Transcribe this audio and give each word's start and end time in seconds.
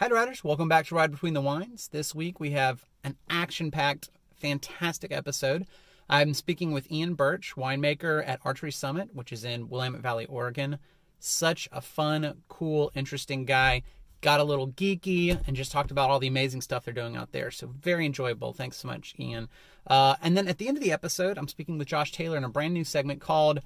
Hi, 0.00 0.06
riders. 0.06 0.44
Welcome 0.44 0.68
back 0.68 0.86
to 0.86 0.94
Ride 0.94 1.10
Between 1.10 1.34
the 1.34 1.40
Wines. 1.40 1.88
This 1.88 2.14
week 2.14 2.38
we 2.38 2.52
have 2.52 2.84
an 3.02 3.16
action 3.28 3.72
packed, 3.72 4.10
fantastic 4.30 5.10
episode. 5.10 5.66
I'm 6.08 6.34
speaking 6.34 6.70
with 6.70 6.88
Ian 6.88 7.14
Burch, 7.14 7.56
winemaker 7.56 8.22
at 8.24 8.38
Archery 8.44 8.70
Summit, 8.70 9.08
which 9.12 9.32
is 9.32 9.42
in 9.42 9.68
Willamette 9.68 10.00
Valley, 10.00 10.24
Oregon. 10.26 10.78
Such 11.18 11.68
a 11.72 11.80
fun, 11.80 12.42
cool, 12.46 12.92
interesting 12.94 13.44
guy. 13.44 13.82
Got 14.20 14.38
a 14.38 14.44
little 14.44 14.68
geeky 14.68 15.36
and 15.48 15.56
just 15.56 15.72
talked 15.72 15.90
about 15.90 16.10
all 16.10 16.20
the 16.20 16.28
amazing 16.28 16.60
stuff 16.60 16.84
they're 16.84 16.94
doing 16.94 17.16
out 17.16 17.32
there. 17.32 17.50
So, 17.50 17.66
very 17.66 18.06
enjoyable. 18.06 18.52
Thanks 18.52 18.76
so 18.76 18.86
much, 18.86 19.16
Ian. 19.18 19.48
Uh, 19.84 20.14
and 20.22 20.36
then 20.36 20.46
at 20.46 20.58
the 20.58 20.68
end 20.68 20.76
of 20.76 20.82
the 20.84 20.92
episode, 20.92 21.38
I'm 21.38 21.48
speaking 21.48 21.76
with 21.76 21.88
Josh 21.88 22.12
Taylor 22.12 22.36
in 22.36 22.44
a 22.44 22.48
brand 22.48 22.72
new 22.72 22.84
segment 22.84 23.20
called 23.20 23.62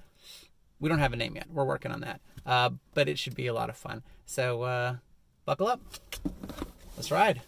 We 0.80 0.88
Don't 0.88 0.98
Have 0.98 1.12
a 1.12 1.16
Name 1.16 1.36
Yet. 1.36 1.48
We're 1.50 1.66
working 1.66 1.92
on 1.92 2.00
that. 2.00 2.22
Uh, 2.46 2.70
but 2.94 3.06
it 3.06 3.18
should 3.18 3.34
be 3.34 3.48
a 3.48 3.54
lot 3.54 3.68
of 3.68 3.76
fun. 3.76 4.02
So, 4.24 4.62
uh, 4.62 4.96
buckle 5.44 5.66
up. 5.66 5.80
Let's 6.96 7.10
ride. 7.10 7.42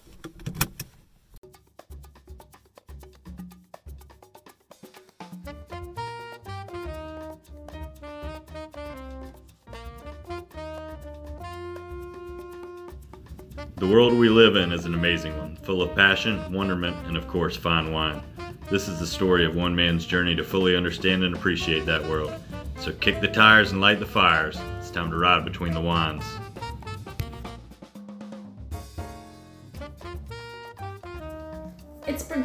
The 13.76 13.90
world 13.90 14.14
we 14.14 14.28
live 14.28 14.56
in 14.56 14.72
is 14.72 14.86
an 14.86 14.94
amazing 14.94 15.36
one, 15.36 15.56
full 15.56 15.82
of 15.82 15.94
passion, 15.94 16.52
wonderment, 16.52 16.96
and 17.06 17.16
of 17.16 17.28
course, 17.28 17.54
fine 17.54 17.92
wine. 17.92 18.22
This 18.70 18.88
is 18.88 18.98
the 18.98 19.06
story 19.06 19.44
of 19.44 19.56
one 19.56 19.76
man's 19.76 20.06
journey 20.06 20.34
to 20.36 20.42
fully 20.42 20.74
understand 20.74 21.22
and 21.22 21.36
appreciate 21.36 21.84
that 21.84 22.04
world. 22.06 22.32
So 22.78 22.92
kick 22.92 23.20
the 23.20 23.28
tires 23.28 23.72
and 23.72 23.80
light 23.80 24.00
the 24.00 24.06
fires. 24.06 24.58
It's 24.78 24.90
time 24.90 25.10
to 25.10 25.18
ride 25.18 25.44
between 25.44 25.74
the 25.74 25.80
wines. 25.80 26.24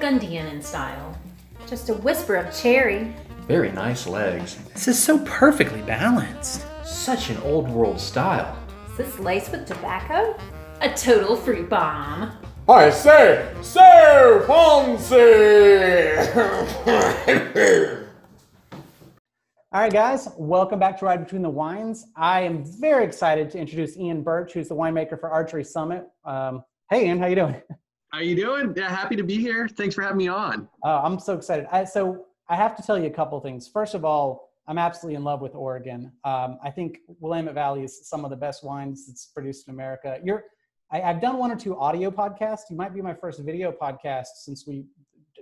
Burgundian 0.10 0.48
in 0.48 0.60
style. 0.60 1.15
Just 1.68 1.90
a 1.90 1.93
whisper 1.93 2.35
of 2.35 2.52
cherry. 2.52 3.13
Very 3.48 3.71
nice 3.71 4.07
legs. 4.07 4.57
This 4.74 4.88
is 4.88 4.98
so 4.98 5.20
perfectly 5.20 5.84
balanced. 5.84 6.65
Such 6.84 7.29
an 7.29 7.38
old 7.43 7.70
world 7.70 7.99
style. 7.99 8.57
Is 8.90 8.98
this 8.98 9.20
laced 9.20 9.52
with 9.52 9.68
tobacco? 9.68 10.35
A 10.82 10.90
total 10.96 11.35
fruit 11.35 11.70
bomb. 11.70 12.32
I 12.68 12.90
say, 12.90 13.54
Sir 13.62 14.43
Fonzie! 14.48 16.26
All 19.71 19.82
right, 19.82 19.93
guys, 19.93 20.27
welcome 20.40 20.80
back 20.80 20.98
to 20.98 21.05
Ride 21.05 21.24
Between 21.24 21.43
the 21.43 21.52
Wines. 21.52 22.07
I 22.15 22.41
am 22.41 22.65
very 22.65 23.05
excited 23.05 23.52
to 23.52 23.60
introduce 23.60 23.96
Ian 23.96 24.24
Burch, 24.24 24.54
who's 24.54 24.70
the 24.70 24.76
winemaker 24.76 25.20
for 25.20 25.30
Archery 25.30 25.63
Summit. 25.63 26.07
Um, 26.26 26.63
hey, 26.90 27.05
Ian, 27.05 27.20
how 27.20 27.27
you 27.27 27.35
doing? 27.35 27.62
How 28.12 28.21
you 28.21 28.35
doing? 28.35 28.74
Yeah, 28.76 28.90
happy 28.90 29.15
to 29.15 29.24
be 29.24 29.38
here. 29.38 29.68
Thanks 29.68 29.93
for 29.93 30.02
having 30.02 30.18
me 30.18 30.27
on. 30.27 30.68
Uh, 30.84 30.99
I'm 31.04 31.20
so 31.20 31.35
excited. 31.35 31.68
I, 31.71 31.84
so 31.84 32.26
I 32.49 32.55
have 32.55 32.76
to 32.77 32.82
tell 32.82 32.98
you 32.98 33.05
a 33.05 33.12
couple 33.12 33.40
things. 33.40 33.68
First 33.68 33.93
of 33.93 34.04
all, 34.04 34.49
I'm 34.68 34.79
absolutely 34.79 35.15
in 35.15 35.24
love 35.24 35.41
with 35.41 35.54
Oregon. 35.54 36.12
Um, 36.24 36.57
I 36.63 36.71
think 36.71 37.02
Willamette 37.20 37.54
Valley 37.54 37.84
is 37.84 38.10
some 38.10 38.26
of 38.26 38.32
the 38.32 38.35
best 38.35 38.63
wines 38.63 39.05
that's 39.05 39.27
produced 39.27 39.68
in 39.68 39.76
America. 39.76 40.18
You're, 40.24 40.46
I, 40.91 41.04
I've 41.04 41.21
done 41.21 41.37
one 41.37 41.52
or 41.52 41.55
two 41.55 41.77
audio 41.77 42.10
podcasts. 42.10 42.62
You 42.71 42.77
might 42.77 42.96
be 42.96 43.02
my 43.02 43.13
first 43.13 43.41
video 43.41 43.71
podcast 43.71 44.27
since 44.37 44.65
we, 44.65 44.85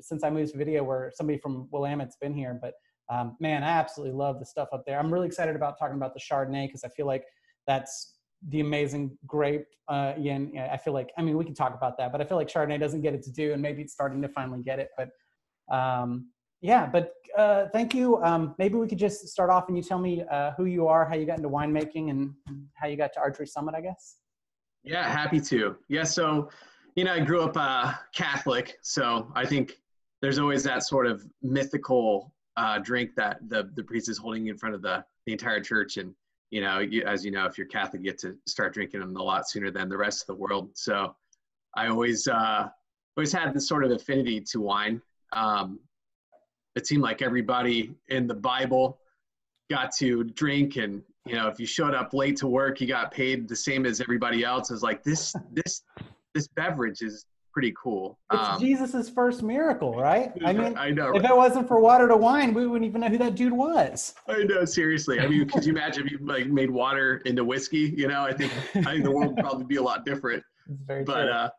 since 0.02 0.26
I 0.26 0.30
moved 0.30 0.52
to 0.52 0.58
video, 0.58 0.84
where 0.84 1.14
somebody 1.16 1.40
from 1.40 1.70
Willamette's 1.74 2.18
been 2.20 2.34
here. 2.34 2.60
But 2.62 2.74
um, 3.10 3.38
man, 3.40 3.64
I 3.64 3.70
absolutely 3.70 4.14
love 4.14 4.40
the 4.40 4.46
stuff 4.46 4.68
up 4.74 4.84
there. 4.86 5.00
I'm 5.00 5.14
really 5.14 5.28
excited 5.28 5.56
about 5.56 5.80
talking 5.80 5.96
about 5.96 6.14
the 6.14 6.20
Chardonnay 6.20 6.68
because 6.68 6.84
I 6.84 6.90
feel 6.90 7.08
like 7.08 7.24
that's 7.66 8.17
the 8.50 8.60
amazing 8.60 9.18
grape. 9.26 9.66
Uh, 9.88 10.14
yeah, 10.20 10.70
I 10.72 10.78
feel 10.78 10.94
like, 10.94 11.12
I 11.18 11.22
mean, 11.22 11.38
we 11.38 11.46
can 11.46 11.54
talk 11.54 11.74
about 11.74 11.98
that, 11.98 12.12
but 12.12 12.22
I 12.22 12.26
feel 12.26 12.38
like 12.38 12.48
Chardonnay 12.48 12.80
doesn't 12.80 13.02
get 13.02 13.14
it 13.14 13.24
to 13.24 13.32
do, 13.32 13.54
and 13.54 13.62
maybe 13.62 13.82
it's 13.82 13.94
starting 13.94 14.22
to 14.22 14.28
finally 14.30 14.62
get 14.62 14.80
it. 14.80 14.90
But 14.98 15.10
um, 15.74 16.30
yeah, 16.62 16.86
but 16.88 17.14
uh, 17.38 17.68
thank 17.72 17.94
you. 17.94 18.22
Um, 18.24 18.56
maybe 18.58 18.76
we 18.76 18.88
could 18.88 18.98
just 18.98 19.28
start 19.28 19.50
off 19.50 19.68
and 19.68 19.78
you 19.78 19.84
tell 19.84 20.00
me 20.00 20.24
uh, 20.32 20.52
who 20.58 20.66
you 20.66 20.88
are, 20.88 21.08
how 21.08 21.16
you 21.16 21.26
got 21.26 21.38
into 21.38 21.50
winemaking, 21.50 22.10
and 22.10 22.34
how 22.74 22.88
you 22.88 22.98
got 22.98 23.14
to 23.14 23.20
Archery 23.20 23.48
Summit, 23.48 23.76
I 23.76 23.82
guess. 23.82 24.18
Yeah, 24.84 25.08
happy 25.08 25.40
to. 25.42 25.76
Yeah, 25.88 26.04
so 26.04 26.50
you 26.96 27.04
know, 27.04 27.14
I 27.14 27.20
grew 27.20 27.42
up 27.42 27.56
uh, 27.56 27.94
Catholic, 28.14 28.78
so 28.82 29.32
I 29.36 29.46
think 29.46 29.80
there's 30.22 30.40
always 30.40 30.64
that 30.64 30.84
sort 30.84 31.06
of 31.06 31.24
mythical 31.44 32.34
uh, 32.56 32.80
drink 32.80 33.12
that 33.18 33.38
the 33.50 33.70
the 33.76 33.84
priest 33.84 34.10
is 34.10 34.18
holding 34.18 34.48
in 34.48 34.58
front 34.58 34.74
of 34.76 34.82
the 34.82 35.04
the 35.26 35.34
entire 35.34 35.62
church, 35.62 35.98
and 35.98 36.14
you 36.50 36.62
know, 36.62 36.80
you, 36.80 37.04
as 37.04 37.26
you 37.26 37.32
know, 37.32 37.46
if 37.46 37.58
you're 37.58 37.68
Catholic, 37.68 38.02
you 38.02 38.12
get 38.12 38.20
to 38.20 38.38
start 38.46 38.74
drinking 38.74 39.02
them 39.02 39.16
a 39.16 39.24
lot 39.24 39.50
sooner 39.50 39.72
than 39.72 39.90
the 39.90 39.98
rest 39.98 40.22
of 40.22 40.28
the 40.28 40.36
world. 40.36 40.70
So 40.74 41.16
I 41.76 41.88
always 41.88 42.28
uh, 42.28 42.70
always 43.18 43.34
had 43.34 43.54
this 43.54 43.68
sort 43.68 43.84
of 43.84 43.92
affinity 43.92 44.42
to 44.42 44.62
wine. 44.62 45.02
Um, 45.34 45.80
it 46.76 46.88
seemed 46.88 47.02
like 47.02 47.22
everybody 47.22 47.96
in 48.10 48.28
the 48.28 48.34
Bible 48.34 49.00
got 49.70 49.92
to 49.98 50.24
drink, 50.24 50.78
and 50.78 51.02
you 51.26 51.36
know, 51.36 51.48
if 51.48 51.60
you 51.60 51.66
showed 51.66 51.94
up 51.94 52.14
late 52.14 52.38
to 52.38 52.48
work, 52.48 52.80
you 52.80 52.88
got 52.88 53.12
paid 53.12 53.50
the 53.50 53.56
same 53.56 53.86
as 53.86 54.00
everybody 54.00 54.44
else. 54.44 54.72
It's 54.72 54.84
like 54.84 55.04
this 55.04 55.36
this 55.52 55.82
this 56.34 56.48
beverage 56.48 57.02
is 57.02 57.26
pretty 57.58 57.74
cool. 57.82 58.20
It's 58.32 58.50
Um, 58.50 58.60
Jesus's 58.60 59.10
first 59.10 59.42
miracle, 59.42 59.96
right? 59.96 60.32
I 60.46 60.54
mean, 60.54 60.78
I 60.78 60.92
know. 60.92 61.16
if 61.16 61.24
it 61.24 61.36
wasn't 61.36 61.68
for 61.68 61.80
water 61.80 62.08
to 62.08 62.16
wine, 62.16 62.54
we 62.54 62.68
wouldn't 62.68 62.88
even 62.88 63.02
know 63.02 63.08
who 63.08 63.18
that 63.18 63.34
dude 63.34 63.52
was. 63.52 64.14
I 64.28 64.44
know, 64.44 64.64
seriously. 64.64 65.20
I 65.20 65.28
mean, 65.28 65.50
could 65.50 65.66
you 65.66 65.72
imagine 65.76 66.06
if 66.06 66.12
you 66.12 66.20
like 66.22 66.46
made 66.46 66.70
water 66.70 67.24
into 67.26 67.44
whiskey? 67.44 67.96
You 67.98 68.10
know, 68.10 68.22
I 68.22 68.32
think 68.32 68.54
I 68.76 68.92
think 68.92 69.06
the 69.06 69.10
world 69.10 69.30
would 69.36 69.44
probably 69.44 69.66
be 69.66 69.78
a 69.78 69.82
lot 69.82 70.06
different. 70.06 70.44
It's 70.70 70.84
very 70.86 71.04
But 71.04 71.24
true. 71.24 71.32
uh, 71.32 71.50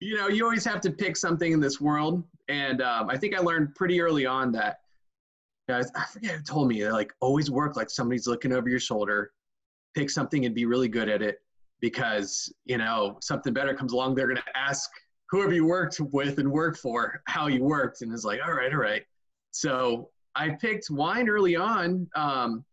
you 0.00 0.16
know, 0.16 0.26
you 0.26 0.42
always 0.42 0.64
have 0.64 0.80
to 0.80 0.90
pick 0.90 1.16
something 1.16 1.52
in 1.52 1.60
this 1.60 1.80
world, 1.80 2.24
and 2.48 2.82
um, 2.82 3.08
I 3.08 3.16
think 3.16 3.36
I 3.36 3.40
learned 3.40 3.76
pretty 3.76 4.00
early 4.00 4.26
on 4.26 4.50
that. 4.52 4.80
You 5.68 5.76
know, 5.76 5.82
I 5.94 6.04
forget 6.06 6.34
who 6.34 6.42
told 6.42 6.66
me 6.66 6.90
like 6.90 7.12
always 7.20 7.52
work 7.52 7.76
like 7.76 7.88
somebody's 7.88 8.26
looking 8.26 8.52
over 8.52 8.68
your 8.68 8.80
shoulder. 8.80 9.30
Pick 9.94 10.10
something 10.10 10.44
and 10.44 10.56
be 10.56 10.64
really 10.64 10.88
good 10.88 11.08
at 11.08 11.22
it, 11.22 11.38
because 11.80 12.52
you 12.64 12.78
know 12.78 13.16
something 13.20 13.52
better 13.52 13.74
comes 13.74 13.92
along. 13.92 14.16
They're 14.16 14.26
gonna 14.26 14.42
ask 14.56 14.90
whoever 15.30 15.52
you 15.52 15.66
worked 15.66 16.00
with 16.00 16.38
and 16.38 16.50
worked 16.50 16.78
for 16.78 17.22
how 17.26 17.48
you 17.48 17.62
worked, 17.64 18.02
and 18.02 18.12
it's 18.12 18.24
like, 18.24 18.40
all 18.44 18.54
right, 18.54 18.72
all 18.72 18.78
right. 18.78 19.02
So 19.50 20.10
I 20.34 20.50
picked 20.50 20.90
wine 20.90 21.28
early 21.28 21.56
on. 21.56 22.08
Um, 22.14 22.64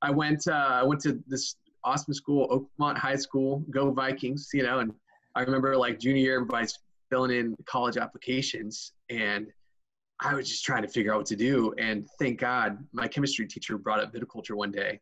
I 0.00 0.10
went 0.10 0.46
uh, 0.48 0.80
I 0.80 0.82
went 0.82 1.00
to 1.02 1.22
this 1.26 1.56
awesome 1.84 2.14
school, 2.14 2.68
Oakmont 2.80 2.96
High 2.96 3.16
School. 3.16 3.64
Go 3.70 3.90
Vikings! 3.90 4.48
You 4.52 4.64
know, 4.64 4.80
and 4.80 4.92
I 5.34 5.42
remember 5.42 5.76
like 5.76 5.98
junior 5.98 6.22
year, 6.22 6.34
everybody's 6.36 6.78
filling 7.10 7.30
in 7.30 7.56
college 7.66 7.96
applications, 7.96 8.92
and 9.10 9.46
I 10.20 10.34
was 10.34 10.48
just 10.48 10.64
trying 10.64 10.82
to 10.82 10.88
figure 10.88 11.12
out 11.12 11.18
what 11.18 11.26
to 11.26 11.36
do. 11.36 11.74
And 11.78 12.08
thank 12.18 12.40
God, 12.40 12.78
my 12.92 13.08
chemistry 13.08 13.46
teacher 13.46 13.76
brought 13.78 14.00
up 14.00 14.12
viticulture 14.12 14.56
one 14.56 14.72
day, 14.72 15.00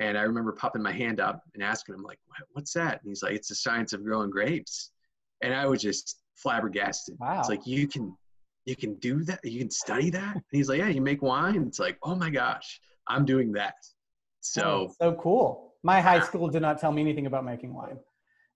and 0.00 0.18
I 0.18 0.22
remember 0.22 0.52
popping 0.52 0.82
my 0.82 0.92
hand 0.92 1.20
up 1.20 1.42
and 1.54 1.62
asking 1.62 1.94
him 1.94 2.02
like, 2.02 2.18
"What's 2.52 2.72
that?" 2.74 3.00
And 3.02 3.08
he's 3.08 3.22
like, 3.22 3.34
"It's 3.34 3.48
the 3.48 3.54
science 3.54 3.92
of 3.92 4.04
growing 4.04 4.30
grapes," 4.30 4.90
and 5.42 5.54
I 5.54 5.66
was 5.66 5.80
just 5.80 6.21
flabbergasted. 6.42 7.16
Wow. 7.18 7.40
It's 7.40 7.48
like 7.48 7.66
you 7.66 7.86
can 7.86 8.16
you 8.64 8.76
can 8.76 8.94
do 8.96 9.24
that 9.24 9.40
you 9.44 9.58
can 9.58 9.70
study 9.70 10.08
that 10.10 10.34
and 10.36 10.44
he's 10.52 10.68
like 10.68 10.78
yeah 10.78 10.88
you 10.88 11.00
make 11.00 11.20
wine 11.20 11.64
it's 11.66 11.80
like 11.80 11.98
oh 12.04 12.14
my 12.14 12.30
gosh 12.30 12.80
i'm 13.08 13.24
doing 13.24 13.50
that 13.50 13.74
so 14.40 14.62
Oh, 14.62 14.94
so 15.00 15.14
cool. 15.14 15.74
My 15.82 16.00
high 16.00 16.20
school 16.28 16.48
did 16.48 16.62
not 16.62 16.80
tell 16.80 16.92
me 16.92 17.00
anything 17.00 17.26
about 17.26 17.44
making 17.44 17.72
wine. 17.74 17.96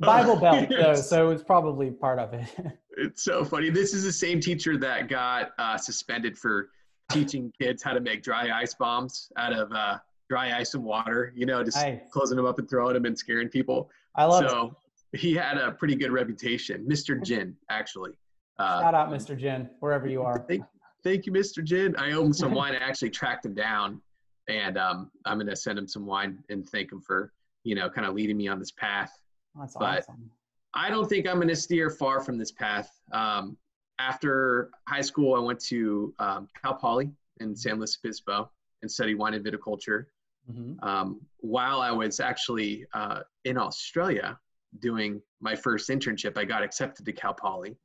Bible 0.00 0.36
Belt, 0.36 0.68
though, 0.70 0.94
so 0.94 1.30
it's 1.30 1.42
probably 1.42 1.90
part 1.90 2.18
of 2.18 2.34
it. 2.34 2.46
it's 2.98 3.22
so 3.22 3.44
funny 3.44 3.70
this 3.70 3.94
is 3.94 4.04
the 4.04 4.12
same 4.12 4.40
teacher 4.40 4.76
that 4.78 5.08
got 5.08 5.50
uh, 5.58 5.76
suspended 5.76 6.36
for 6.36 6.70
teaching 7.10 7.52
kids 7.60 7.82
how 7.82 7.92
to 7.92 8.00
make 8.00 8.22
dry 8.22 8.50
ice 8.50 8.74
bombs 8.74 9.30
out 9.36 9.52
of 9.52 9.70
uh, 9.72 9.98
dry 10.28 10.56
ice 10.58 10.74
and 10.74 10.82
water 10.82 11.32
you 11.36 11.46
know 11.46 11.62
just 11.62 11.76
Nice. 11.76 12.00
closing 12.12 12.36
them 12.36 12.46
up 12.46 12.58
and 12.58 12.68
throwing 12.68 12.94
them 12.94 13.04
and 13.04 13.16
scaring 13.16 13.48
people 13.48 13.90
I 14.16 14.24
love 14.24 14.44
it. 14.44 14.76
He 15.16 15.34
had 15.34 15.56
a 15.58 15.72
pretty 15.72 15.94
good 15.94 16.10
reputation 16.12 16.84
mr 16.88 17.22
jin 17.22 17.54
actually 17.70 18.12
uh, 18.58 18.80
Shout 18.80 18.94
out, 18.94 19.10
Mr. 19.10 19.36
Jin, 19.38 19.68
wherever 19.80 20.06
you 20.08 20.22
are. 20.22 20.44
Thank, 20.48 20.64
thank 21.04 21.26
you, 21.26 21.32
Mr. 21.32 21.62
Jin. 21.62 21.94
I 21.96 22.12
owe 22.12 22.24
him 22.24 22.32
some 22.32 22.52
wine. 22.54 22.74
I 22.74 22.78
actually 22.78 23.10
tracked 23.10 23.44
him 23.44 23.54
down, 23.54 24.00
and 24.48 24.78
um, 24.78 25.10
I'm 25.24 25.38
gonna 25.38 25.56
send 25.56 25.78
him 25.78 25.86
some 25.86 26.06
wine 26.06 26.38
and 26.48 26.66
thank 26.68 26.90
him 26.90 27.00
for 27.00 27.32
you 27.64 27.74
know 27.74 27.90
kind 27.90 28.06
of 28.06 28.14
leading 28.14 28.36
me 28.36 28.48
on 28.48 28.58
this 28.58 28.70
path. 28.70 29.12
That's 29.58 29.76
but- 29.76 29.98
awesome. 29.98 30.30
I 30.74 30.90
don't 30.90 31.08
think 31.08 31.26
I'm 31.26 31.38
gonna 31.40 31.56
steer 31.56 31.88
far 31.88 32.20
from 32.20 32.38
this 32.38 32.52
path. 32.52 32.90
Um, 33.12 33.56
after 33.98 34.70
high 34.86 35.00
school, 35.00 35.34
I 35.34 35.40
went 35.40 35.60
to 35.66 36.14
um, 36.18 36.48
Cal 36.62 36.74
Poly 36.74 37.10
in 37.40 37.56
San 37.56 37.76
Luis 37.78 37.98
Obispo 38.02 38.50
and 38.82 38.90
studied 38.90 39.14
wine 39.14 39.34
and 39.34 39.44
viticulture. 39.44 40.06
Mhm. 40.50 40.82
Um, 40.82 41.20
while 41.38 41.80
I 41.80 41.90
was 41.90 42.20
actually 42.20 42.86
uh, 42.94 43.20
in 43.44 43.56
Australia 43.58 44.38
doing 44.80 45.20
my 45.40 45.54
first 45.54 45.88
internship, 45.90 46.36
I 46.36 46.44
got 46.44 46.62
accepted 46.62 47.04
to 47.06 47.12
Cal 47.12 47.34
Poly. 47.34 47.76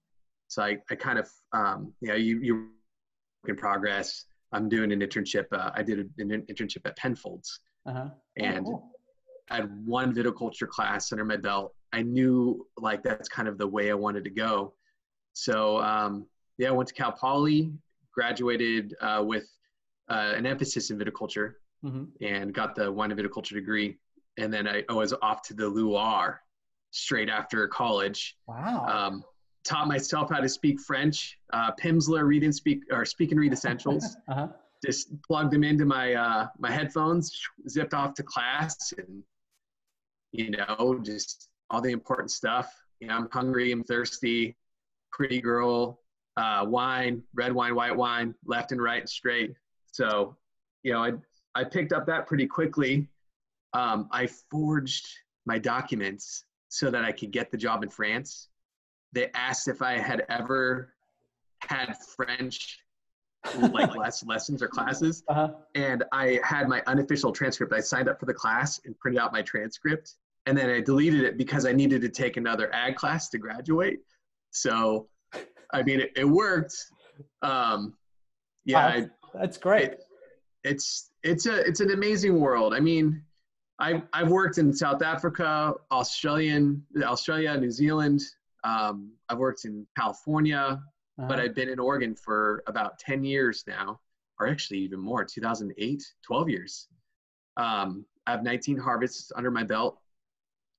So 0.48 0.64
I, 0.64 0.78
I 0.90 0.96
kind 0.96 1.18
of, 1.20 1.30
um, 1.54 1.94
you 2.02 2.10
know, 2.10 2.16
you, 2.16 2.40
you 2.42 2.56
work 2.56 3.50
in 3.50 3.56
progress. 3.56 4.26
I'm 4.52 4.68
doing 4.68 4.92
an 4.92 5.00
internship. 5.00 5.46
Uh, 5.52 5.72
I 5.74 5.82
did 5.84 6.10
an 6.18 6.46
internship 6.50 6.82
at 6.86 6.98
Penfolds 6.98 7.60
Uh-huh. 7.86 8.08
Oh, 8.10 8.22
and 8.36 8.66
cool. 8.66 8.92
I 9.50 9.56
had 9.58 9.86
one 9.86 10.14
viticulture 10.14 10.68
class 10.68 11.12
under 11.12 11.26
my 11.26 11.38
belt 11.38 11.74
I 11.94 12.02
knew 12.02 12.66
like 12.78 13.04
that's 13.04 13.28
kind 13.28 13.48
of 13.48 13.58
the 13.58 13.68
way 13.68 13.92
I 13.92 13.94
wanted 13.94 14.24
to 14.24 14.30
go. 14.30 14.74
So 15.34 15.82
um, 15.82 16.26
yeah, 16.58 16.70
I 16.70 16.72
went 16.72 16.88
to 16.90 16.94
Cal 16.96 17.12
Poly, 17.12 17.72
graduated 18.14 18.96
uh, 19.02 19.24
with 19.26 19.48
uh, 20.10 20.34
an 20.36 20.46
emphasis 20.46 20.90
in 20.90 20.98
viticulture, 20.98 21.54
hmm 21.82 22.06
and 22.22 22.54
got 22.54 22.76
the 22.76 22.92
wine 22.92 23.12
and 23.12 23.20
viticulture 23.20 23.54
degree. 23.54 23.98
And 24.38 24.54
then 24.54 24.68
I, 24.68 24.84
I 24.90 24.94
was 24.94 25.14
off 25.22 25.42
to 25.44 25.54
the 25.54 25.68
Loire 25.68 26.42
straight 26.92 27.30
after 27.30 27.68
college. 27.68 28.38
Wow. 28.48 28.86
Um, 28.86 29.24
taught 29.64 29.88
myself 29.88 30.30
how 30.30 30.40
to 30.40 30.50
speak 30.50 30.80
French. 30.80 31.38
Uh, 31.54 31.72
Pimsleur 31.82 32.26
read 32.26 32.44
and 32.44 32.54
speak 32.54 32.84
or 32.92 33.06
speak 33.06 33.32
and 33.32 33.40
read 33.40 33.54
essentials. 33.54 34.16
uh-huh. 34.28 34.48
Just 34.84 35.10
plugged 35.24 35.52
them 35.52 35.64
into 35.64 35.86
my 35.86 36.14
uh, 36.14 36.48
my 36.58 36.72
headphones, 36.72 37.40
zipped 37.70 37.94
off 37.94 38.16
to 38.16 38.24
class, 38.24 38.94
and 38.98 39.24
you 40.32 40.52
know, 40.52 41.00
just 41.04 41.50
all 41.70 41.82
the 41.82 41.92
important 41.92 42.32
stuff. 42.32 42.74
You 43.00 43.08
know, 43.08 43.16
I'm 43.16 43.30
hungry, 43.32 43.72
I'm 43.72 43.84
thirsty, 43.84 44.56
pretty 45.12 45.40
girl, 45.40 46.02
uh, 46.36 46.66
wine, 46.68 47.22
red 47.36 47.54
wine, 47.54 47.76
white 47.76 47.96
wine, 47.96 48.34
left 48.46 48.72
and 48.72 48.82
right 48.82 49.02
and 49.02 49.10
straight. 49.10 49.54
So, 49.92 50.36
you 50.82 50.94
know, 50.94 51.04
I 51.04 51.12
I 51.54 51.64
picked 51.64 51.94
up 51.94 52.08
that 52.08 52.26
pretty 52.26 52.48
quickly. 52.48 53.08
Um, 53.74 54.10
I 54.12 54.28
forged 54.50 55.08
my 55.46 55.60
documents 55.60 56.44
so 56.74 56.90
that 56.90 57.04
I 57.04 57.12
could 57.12 57.32
get 57.32 57.52
the 57.52 57.58
job 57.58 57.84
in 57.84 57.90
France. 57.90 58.48
They 59.12 59.30
asked 59.36 59.68
if 59.68 59.82
I 59.82 59.98
had 60.00 60.24
ever 60.30 60.94
had 61.60 61.94
French 62.16 62.80
like 63.72 63.94
less 64.04 64.24
lessons 64.26 64.62
or 64.64 64.70
classes 64.70 65.22
Uh-huh. 65.28 65.50
and 65.76 66.06
I 66.14 66.40
had 66.46 66.70
my 66.70 66.82
unofficial 66.88 67.34
transcript. 67.34 67.74
I 67.74 67.82
signed 67.82 68.08
up 68.08 68.22
for 68.22 68.26
the 68.26 68.34
class 68.34 68.80
and 68.86 68.98
printed 69.00 69.22
out 69.22 69.34
my 69.34 69.42
transcript, 69.42 70.16
and 70.46 70.58
then 70.58 70.70
I 70.70 70.80
deleted 70.80 71.24
it 71.26 71.38
because 71.38 71.66
I 71.66 71.74
needed 71.74 72.02
to 72.04 72.10
take 72.10 72.38
another 72.38 72.74
ag 72.74 72.96
class 72.96 73.28
to 73.30 73.38
graduate. 73.38 74.00
So, 74.52 75.10
I 75.74 75.84
mean, 75.84 76.00
it, 76.00 76.12
it 76.16 76.24
worked. 76.26 76.76
Um, 77.42 77.96
yeah, 78.64 78.88
Wow. 79.00 79.06
I, 79.34 79.38
That's 79.40 79.58
great. 79.58 79.92
it, 79.92 80.04
it's 80.64 81.12
it's 81.24 81.48
a 81.48 81.60
it's 81.68 81.82
an 81.82 81.92
amazing 81.92 82.40
world. 82.40 82.74
I 82.74 82.80
mean, 82.80 83.24
I've 83.82 84.04
I've 84.14 84.30
worked 84.30 84.58
in 84.60 84.72
South 84.74 85.02
Africa, 85.02 85.74
Australian, 85.92 86.86
Australia, 87.04 87.58
New 87.58 87.72
Zealand. 87.72 88.22
Um, 88.64 89.12
I've 89.28 89.40
worked 89.40 89.66
in 89.66 89.86
California, 89.98 90.80
but 91.18 91.38
Uh-huh. 91.40 91.42
I've 91.44 91.56
been 91.56 91.70
in 91.70 91.80
Oregon 91.80 92.16
for 92.16 92.64
about 92.68 93.00
10 93.00 93.24
years 93.24 93.64
now, 93.68 94.00
or 94.40 94.48
actually 94.48 94.80
even 94.80 95.00
more, 95.00 95.26
2008, 95.26 96.04
12 96.22 96.50
years. 96.50 96.88
Um, 97.58 98.06
I 98.28 98.32
have 98.32 98.44
19 98.44 98.78
harvests 98.78 99.32
under 99.36 99.52
my 99.52 99.64
belt 99.64 100.00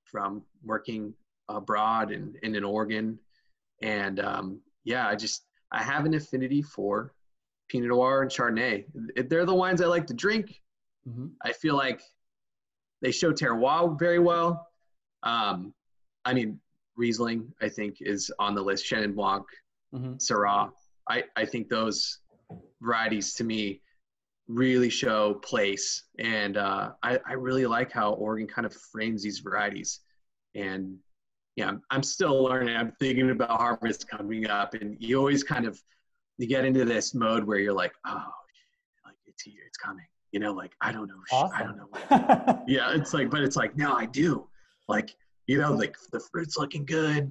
from 0.04 0.42
working 0.62 1.12
abroad 1.48 2.12
and, 2.12 2.36
and 2.44 2.54
in 2.54 2.64
Oregon. 2.64 3.18
And 3.82 4.20
um, 4.20 4.60
yeah, 4.84 5.08
I 5.08 5.16
just, 5.16 5.44
I 5.72 5.82
have 5.82 6.06
an 6.06 6.14
affinity 6.14 6.62
for 6.62 7.14
Pinot 7.68 7.88
Noir 7.88 8.22
and 8.22 8.30
Chardonnay. 8.30 8.84
They're 9.28 9.44
the 9.46 9.54
wines 9.54 9.80
I 9.82 9.86
like 9.86 10.06
to 10.06 10.14
drink. 10.14 10.62
Mhm. 11.08 11.32
I 11.42 11.52
feel 11.52 11.76
like 11.76 12.00
they 13.02 13.10
show 13.10 13.32
terroir 13.32 13.98
very 13.98 14.18
well. 14.18 14.68
Um, 15.22 15.74
I 16.24 16.32
mean, 16.32 16.58
Riesling, 16.96 17.52
I 17.60 17.68
think, 17.68 17.96
is 18.00 18.30
on 18.38 18.54
the 18.54 18.62
list. 18.62 18.86
Chenin 18.86 19.14
Blanc, 19.14 19.44
Mhm. 19.94 20.16
Syrah. 20.18 20.70
I, 21.10 21.24
I 21.36 21.44
think 21.44 21.68
those 21.68 22.20
varieties 22.80 23.34
to 23.34 23.44
me 23.44 23.82
really 24.48 24.88
show 24.90 25.34
place. 25.34 26.04
And 26.18 26.56
uh, 26.56 26.92
I, 27.02 27.18
I 27.26 27.32
really 27.34 27.66
like 27.66 27.90
how 27.92 28.12
Oregon 28.12 28.46
kind 28.46 28.66
of 28.66 28.74
frames 28.74 29.22
these 29.22 29.40
varieties. 29.40 30.00
And 30.54 30.96
yeah, 31.56 31.68
I'm, 31.68 31.82
I'm 31.90 32.02
still 32.02 32.42
learning. 32.44 32.76
I'm 32.76 32.92
thinking 33.00 33.30
about 33.30 33.50
harvest 33.50 34.08
coming 34.08 34.46
up. 34.46 34.74
And 34.74 34.96
you 35.00 35.18
always 35.18 35.42
kind 35.42 35.66
of, 35.66 35.80
you 36.38 36.46
get 36.46 36.64
into 36.64 36.84
this 36.84 37.14
mode 37.14 37.44
where 37.44 37.58
you're 37.58 37.72
like, 37.74 37.92
oh, 38.06 38.24
like 39.04 39.16
it's 39.26 39.42
here, 39.42 39.62
it's 39.66 39.76
coming. 39.78 40.06
You 40.32 40.40
know, 40.40 40.52
like, 40.52 40.72
I 40.80 40.92
don't 40.92 41.08
know. 41.08 41.20
sh- 41.28 41.52
I 41.54 41.62
don't 41.62 41.76
know. 41.76 42.62
yeah 42.66 42.94
it's 42.94 43.12
like 43.14 43.30
but 43.30 43.40
it's 43.42 43.56
like 43.56 43.76
no 43.76 43.94
i 43.94 44.06
do 44.06 44.46
like 44.88 45.14
you 45.46 45.58
know 45.58 45.72
like 45.72 45.96
the 46.12 46.20
fruit's 46.20 46.56
looking 46.56 46.84
good 46.84 47.30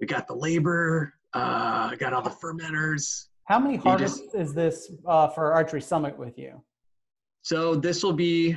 we 0.00 0.06
got 0.06 0.26
the 0.26 0.34
labor 0.34 1.14
uh 1.34 1.94
got 1.96 2.12
all 2.12 2.22
the 2.22 2.30
fermenters 2.30 3.26
How 3.44 3.58
many 3.58 3.76
just- 3.76 3.86
harvests 3.86 4.34
is 4.34 4.52
this 4.54 4.90
uh, 5.06 5.28
for 5.28 5.52
Archery 5.52 5.80
Summit 5.82 6.16
with 6.18 6.38
you? 6.38 6.60
so 7.42 7.74
this 7.74 8.02
will 8.02 8.12
be 8.12 8.56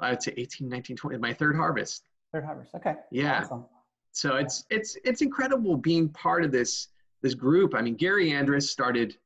i'd 0.00 0.22
say 0.22 0.32
18 0.36 0.68
19 0.68 0.96
20 0.96 1.18
my 1.18 1.32
third 1.32 1.54
harvest 1.56 2.04
Third 2.32 2.44
harvest. 2.44 2.74
Okay. 2.74 2.94
Yeah. 3.10 3.40
Awesome. 3.42 3.64
so 4.12 4.36
it's 4.36 4.64
it's 4.70 4.96
it's 5.04 5.22
incredible 5.22 5.76
being 5.76 6.08
part 6.10 6.44
of 6.44 6.50
this 6.52 6.88
this 7.22 7.34
group 7.34 7.74
i 7.74 7.80
mean 7.82 7.94
gary 7.94 8.32
andrus 8.32 8.70
started 8.70 9.16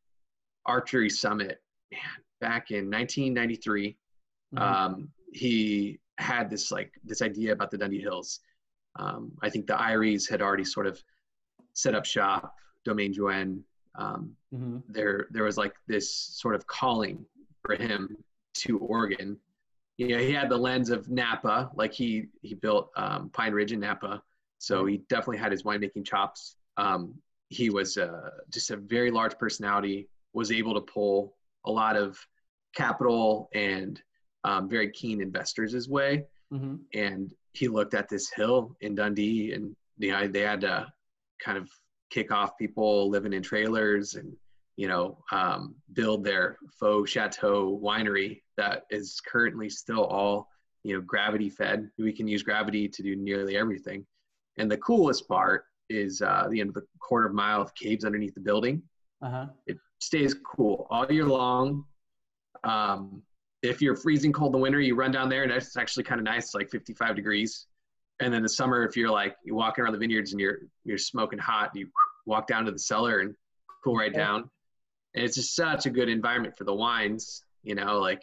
archery 0.67 1.11
summit 1.11 1.61
man, 1.91 2.01
back 2.41 2.71
in 2.71 2.91
1993 2.91 3.97
Mhm. 4.55 4.61
um, 4.61 5.09
he 5.33 5.99
had 6.19 6.51
this 6.51 6.71
like 6.71 6.93
this 7.05 7.23
idea 7.23 7.53
about 7.53 7.71
the 7.71 7.79
Dundee 7.79 8.01
Hills. 8.01 8.41
Um, 8.97 9.33
I 9.43 9.49
think 9.49 9.67
the 9.67 9.79
Iries 9.81 10.29
had 10.29 10.43
already 10.43 10.65
sort 10.65 10.87
of 10.87 11.03
set 11.73 11.95
up 11.95 12.05
shop, 12.05 12.55
Domaine 12.85 13.15
Drouhin. 13.15 13.63
Um, 13.95 14.37
Mhm. 14.53 14.83
there, 14.89 15.27
there 15.31 15.45
was 15.45 15.57
like 15.57 15.75
this 15.87 16.15
sort 16.15 16.55
of 16.55 16.67
calling 16.67 17.27
for 17.63 17.75
him 17.75 18.17
to 18.55 18.79
Oregon. 18.79 19.39
You 19.97 20.09
know, 20.09 20.19
he 20.19 20.33
had 20.33 20.49
the 20.49 20.57
lens 20.57 20.91
of 20.91 21.09
Napa, 21.09 21.71
like 21.75 21.93
he 21.93 22.29
he 22.43 22.55
built 22.55 22.91
um, 22.97 23.31
Pine 23.31 23.53
Ridge 23.53 23.73
in 23.73 23.81
Napa, 23.81 24.23
so 24.59 24.85
he 24.85 24.99
definitely 25.09 25.39
had 25.39 25.53
his 25.53 25.63
winemaking 25.63 26.05
chops. 26.05 26.57
Um, 26.77 27.15
he 27.49 27.71
was 27.71 27.99
uh, 27.99 28.31
just 28.51 28.71
a 28.71 28.77
very 28.77 29.11
large 29.11 29.39
personality, 29.39 30.09
was 30.33 30.51
able 30.51 30.75
to 30.75 30.81
pull 30.81 31.37
a 31.67 31.71
lot 31.71 31.97
of 31.97 32.19
capital 32.75 33.49
and 33.55 34.03
um, 34.45 34.69
very 34.69 34.91
keen 34.91 35.21
investors 35.21 35.73
his 35.73 35.89
way. 35.89 36.27
Mhm. 36.53 36.81
And 36.95 37.33
he 37.53 37.69
looked 37.69 37.95
at 37.95 38.09
this 38.09 38.31
hill 38.31 38.77
in 38.81 38.95
Dundee, 38.95 39.53
and 39.53 39.75
you 39.99 40.11
know 40.13 40.27
they 40.29 40.41
had 40.41 40.61
to 40.63 40.93
kind 41.45 41.59
of 41.59 41.71
kick 42.11 42.31
off 42.31 42.57
people 42.59 43.09
living 43.09 43.33
in 43.33 43.43
trailers 43.43 44.15
and 44.15 44.35
you 44.77 44.89
know 44.89 45.19
um, 45.33 45.75
build 45.95 46.25
their 46.25 46.59
faux 46.79 47.11
chateau 47.11 47.79
winery 47.83 48.43
that 48.57 48.85
is 48.91 49.21
currently 49.21 49.69
still 49.71 50.05
all 50.05 50.49
you 50.83 50.95
know 50.95 51.01
gravity 51.03 51.49
fed. 51.51 51.91
We 51.99 52.13
can 52.13 52.27
use 52.29 52.43
gravity 52.43 52.89
to 52.89 53.03
do 53.03 53.17
nearly 53.17 53.57
everything. 53.57 54.07
And 54.59 54.71
the 54.71 54.79
coolest 54.79 55.27
part 55.29 55.65
is 55.89 56.21
uh, 56.23 56.49
the 56.51 56.61
end 56.61 56.69
of 56.71 56.75
the 56.75 56.87
quarter 57.01 57.27
of 57.27 57.35
mile 57.35 57.61
of 57.63 57.75
caves 57.75 58.05
underneath 58.05 58.35
the 58.35 58.41
building 58.41 58.83
Uh-huh. 59.23 59.47
it 59.67 59.79
stays 60.01 60.35
cool 60.35 60.87
all 60.91 61.11
year 61.11 61.27
long. 61.27 61.85
Um, 62.65 63.23
if 63.63 63.81
you're 63.81 63.97
freezing 63.97 64.33
cold 64.33 64.49
in 64.55 64.59
the 64.59 64.63
winter, 64.63 64.81
you 64.81 64.95
run 64.95 65.13
down 65.13 65.29
there 65.29 65.43
and 65.45 65.53
it's 65.53 65.77
actually 65.77 66.05
kind 66.05 66.21
of 66.21 66.25
nice, 66.25 66.55
like 66.55 66.71
55 66.71 67.15
degrees. 67.17 67.67
And 68.21 68.33
then 68.33 68.43
the 68.43 68.49
summer, 68.49 68.85
if 68.85 68.97
you're 68.97 69.11
like 69.11 69.37
you're 69.45 69.57
walking 69.57 69.83
around 69.85 69.93
the 69.93 69.99
vineyards 69.99 70.33
and 70.33 70.41
you're 70.41 70.59
you're 70.85 70.99
smoking 70.99 71.39
hot, 71.39 71.71
you 71.75 71.89
walk 72.27 72.47
down 72.47 72.65
to 72.67 72.73
the 72.73 72.79
cellar 72.79 73.21
and 73.21 73.35
cool 73.85 73.97
right 73.97 74.13
Yeah. 74.13 74.19
down. 74.19 74.51
And 75.15 75.25
it's 75.25 75.35
just 75.37 75.55
such 75.57 75.87
a 75.87 75.91
good 75.91 76.09
environment 76.09 76.57
for 76.57 76.65
the 76.65 76.75
wines. 76.75 77.45
You 77.63 77.75
know, 77.75 77.99
like 77.99 78.23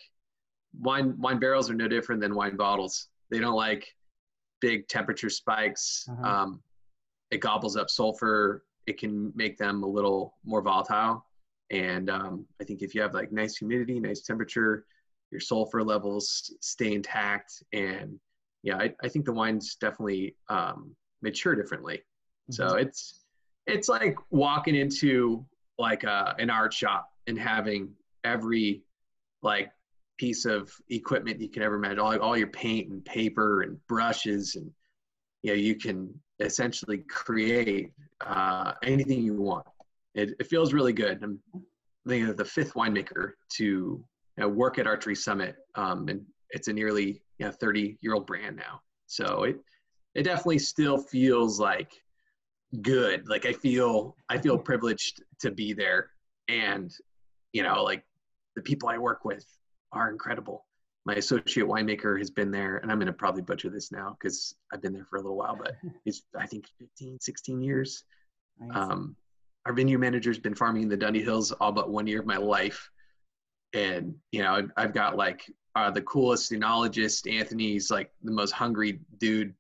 wine 0.80 1.16
wine 1.20 1.40
barrels 1.40 1.70
are 1.70 1.74
no 1.74 1.88
different 1.88 2.22
than 2.22 2.36
wine 2.36 2.56
bottles. 2.56 3.08
They 3.30 3.40
don't 3.40 3.56
like 3.56 3.88
big 4.62 4.88
temperature 4.88 5.30
spikes. 5.30 6.06
Uh-huh. 6.10 6.28
Um, 6.28 6.64
it 7.32 7.40
gobbles 7.40 7.78
up 7.78 7.90
sulfur. 7.90 8.64
It 8.88 8.98
can 8.98 9.32
make 9.36 9.58
them 9.58 9.84
a 9.84 9.88
little 9.88 10.36
more 10.44 10.62
volatile. 10.62 11.26
And 11.70 12.10
um, 12.10 12.46
I 12.60 12.64
think 12.64 12.82
if 12.82 12.96
you 12.96 13.02
have 13.02 13.14
like 13.14 13.32
nice 13.32 13.56
humidity, 13.58 14.00
nice 14.00 14.22
temperature, 14.22 14.86
your 15.32 15.42
sulfur 15.42 15.84
levels 15.84 16.54
stay 16.62 16.94
intact. 16.94 17.64
And 17.74 18.20
yeah, 18.64 18.78
I, 18.78 18.94
I 19.04 19.08
think 19.08 19.26
the 19.26 19.34
wines 19.34 19.76
definitely 19.76 20.36
um, 20.50 20.96
mature 21.22 21.56
differently. 21.56 22.02
So 22.52 22.76
it's 22.76 23.26
it's 23.68 23.88
like 23.88 24.18
walking 24.32 24.76
into 24.76 25.46
like 25.78 26.04
a, 26.04 26.36
an 26.40 26.50
art 26.50 26.74
shop 26.74 27.10
and 27.28 27.38
having 27.38 27.92
every 28.24 28.82
like 29.44 29.72
piece 30.18 30.46
of 30.46 30.72
equipment 30.90 31.40
you 31.40 31.50
can 31.50 31.64
ever 31.64 31.76
imagine, 31.76 32.00
all, 32.00 32.18
all 32.20 32.38
your 32.38 32.48
paint 32.48 32.90
and 32.90 33.06
paper 33.06 33.62
and 33.62 33.78
brushes, 33.88 34.56
and 34.56 34.70
you 35.44 35.52
know 35.52 35.56
you 35.56 35.76
can 35.76 36.14
essentially 36.40 37.04
create 37.10 37.92
uh, 38.26 38.74
anything 38.84 39.22
you 39.22 39.36
want. 39.36 39.66
It, 40.16 40.32
it 40.40 40.48
feels 40.48 40.74
really 40.74 40.94
good. 40.94 41.24
I'm 41.24 41.40
the 42.06 42.34
the 42.34 42.46
fifth 42.46 42.74
winemaker 42.74 43.34
to 43.58 44.04
you 44.40 44.46
know, 44.46 44.50
work 44.50 44.80
at 44.80 44.88
Archery 44.88 45.16
Summit, 45.16 45.58
um, 45.76 46.08
and 46.08 46.26
it's 46.52 46.70
a 46.70 46.74
nearly 46.74 47.22
you 47.40 47.46
know, 47.46 47.52
30 47.52 47.98
year 48.02 48.14
old 48.14 48.26
brand 48.26 48.56
now. 48.56 48.82
So 49.06 49.44
it 49.44 49.58
it 50.16 50.24
definitely 50.24 50.60
still 50.60 50.98
feels 50.98 51.60
like 51.60 51.92
good. 52.82 53.28
Like 53.28 53.46
I 53.46 53.52
feel 53.52 54.16
I 54.30 54.38
feel 54.38 54.58
privileged 54.58 55.22
to 55.42 55.52
be 55.52 55.74
there, 55.74 56.12
and 56.48 56.90
you 57.52 57.64
know 57.64 57.84
like 57.84 58.06
the 58.56 58.62
people 58.62 58.88
I 58.88 58.98
work 58.98 59.26
with 59.26 59.46
are 59.92 60.10
incredible. 60.10 60.66
my 61.06 61.16
associate 61.16 61.68
winemaker 61.68 62.18
has 62.18 62.30
been 62.30 62.52
there, 62.52 62.78
and 62.78 62.92
I'm 62.92 62.98
going 62.98 63.08
to 63.08 63.14
probably 63.14 63.42
butcher 63.42 63.70
this 63.70 63.92
now 63.92 64.16
because 64.20 64.56
I've 64.72 64.82
been 64.82 64.94
there 64.94 65.08
for 65.10 65.18
a 65.18 65.22
little 65.22 65.38
while, 65.38 65.58
but 65.62 65.76
he's, 66.06 66.24
I 66.38 66.46
think, 66.46 66.66
15, 66.80 67.20
16 67.20 67.62
years. 67.62 68.04
Nice. 68.60 68.78
Um, 68.78 69.16
our 69.66 69.74
vineyard 69.74 70.00
manager's 70.00 70.40
been 70.40 70.56
farming 70.56 70.84
in 70.84 70.90
the 70.90 70.98
Dundee 70.98 71.24
Hills 71.24 71.52
all 71.54 71.72
but 71.72 71.90
one 71.90 72.06
year 72.06 72.20
of 72.20 72.26
my 72.26 72.38
life. 72.38 72.90
And, 73.74 74.16
you 74.32 74.42
know, 74.42 74.54
I've, 74.54 74.72
I've 74.78 74.94
got 74.94 75.16
like 75.16 75.52
uh, 75.76 75.92
the 75.92 76.02
coolest 76.02 76.52
enologist. 76.52 77.32
Anthony's 77.32 77.92
like 77.92 78.12
the 78.24 78.32
most 78.32 78.52
hungry 78.52 79.00
dude 79.18 79.54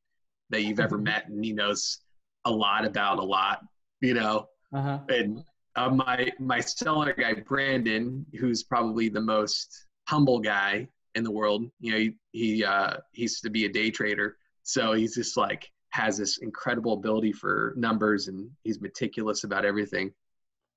that 0.49 0.63
you've 0.63 0.79
ever 0.79 0.97
met. 1.09 1.27
And 1.27 1.43
he 1.43 1.53
knows 1.53 1.99
a 2.45 2.51
lot 2.51 2.85
about 2.85 3.19
a 3.19 3.23
lot, 3.23 3.61
you 4.01 4.13
know, 4.13 4.47
uh-huh. 4.73 4.99
and 5.09 5.43
uh, 5.75 5.89
my, 5.89 6.31
my 6.39 6.59
cellar 6.59 7.13
guy, 7.13 7.33
Brandon, 7.33 8.25
who's 8.39 8.63
probably 8.63 9.09
the 9.09 9.21
most 9.21 9.85
humble 10.07 10.39
guy 10.39 10.87
in 11.15 11.23
the 11.23 11.31
world, 11.31 11.69
you 11.79 11.91
know, 11.91 11.97
he, 11.97 12.13
he, 12.31 12.63
uh, 12.63 12.97
he 13.11 13.23
used 13.23 13.43
to 13.43 13.49
be 13.49 13.65
a 13.65 13.69
day 13.69 13.91
trader. 13.91 14.37
So 14.63 14.93
he's 14.93 15.15
just 15.15 15.37
like, 15.37 15.69
has 15.91 16.17
this 16.17 16.37
incredible 16.37 16.93
ability 16.93 17.31
for 17.31 17.73
numbers 17.75 18.27
and 18.27 18.49
he's 18.63 18.79
meticulous 18.79 19.43
about 19.43 19.65
everything. 19.65 20.13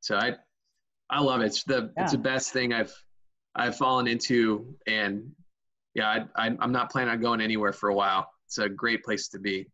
So 0.01 0.17
I 0.17 0.37
I 1.11 1.21
love 1.21 1.43
it. 1.43 1.47
It's 1.47 1.65
the 1.65 1.93
Yeah. 1.97 2.03
it's 2.03 2.13
the 2.13 2.19
best 2.19 2.53
thing 2.53 2.73
I've 2.73 2.95
I've 3.55 3.77
fallen 3.77 4.07
into 4.07 4.75
and 4.87 5.31
yeah, 5.95 6.25
I, 6.37 6.47
I 6.47 6.57
I'm 6.61 6.73
not 6.73 6.91
planning 6.91 7.13
on 7.13 7.21
going 7.21 7.41
anywhere 7.41 7.73
for 7.73 7.91
a 7.91 7.95
while. 7.95 8.31
It's 8.47 8.59
a 8.59 8.69
great 8.69 9.05
place 9.05 9.29
to 9.29 9.39
be. 9.39 9.67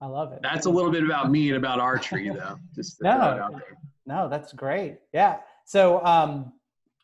I 0.00 0.06
love 0.06 0.32
it. 0.32 0.40
That's 0.42 0.66
a 0.66 0.70
little 0.70 0.90
bit 0.90 1.04
about 1.04 1.30
me 1.30 1.48
and 1.48 1.56
about 1.56 1.78
archery 1.78 2.28
though. 2.28 2.56
Just 2.74 3.00
No. 3.00 3.10
out 3.10 3.52
there. 3.52 3.78
No, 4.04 4.28
that's 4.28 4.52
great. 4.52 4.98
Yeah. 5.12 5.38
So 5.64 6.04
um, 6.04 6.52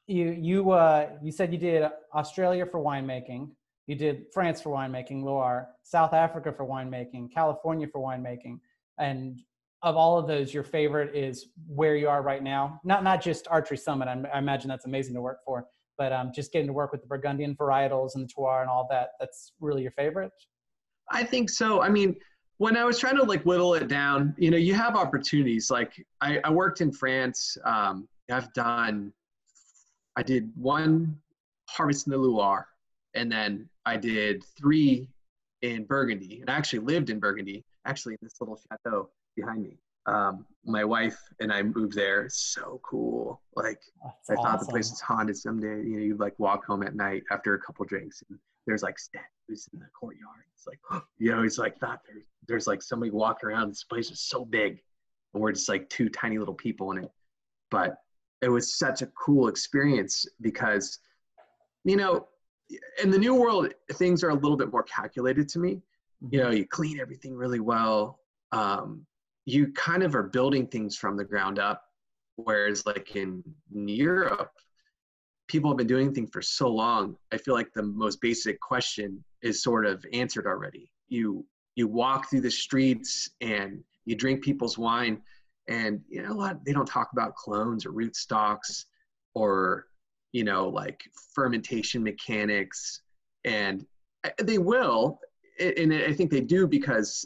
you 0.09 0.31
you 0.33 0.71
uh, 0.73 1.11
you 1.23 1.31
said 1.31 1.53
you 1.53 1.59
did 1.59 1.89
Australia 2.13 2.67
for 2.67 2.81
winemaking. 2.81 3.51
You 3.87 3.95
did 3.95 4.27
France 4.35 4.61
for 4.61 4.71
winemaking, 4.71 5.23
Loire, 5.23 5.69
South 5.83 6.13
Africa 6.13 6.53
for 6.53 6.67
winemaking, 6.67 7.33
California 7.33 7.87
for 7.87 8.01
winemaking, 8.07 8.59
and 8.99 9.41
of 9.83 9.97
all 9.97 10.19
of 10.19 10.27
those, 10.27 10.53
your 10.53 10.65
favorite 10.65 11.15
is 11.15 11.47
where 11.69 11.95
you 11.95 12.09
are 12.09 12.21
right 12.21 12.43
now. 12.43 12.81
Not 12.85 13.05
not 13.05 13.23
just 13.23 13.47
Archery 13.49 13.77
Summit. 13.77 14.09
I, 14.09 14.21
I 14.35 14.39
imagine 14.41 14.69
that's 14.69 14.87
amazing 14.87 15.15
to 15.15 15.21
work 15.23 15.39
for, 15.45 15.67
but 15.99 16.13
um, 16.13 16.31
just 16.35 16.53
getting 16.53 16.69
to 16.69 16.73
work 16.73 16.93
with 16.93 17.03
the 17.03 17.07
Burgundian 17.09 17.57
varietals 17.57 18.15
and 18.15 18.27
the 18.27 18.33
Terroir 18.33 18.63
and 18.63 18.71
all 18.71 18.87
that. 18.91 19.11
That's 19.21 19.53
really 19.61 19.83
your 19.83 19.91
favorite. 19.93 20.33
I 21.11 21.25
think 21.25 21.51
so. 21.51 21.83
I 21.83 21.89
mean, 21.89 22.17
when 22.59 22.77
I 22.77 22.85
was 22.85 22.99
trying 22.99 23.17
to 23.17 23.25
like 23.25 23.43
whittle 23.45 23.75
it 23.75 23.89
down, 23.89 24.35
you 24.39 24.51
know, 24.51 24.57
you 24.57 24.75
have 24.75 24.97
opportunities. 24.97 25.71
Like 25.71 26.05
I, 26.21 26.41
I 26.45 26.51
worked 26.51 26.81
in 26.81 26.93
France. 26.93 27.57
Um, 27.65 28.09
I've 28.31 28.53
done, 28.53 29.13
I 30.17 30.23
did 30.23 30.51
one 30.55 31.19
harvest 31.69 32.07
in 32.07 32.13
the 32.13 32.19
Loire, 32.19 32.67
and 33.15 33.31
then 33.31 33.69
I 33.87 33.97
did 33.97 34.45
three 34.57 35.09
in 35.63 35.85
Burgundy, 35.85 36.41
and 36.41 36.51
I 36.51 36.55
actually 36.55 36.81
lived 36.81 37.11
in 37.11 37.19
Burgundy, 37.19 37.65
actually 37.87 38.15
in 38.15 38.19
this 38.23 38.35
little 38.41 38.61
chateau 38.71 39.11
behind 39.35 39.63
me. 39.63 39.79
Um, 40.09 40.47
my 40.65 40.85
wife 40.85 41.19
and 41.41 41.53
I 41.53 41.63
moved 41.63 41.95
there. 41.95 42.23
It's 42.23 42.41
so 42.55 42.81
cool. 42.83 43.41
Like 43.55 43.81
That's 44.27 44.41
I 44.41 44.43
thought 44.43 44.61
the 44.61 44.67
place 44.67 44.91
was 44.91 45.01
haunted 45.01 45.37
someday. 45.37 45.83
You 45.83 45.97
know, 45.97 46.03
you 46.03 46.17
like 46.17 46.39
walk 46.39 46.65
home 46.65 46.83
at 46.83 46.95
night 46.95 47.25
after 47.31 47.55
a 47.55 47.59
couple 47.59 47.85
drinks, 47.85 48.23
and 48.29 48.39
there's 48.67 48.83
like 48.83 48.99
statues 48.99 49.69
in 49.73 49.81
the 49.81 49.87
courtyard. 49.99 50.45
It's 50.55 50.67
like, 50.67 50.81
you 51.19 51.31
know, 51.31 51.43
it's 51.43 51.59
like 51.59 51.79
that. 51.81 52.01
There's 52.07 52.25
there's 52.47 52.67
like 52.67 52.83
somebody 52.83 53.11
walking 53.11 53.51
around. 53.51 53.71
This 53.71 53.85
place 53.85 54.11
is 54.11 54.21
so 54.21 54.45
big, 54.45 54.81
and 55.35 55.43
we're 55.43 55.53
just 55.53 55.69
like 55.69 55.89
two 55.91 56.09
tiny 56.09 56.39
little 56.39 56.55
people 56.55 56.91
in 56.93 57.05
it. 57.05 57.11
But 57.71 57.99
it 58.41 58.49
was 58.49 58.79
such 58.79 59.03
a 59.03 59.07
cool 59.09 59.49
experience 59.49 60.27
because, 60.41 61.01
you 61.85 61.97
know, 61.97 62.29
in 63.03 63.11
the 63.11 63.19
new 63.19 63.35
world, 63.35 63.73
things 63.95 64.23
are 64.23 64.31
a 64.31 64.35
little 64.35 64.57
bit 64.57 64.73
more 64.73 64.85
calculated 64.85 65.49
to 65.51 65.59
me. 65.59 65.83
You 66.31 66.43
know, 66.43 66.51
you 66.51 66.67
clean 66.67 66.99
everything 66.99 67.35
really 67.35 67.61
well. 67.61 68.21
Um, 68.53 69.07
you 69.49 69.73
kind 69.73 70.03
of 70.03 70.15
are 70.15 70.25
building 70.25 70.67
things 70.67 70.97
from 70.97 71.17
the 71.17 71.25
ground 71.25 71.59
up 71.59 71.83
whereas 72.37 72.85
like 72.87 73.17
in 73.17 73.43
europe 73.75 74.53
people 75.49 75.71
have 75.71 75.79
been 75.79 75.87
doing 75.87 76.13
things 76.13 76.31
for 76.33 76.43
so 76.43 76.69
long 76.69 77.17
i 77.33 77.37
feel 77.37 77.55
like 77.55 77.73
the 77.73 77.83
most 77.83 78.21
basic 78.21 78.61
question 78.61 79.23
is 79.43 79.63
sort 79.63 79.87
of 79.87 80.05
answered 80.13 80.47
already. 80.47 80.91
You 81.09 81.45
you 81.77 81.87
walk 81.87 82.29
through 82.29 82.41
the 82.41 82.51
streets 82.51 83.31
and 83.41 83.83
you 84.05 84.17
drink 84.17 84.43
people's 84.43 84.79
wine 84.79 85.23
and 85.69 86.01
you 86.09 86.23
know 86.23 86.33
a 86.33 86.35
lot 86.35 86.65
they 86.65 86.73
don't 86.73 86.87
talk 86.87 87.11
about 87.13 87.37
clones 87.37 87.87
or 87.87 87.93
root 87.93 88.17
stocks 88.17 88.87
or 89.35 89.87
you 90.33 90.45
know 90.45 90.69
like 90.69 91.01
fermentation 91.35 92.03
mechanics 92.03 93.03
and 93.45 93.87
uh, 94.25 94.31
they 94.43 94.59
will 94.59 95.21
and 95.61 95.95
i 95.95 96.13
think 96.13 96.31
they 96.31 96.41
do 96.41 96.67
because 96.67 97.25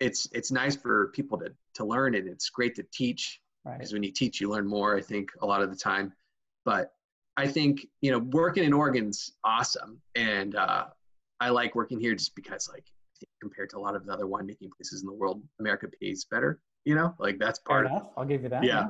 it's 0.00 0.28
it's 0.32 0.50
nice 0.50 0.76
for 0.76 1.08
people 1.08 1.38
to 1.38 1.52
to 1.74 1.84
learn 1.84 2.14
and 2.14 2.28
it's 2.28 2.50
great 2.50 2.74
to 2.76 2.84
teach 2.92 3.40
Right. 3.64 3.76
because 3.78 3.92
when 3.92 4.02
you 4.02 4.12
teach 4.12 4.40
you 4.40 4.48
learn 4.48 4.66
more 4.66 4.96
i 4.96 5.00
think 5.00 5.30
a 5.42 5.46
lot 5.46 5.60
of 5.62 5.68
the 5.70 5.76
time 5.76 6.12
but 6.64 6.92
i 7.36 7.46
think 7.46 7.86
you 8.00 8.10
know 8.12 8.18
working 8.20 8.64
in 8.64 8.72
oregon's 8.72 9.32
awesome 9.44 10.00
and 10.14 10.54
uh, 10.54 10.84
i 11.40 11.48
like 11.50 11.74
working 11.74 11.98
here 12.00 12.14
just 12.14 12.34
because 12.36 12.68
like 12.72 12.84
compared 13.40 13.68
to 13.70 13.76
a 13.78 13.80
lot 13.80 13.96
of 13.96 14.06
the 14.06 14.12
other 14.12 14.24
winemaking 14.26 14.70
places 14.76 15.02
in 15.02 15.06
the 15.06 15.12
world 15.12 15.42
america 15.60 15.86
pays 16.00 16.24
better 16.24 16.60
you 16.84 16.94
know 16.94 17.14
like 17.18 17.38
that's 17.38 17.58
part 17.58 17.84
of 17.86 17.90
enough. 17.92 18.06
I'll 18.16 18.24
give 18.24 18.42
you 18.44 18.48
that. 18.48 18.62
yeah 18.64 18.88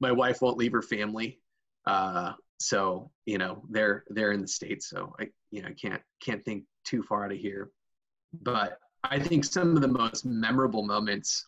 my 0.00 0.12
wife 0.12 0.40
won't 0.40 0.56
leave 0.56 0.72
her 0.72 0.82
family 0.82 1.40
uh, 1.86 2.32
so 2.58 3.10
you 3.26 3.36
know 3.36 3.62
they're 3.68 4.04
they're 4.08 4.32
in 4.32 4.40
the 4.40 4.48
states 4.48 4.88
so 4.88 5.12
i 5.20 5.26
you 5.50 5.60
know 5.60 5.68
i 5.68 5.72
can't 5.72 6.00
can't 6.20 6.42
think 6.44 6.64
too 6.84 7.02
far 7.02 7.24
out 7.24 7.32
of 7.32 7.38
here 7.38 7.70
but 8.42 8.78
i 9.10 9.18
think 9.18 9.44
some 9.44 9.76
of 9.76 9.82
the 9.82 9.88
most 9.88 10.24
memorable 10.24 10.82
moments 10.82 11.46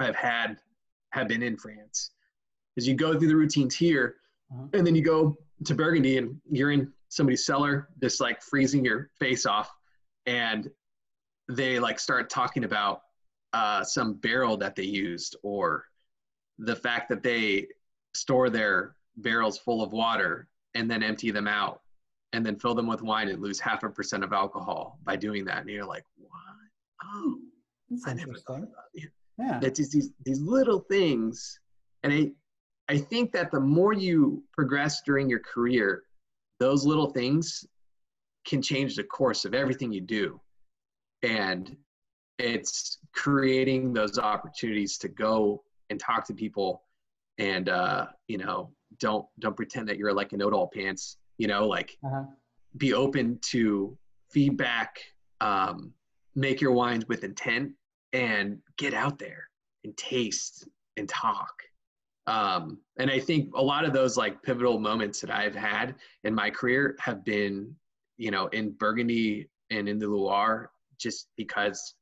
i've 0.00 0.16
had 0.16 0.56
have 1.10 1.28
been 1.28 1.42
in 1.42 1.56
france 1.56 2.10
As 2.76 2.86
you 2.86 2.94
go 2.94 3.18
through 3.18 3.28
the 3.28 3.36
routines 3.36 3.74
here 3.74 4.16
Uh-huh. 4.52 4.66
and 4.74 4.86
then 4.86 4.94
you 4.94 5.02
go 5.02 5.36
to 5.64 5.74
burgundy 5.74 6.18
and 6.18 6.38
you're 6.50 6.70
in 6.72 6.92
somebody's 7.08 7.44
cellar 7.46 7.88
just 8.02 8.20
like 8.20 8.42
freezing 8.42 8.84
your 8.84 9.10
face 9.18 9.46
off 9.46 9.70
and 10.26 10.70
they 11.48 11.78
like 11.78 11.98
start 12.00 12.28
talking 12.28 12.64
about 12.64 13.02
uh, 13.52 13.82
some 13.82 14.14
barrel 14.14 14.56
that 14.58 14.74
they 14.74 14.82
used 14.82 15.36
or 15.42 15.84
the 16.58 16.74
fact 16.76 17.08
that 17.08 17.22
they 17.22 17.66
store 18.14 18.50
their 18.50 18.96
barrels 19.18 19.56
full 19.56 19.82
of 19.82 19.92
water 19.92 20.48
and 20.74 20.90
then 20.90 21.02
empty 21.02 21.30
them 21.30 21.46
out 21.48 21.80
and 22.32 22.44
then 22.44 22.56
fill 22.56 22.74
them 22.74 22.86
with 22.88 23.00
wine 23.02 23.28
and 23.28 23.40
lose 23.40 23.58
half 23.60 23.82
a 23.84 23.88
percent 23.88 24.22
of 24.24 24.32
alcohol 24.32 24.98
by 25.04 25.16
doing 25.16 25.44
that 25.44 25.60
and 25.60 25.70
you're 25.70 25.84
like 25.86 26.04
what 26.18 26.32
oh 27.04 27.38
That's 27.90 28.06
i 28.06 28.12
never 28.14 28.34
thought 28.34 28.58
about 28.62 28.84
it 28.94 29.10
Yeah. 29.38 29.60
it's 29.62 29.78
just 29.78 29.92
these 29.92 30.10
these 30.24 30.40
little 30.40 30.80
things 30.90 31.58
and 32.02 32.12
i 32.12 32.30
i 32.88 32.96
think 32.98 33.32
that 33.32 33.50
the 33.50 33.60
more 33.60 33.92
you 33.92 34.42
progress 34.52 35.02
during 35.04 35.28
your 35.28 35.40
career 35.40 36.02
those 36.58 36.84
little 36.86 37.10
things 37.10 37.64
can 38.46 38.62
change 38.62 38.94
the 38.96 39.04
course 39.04 39.44
of 39.44 39.54
everything 39.54 39.92
you 39.92 40.00
do 40.00 40.40
and 41.22 41.76
it's 42.38 42.98
creating 43.14 43.92
those 43.92 44.18
opportunities 44.18 44.98
to 44.98 45.08
go 45.08 45.62
and 45.90 45.98
talk 45.98 46.26
to 46.26 46.34
people 46.34 46.82
and 47.38 47.68
uh 47.68 48.06
you 48.28 48.38
know 48.38 48.70
don't 49.00 49.24
don't 49.40 49.56
pretend 49.56 49.88
that 49.88 49.98
you're 49.98 50.12
like 50.12 50.32
a 50.32 50.36
know-it-all 50.36 50.68
pants 50.72 51.16
you 51.38 51.46
know 51.46 51.66
like 51.66 51.96
Uh-huh. 52.04 52.24
be 52.76 52.92
open 52.94 53.38
to 53.42 53.96
feedback 54.30 54.96
um 55.40 55.92
make 56.36 56.60
your 56.60 56.72
wines 56.72 57.06
with 57.08 57.24
intent 57.24 57.72
and 58.12 58.58
get 58.78 58.94
out 58.94 59.18
there 59.18 59.48
and 59.84 59.96
taste 59.96 60.68
and 60.96 61.08
talk 61.08 61.52
um 62.26 62.78
and 62.98 63.10
i 63.10 63.18
think 63.18 63.50
a 63.54 63.62
lot 63.62 63.84
of 63.84 63.92
those 63.92 64.16
like 64.16 64.42
pivotal 64.42 64.78
moments 64.78 65.20
that 65.20 65.30
i've 65.30 65.54
had 65.54 65.94
in 66.24 66.34
my 66.34 66.50
career 66.50 66.96
have 67.00 67.24
been 67.24 67.74
you 68.16 68.30
know 68.30 68.46
in 68.48 68.70
burgundy 68.72 69.48
and 69.70 69.88
in 69.88 69.98
the 69.98 70.06
loire 70.06 70.70
just 70.98 71.28
because 71.36 71.94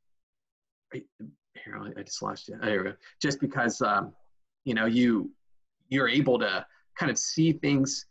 here 1.65 1.81
I 1.97 2.03
just 2.03 2.23
lost 2.23 2.49
you. 2.49 2.59
There 2.63 2.79
we 2.79 2.91
go. 2.91 2.97
Just 3.23 3.41
because 3.41 3.81
um, 3.83 4.13
you 4.65 4.75
know 4.75 4.87
you 4.87 5.31
you're 5.89 6.09
able 6.09 6.39
to 6.39 6.65
kind 6.99 7.11
of 7.11 7.19
see 7.19 7.53
things 7.53 8.07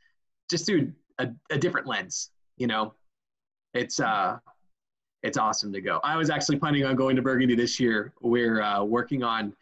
just 0.50 0.66
through 0.66 0.92
a, 1.20 1.30
a 1.50 1.58
different 1.58 1.88
lens. 1.88 2.32
You 2.58 2.68
know, 2.68 2.94
it's 3.74 4.00
uh 4.00 4.38
it's 5.24 5.38
awesome 5.38 5.72
to 5.74 5.82
go. 5.82 6.00
I 6.04 6.18
was 6.18 6.30
actually 6.30 6.58
planning 6.60 6.86
on 6.86 6.96
going 6.96 7.16
to 7.16 7.22
Burgundy 7.22 7.56
this 7.56 7.80
year. 7.80 8.14
We're 8.22 8.62
uh, 8.62 8.84
working 8.84 9.24
on 9.24 9.54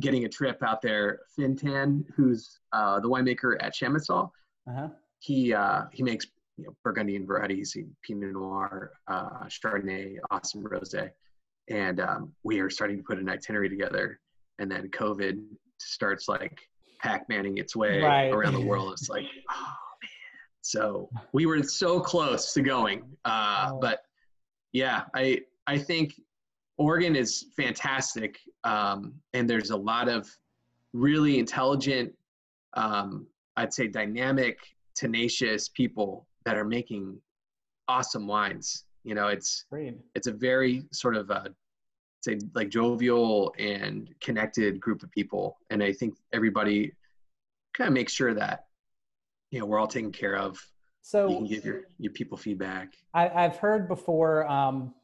getting 0.00 0.24
a 0.24 0.28
trip 0.28 0.62
out 0.62 0.80
there. 0.82 1.20
Fintan, 1.36 2.04
who's 2.16 2.58
uh, 2.72 3.00
the 3.00 3.08
winemaker 3.08 3.56
at 3.60 3.74
Chamisal, 3.74 4.30
Uh-huh. 4.68 4.88
he 5.18 5.52
uh, 5.52 5.82
he 5.92 6.02
makes 6.02 6.26
you 6.56 6.64
know, 6.64 6.76
Burgundian 6.82 7.26
varieties, 7.26 7.76
Pinot 8.02 8.32
Noir, 8.32 8.92
uh, 9.08 9.44
Chardonnay, 9.46 10.16
awesome 10.30 10.62
rosé, 10.64 11.10
and 11.68 12.00
um, 12.00 12.32
we 12.44 12.60
are 12.60 12.70
starting 12.70 12.96
to 12.96 13.02
put 13.02 13.18
an 13.18 13.28
itinerary 13.28 13.68
together. 13.68 14.20
And 14.60 14.70
then 14.70 14.88
COVID 14.90 15.42
starts 15.78 16.28
like 16.28 16.60
Pac-Manning 17.00 17.58
its 17.58 17.74
way 17.76 18.00
Right. 18.00 18.32
around 18.32 18.54
the 18.54 18.60
world. 18.64 18.92
It's 18.92 19.08
like, 19.10 19.24
oh 19.50 19.54
man, 20.02 20.10
So 20.62 21.10
we 21.32 21.44
were 21.46 21.62
so 21.64 22.00
close 22.00 22.52
to 22.54 22.62
going. 22.62 23.02
Uh, 23.24 23.70
Oh. 23.72 23.78
but 23.80 24.02
yeah, 24.74 25.04
I 25.14 25.40
I 25.66 25.78
think 25.78 26.20
Oregon 26.76 27.16
is 27.16 27.46
fantastic, 27.56 28.38
um, 28.64 29.14
and 29.32 29.48
there's 29.48 29.70
a 29.70 29.76
lot 29.76 30.08
of 30.08 30.28
really 30.92 31.38
intelligent, 31.38 32.12
um, 32.74 33.26
I'd 33.56 33.72
say 33.72 33.86
dynamic, 33.88 34.58
tenacious 34.94 35.68
people 35.68 36.26
that 36.44 36.58
are 36.58 36.64
making 36.64 37.18
awesome 37.88 38.26
wines. 38.26 38.84
You 39.04 39.14
know, 39.14 39.28
it's 39.28 39.64
Agreed. 39.70 39.98
it's 40.14 40.26
a 40.26 40.32
very 40.32 40.84
sort 40.92 41.16
of 41.16 41.30
a, 41.30 41.54
say 42.24 42.38
like 42.54 42.68
jovial 42.68 43.54
and 43.58 44.12
connected 44.20 44.80
group 44.80 45.02
of 45.02 45.10
people 45.10 45.58
and 45.68 45.82
i 45.82 45.92
think 45.92 46.16
everybody 46.32 46.90
kind 47.76 47.86
of 47.86 47.92
makes 47.92 48.14
sure 48.14 48.32
that 48.32 48.64
you 49.50 49.60
know 49.60 49.66
we're 49.66 49.78
all 49.78 49.86
taken 49.86 50.10
care 50.10 50.36
of 50.36 50.58
So 51.06 51.28
you 51.28 51.36
can 51.36 51.46
give 51.46 51.64
your 51.66 51.82
your 51.98 52.12
people 52.12 52.38
feedback 52.38 52.94
I, 53.12 53.28
I've 53.28 53.56
heard 53.56 53.88
before 53.88 54.46
um, 54.50 54.94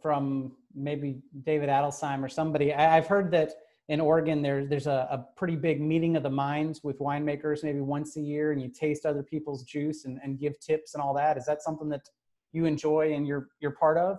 from 0.00 0.52
maybe 0.72 1.20
David 1.42 1.68
Adelsheim 1.68 2.22
or 2.22 2.28
somebody. 2.28 2.72
I, 2.72 2.96
I've 2.96 3.08
heard 3.08 3.32
that 3.32 3.54
in 3.88 4.00
Oregon 4.00 4.40
there's 4.40 4.68
there's 4.68 4.86
a, 4.86 5.08
a 5.10 5.26
pretty 5.36 5.56
big 5.56 5.80
meeting 5.80 6.14
of 6.14 6.22
the 6.22 6.30
minds 6.30 6.84
with 6.84 7.00
winemakers 7.00 7.64
maybe 7.64 7.80
once 7.80 8.16
a 8.16 8.20
year, 8.20 8.52
and 8.52 8.62
you 8.62 8.68
taste 8.68 9.04
other 9.04 9.24
people's 9.24 9.64
juice 9.64 10.04
and, 10.04 10.20
and 10.22 10.38
give 10.38 10.60
tips 10.60 10.94
and 10.94 11.02
all 11.02 11.12
that. 11.14 11.36
Is 11.36 11.44
that 11.46 11.60
something 11.60 11.88
that 11.88 12.08
you 12.52 12.64
enjoy 12.64 13.14
and 13.14 13.26
you're 13.26 13.48
you're 13.60 13.72
part 13.72 13.98
of? 13.98 14.18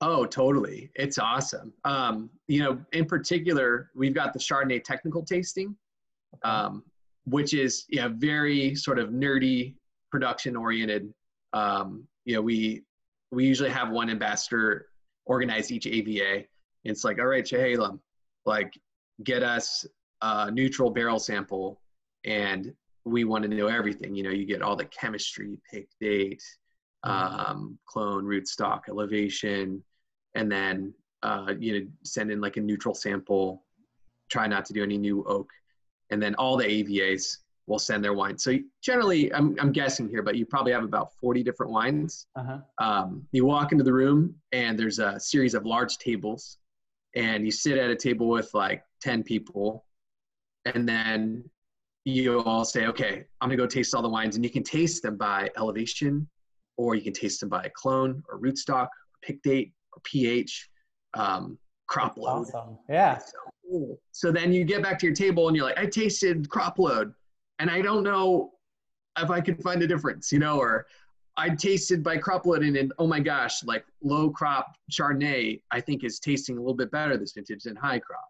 oh 0.00 0.24
totally 0.24 0.88
it's 0.94 1.18
awesome 1.18 1.72
um 1.84 2.30
you 2.46 2.62
know 2.62 2.78
in 2.92 3.04
particular 3.04 3.90
we've 3.96 4.14
got 4.14 4.32
the 4.32 4.38
chardonnay 4.38 4.80
technical 4.84 5.24
tasting 5.24 5.74
Okay. 6.36 6.54
um, 6.54 6.84
which 7.24 7.52
is 7.52 7.84
yeah 7.88 8.06
very 8.06 8.76
sort 8.76 9.00
of 9.00 9.08
nerdy 9.08 9.74
production 10.10 10.56
oriented 10.56 11.12
um, 11.52 12.04
you 12.24 12.34
know 12.34 12.42
we 12.42 12.82
we 13.30 13.46
usually 13.46 13.70
have 13.70 13.90
one 13.90 14.10
ambassador 14.10 14.86
organize 15.26 15.70
each 15.70 15.86
ava 15.86 16.44
it's 16.84 17.04
like 17.04 17.18
all 17.18 17.26
right 17.26 17.44
Chehalem, 17.44 18.00
like 18.46 18.72
get 19.24 19.42
us 19.42 19.86
a 20.22 20.50
neutral 20.50 20.90
barrel 20.90 21.18
sample 21.18 21.80
and 22.24 22.72
we 23.04 23.24
want 23.24 23.42
to 23.42 23.48
know 23.48 23.68
everything. 23.68 24.14
You 24.14 24.24
know 24.24 24.30
you 24.30 24.46
get 24.46 24.62
all 24.62 24.76
the 24.76 24.86
chemistry 24.86 25.58
pick 25.70 25.88
date 26.00 26.42
um, 27.04 27.78
clone 27.86 28.24
rootstock 28.24 28.82
elevation 28.88 29.82
and 30.34 30.50
then 30.50 30.94
uh, 31.22 31.54
you 31.58 31.72
know 31.72 31.86
send 32.04 32.30
in 32.30 32.40
like 32.40 32.56
a 32.56 32.60
neutral 32.60 32.94
sample 32.94 33.64
try 34.30 34.46
not 34.46 34.64
to 34.66 34.72
do 34.72 34.82
any 34.82 34.98
new 34.98 35.24
oak 35.26 35.48
and 36.10 36.22
then 36.22 36.34
all 36.34 36.56
the 36.56 36.64
avas 36.64 37.38
will 37.68 37.78
send 37.78 38.02
their 38.02 38.14
wine 38.14 38.36
so 38.38 38.52
generally 38.82 39.32
i'm, 39.34 39.54
I'm 39.60 39.72
guessing 39.72 40.08
here 40.08 40.22
but 40.22 40.36
you 40.36 40.46
probably 40.46 40.72
have 40.72 40.82
about 40.84 41.12
40 41.20 41.42
different 41.42 41.70
wines 41.70 42.26
Uh-huh. 42.36 42.58
um, 42.78 43.26
you 43.32 43.44
walk 43.44 43.72
into 43.72 43.84
the 43.84 43.92
room 43.92 44.34
and 44.52 44.78
there's 44.78 44.98
a 44.98 45.20
series 45.20 45.54
of 45.54 45.66
large 45.66 45.98
tables 45.98 46.58
and 47.14 47.44
you 47.44 47.50
sit 47.50 47.76
at 47.78 47.90
a 47.90 47.96
table 47.96 48.28
with 48.28 48.50
like 48.54 48.82
10 49.02 49.22
people 49.22 49.84
and 50.64 50.88
then 50.88 51.44
you 52.04 52.40
all 52.40 52.64
say 52.64 52.86
okay 52.86 53.24
i'm 53.40 53.48
going 53.48 53.58
to 53.58 53.62
go 53.62 53.66
taste 53.66 53.94
all 53.94 54.02
the 54.02 54.08
wines 54.08 54.36
and 54.36 54.44
you 54.44 54.50
can 54.50 54.62
taste 54.62 55.02
them 55.02 55.16
by 55.16 55.48
elevation 55.58 56.26
or 56.78 56.94
you 56.94 57.02
can 57.02 57.12
taste 57.12 57.40
them 57.40 57.48
by 57.50 57.70
clone 57.76 58.22
or 58.30 58.38
rootstock 58.40 58.86
or 58.86 59.18
pick 59.22 59.42
date 59.42 59.72
or 59.92 60.00
ph 60.04 60.70
um, 61.14 61.58
crop 61.86 62.16
load 62.16 62.46
Awesome. 62.48 62.78
Yeah. 62.88 63.18
so 63.18 63.32
cool. 63.70 64.00
So 64.12 64.30
then 64.30 64.52
you 64.52 64.64
get 64.64 64.82
back 64.82 64.98
to 65.00 65.06
your 65.06 65.14
table 65.14 65.48
and 65.48 65.56
you're 65.56 65.64
like, 65.66 65.78
I 65.78 65.86
tasted 65.86 66.48
crop 66.50 66.78
load 66.78 67.12
and 67.58 67.70
I 67.70 67.82
don't 67.82 68.02
know 68.02 68.52
if 69.18 69.30
I 69.30 69.40
could 69.40 69.62
find 69.62 69.82
a 69.82 69.86
difference, 69.86 70.30
you 70.32 70.38
know, 70.38 70.58
or 70.58 70.86
I 71.36 71.50
tasted 71.50 72.02
by 72.02 72.18
crop 72.18 72.46
loading 72.46 72.76
and 72.76 72.92
oh 72.98 73.06
my 73.06 73.20
gosh, 73.20 73.64
like 73.64 73.84
low 74.02 74.30
crop 74.30 74.76
Chardonnay, 74.90 75.60
I 75.70 75.80
think 75.80 76.04
is 76.04 76.18
tasting 76.18 76.56
a 76.56 76.60
little 76.60 76.74
bit 76.74 76.90
better 76.90 77.16
this 77.16 77.32
vintage 77.32 77.62
than 77.64 77.76
high 77.76 77.98
crop. 77.98 78.28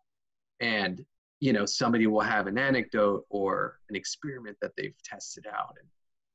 And, 0.60 1.04
you 1.40 1.52
know, 1.52 1.64
somebody 1.64 2.06
will 2.06 2.20
have 2.20 2.46
an 2.46 2.58
anecdote 2.58 3.24
or 3.30 3.78
an 3.88 3.96
experiment 3.96 4.56
that 4.60 4.72
they've 4.76 4.94
tested 5.04 5.46
out. 5.46 5.76
And, 5.80 5.88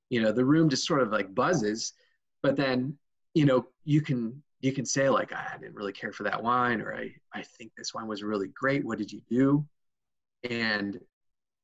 you 0.10 0.22
know, 0.22 0.32
the 0.32 0.46
room 0.46 0.70
just 0.70 0.88
sort 0.88 1.02
of 1.02 1.12
like 1.12 1.34
buzzes, 1.36 1.94
but 2.42 2.56
then, 2.56 2.98
you 3.34 3.46
know, 3.46 3.68
you 3.84 4.02
can 4.02 4.42
you 4.64 4.72
can 4.72 4.86
say 4.86 5.10
like 5.10 5.32
ah, 5.36 5.52
i 5.54 5.58
didn't 5.58 5.76
really 5.76 5.92
care 5.92 6.14
for 6.14 6.24
that 6.24 6.42
wine 6.42 6.80
or 6.80 6.96
i 6.96 7.14
i 7.34 7.42
think 7.42 7.72
this 7.76 7.94
wine 7.94 8.08
was 8.08 8.24
really 8.24 8.48
great 8.48 8.84
what 8.86 8.98
did 8.98 9.12
you 9.12 9.22
do 9.30 9.64
and 10.50 11.00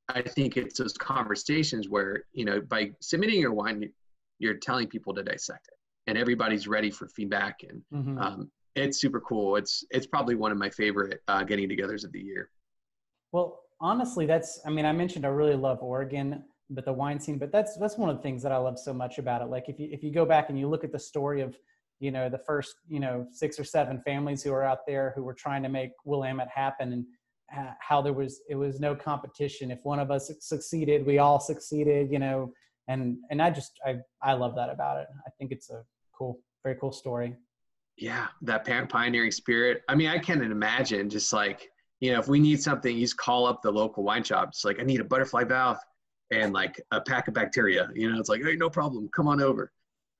i 0.09 0.21
think 0.21 0.57
it's 0.57 0.79
those 0.79 0.93
conversations 0.93 1.89
where 1.89 2.25
you 2.33 2.45
know 2.45 2.61
by 2.61 2.91
submitting 3.01 3.39
your 3.39 3.53
wine 3.53 3.89
you're 4.39 4.55
telling 4.55 4.87
people 4.87 5.13
to 5.13 5.23
dissect 5.23 5.67
it 5.67 5.77
and 6.07 6.17
everybody's 6.17 6.67
ready 6.67 6.89
for 6.89 7.07
feedback 7.09 7.59
and 7.67 7.81
Mhm. 7.93 8.21
um, 8.21 8.51
it's 8.75 8.99
super 8.99 9.19
cool 9.21 9.55
it's 9.55 9.83
it's 9.91 10.07
probably 10.07 10.35
one 10.35 10.51
of 10.51 10.57
my 10.57 10.69
favorite 10.69 11.21
uh, 11.27 11.43
getting 11.43 11.67
togethers 11.69 12.03
of 12.03 12.11
the 12.11 12.21
year 12.21 12.49
Well, 13.31 13.61
honestly, 13.79 14.25
that's 14.25 14.59
I 14.65 14.69
mean, 14.69 14.85
I 14.85 14.91
mentioned 14.91 15.25
I 15.25 15.29
really 15.29 15.55
love 15.55 15.79
Oregon, 15.81 16.43
but 16.69 16.85
the 16.85 16.93
wine 16.93 17.19
scene, 17.19 17.37
but 17.37 17.51
that's 17.51 17.77
that's 17.77 17.97
one 17.97 18.09
of 18.09 18.17
the 18.17 18.23
things 18.23 18.41
that 18.43 18.51
I 18.51 18.57
love 18.57 18.77
so 18.79 18.93
much 18.93 19.17
about 19.19 19.41
it. 19.41 19.49
Like 19.55 19.69
if 19.69 19.79
you 19.79 19.87
if 19.91 20.03
you 20.03 20.11
go 20.11 20.25
back 20.25 20.49
and 20.49 20.57
you 20.59 20.67
look 20.67 20.83
at 20.83 20.91
the 20.91 20.99
story 20.99 21.41
of, 21.41 21.57
you 21.99 22.11
know, 22.11 22.29
the 22.29 22.37
first, 22.39 22.75
you 22.87 22.99
know, 22.99 23.27
six 23.31 23.59
or 23.59 23.63
seven 23.63 24.01
families 24.01 24.41
who 24.43 24.51
are 24.51 24.63
out 24.63 24.85
there 24.87 25.13
who 25.15 25.23
were 25.23 25.33
trying 25.33 25.63
to 25.63 25.69
make 25.69 25.91
Willamette 26.05 26.49
happen 26.49 26.93
and 26.93 27.05
how 27.79 28.01
there 28.01 28.13
was 28.13 28.41
it 28.49 28.55
was 28.55 28.79
no 28.79 28.95
competition. 28.95 29.71
If 29.71 29.79
one 29.83 29.99
of 29.99 30.11
us 30.11 30.31
succeeded, 30.39 31.05
we 31.05 31.19
all 31.19 31.39
succeeded, 31.39 32.11
you 32.11 32.19
know, 32.19 32.51
and 32.87 33.17
and 33.31 33.41
I 33.41 33.49
just 33.51 33.71
I 33.85 33.97
I 34.21 34.33
love 34.33 34.55
that 34.55 34.69
about 34.69 34.97
it. 34.99 35.07
I 35.25 35.29
think 35.37 35.51
it's 35.51 35.69
a 35.69 35.83
cool, 36.17 36.39
very 36.63 36.75
cool 36.79 36.91
story. 36.91 37.35
yeah 37.97 38.27
that 38.41 38.63
pioneering 38.89 39.31
spirit 39.31 39.81
i 39.89 39.95
mean 39.95 40.07
i 40.09 40.17
can't 40.17 40.41
imagine 40.41 41.09
just 41.09 41.33
like 41.33 41.69
you 41.99 42.11
know 42.13 42.19
if 42.19 42.27
we 42.29 42.39
need 42.39 42.61
something 42.61 42.95
you 42.95 43.03
just 43.03 43.17
call 43.17 43.45
up 43.45 43.61
the 43.61 43.71
local 43.71 44.03
wine 44.03 44.23
shop 44.23 44.47
it's 44.49 44.63
like 44.63 44.79
i 44.79 44.83
need 44.83 45.01
a 45.01 45.03
butterfly 45.03 45.43
valve 45.43 45.77
and 46.31 46.53
like 46.53 46.79
a 46.91 47.01
pack 47.01 47.27
of 47.27 47.33
bacteria 47.33 47.89
you 47.95 48.09
know 48.09 48.17
it's 48.19 48.29
like 48.29 48.41
hey 48.43 48.55
no 48.55 48.69
problem 48.69 49.09
come 49.15 49.27
on 49.27 49.41
over 49.41 49.71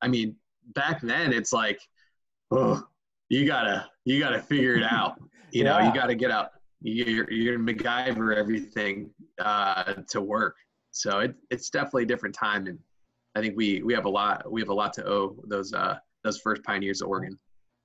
i 0.01 0.07
mean 0.09 0.35
back 0.75 0.99
then 1.01 1.31
it's 1.31 1.53
like 1.53 1.79
oh 2.51 2.83
you 3.29 3.45
gotta 3.45 3.85
you 4.03 4.19
gotta 4.19 4.41
figure 4.41 4.75
it 4.75 4.83
out 4.83 5.13
you 5.51 5.63
know 5.63 5.77
Yeah. 5.77 5.87
you 5.87 5.93
gotta 5.93 6.15
get 6.15 6.31
out 6.31 6.49
you're, 6.81 7.31
you're 7.31 7.57
gonna 7.57 7.73
MacGyver 7.73 8.35
everything 8.35 9.09
uh, 9.39 9.93
to 10.09 10.21
work 10.21 10.55
so 10.91 11.19
it, 11.19 11.35
it's 11.49 11.69
definitely 11.69 12.03
a 12.03 12.07
different 12.07 12.33
time 12.33 12.67
and 12.67 12.79
i 13.35 13.41
think 13.41 13.55
we 13.55 13.83
we 13.83 13.93
have 13.93 14.05
a 14.05 14.09
lot 14.09 14.49
we 14.51 14.59
have 14.59 14.69
a 14.69 14.73
lot 14.73 14.91
to 14.93 15.05
owe 15.07 15.35
those 15.47 15.71
uh 15.73 15.95
those 16.23 16.39
first 16.39 16.63
pioneers 16.63 17.01
of 17.01 17.09
oregon 17.09 17.37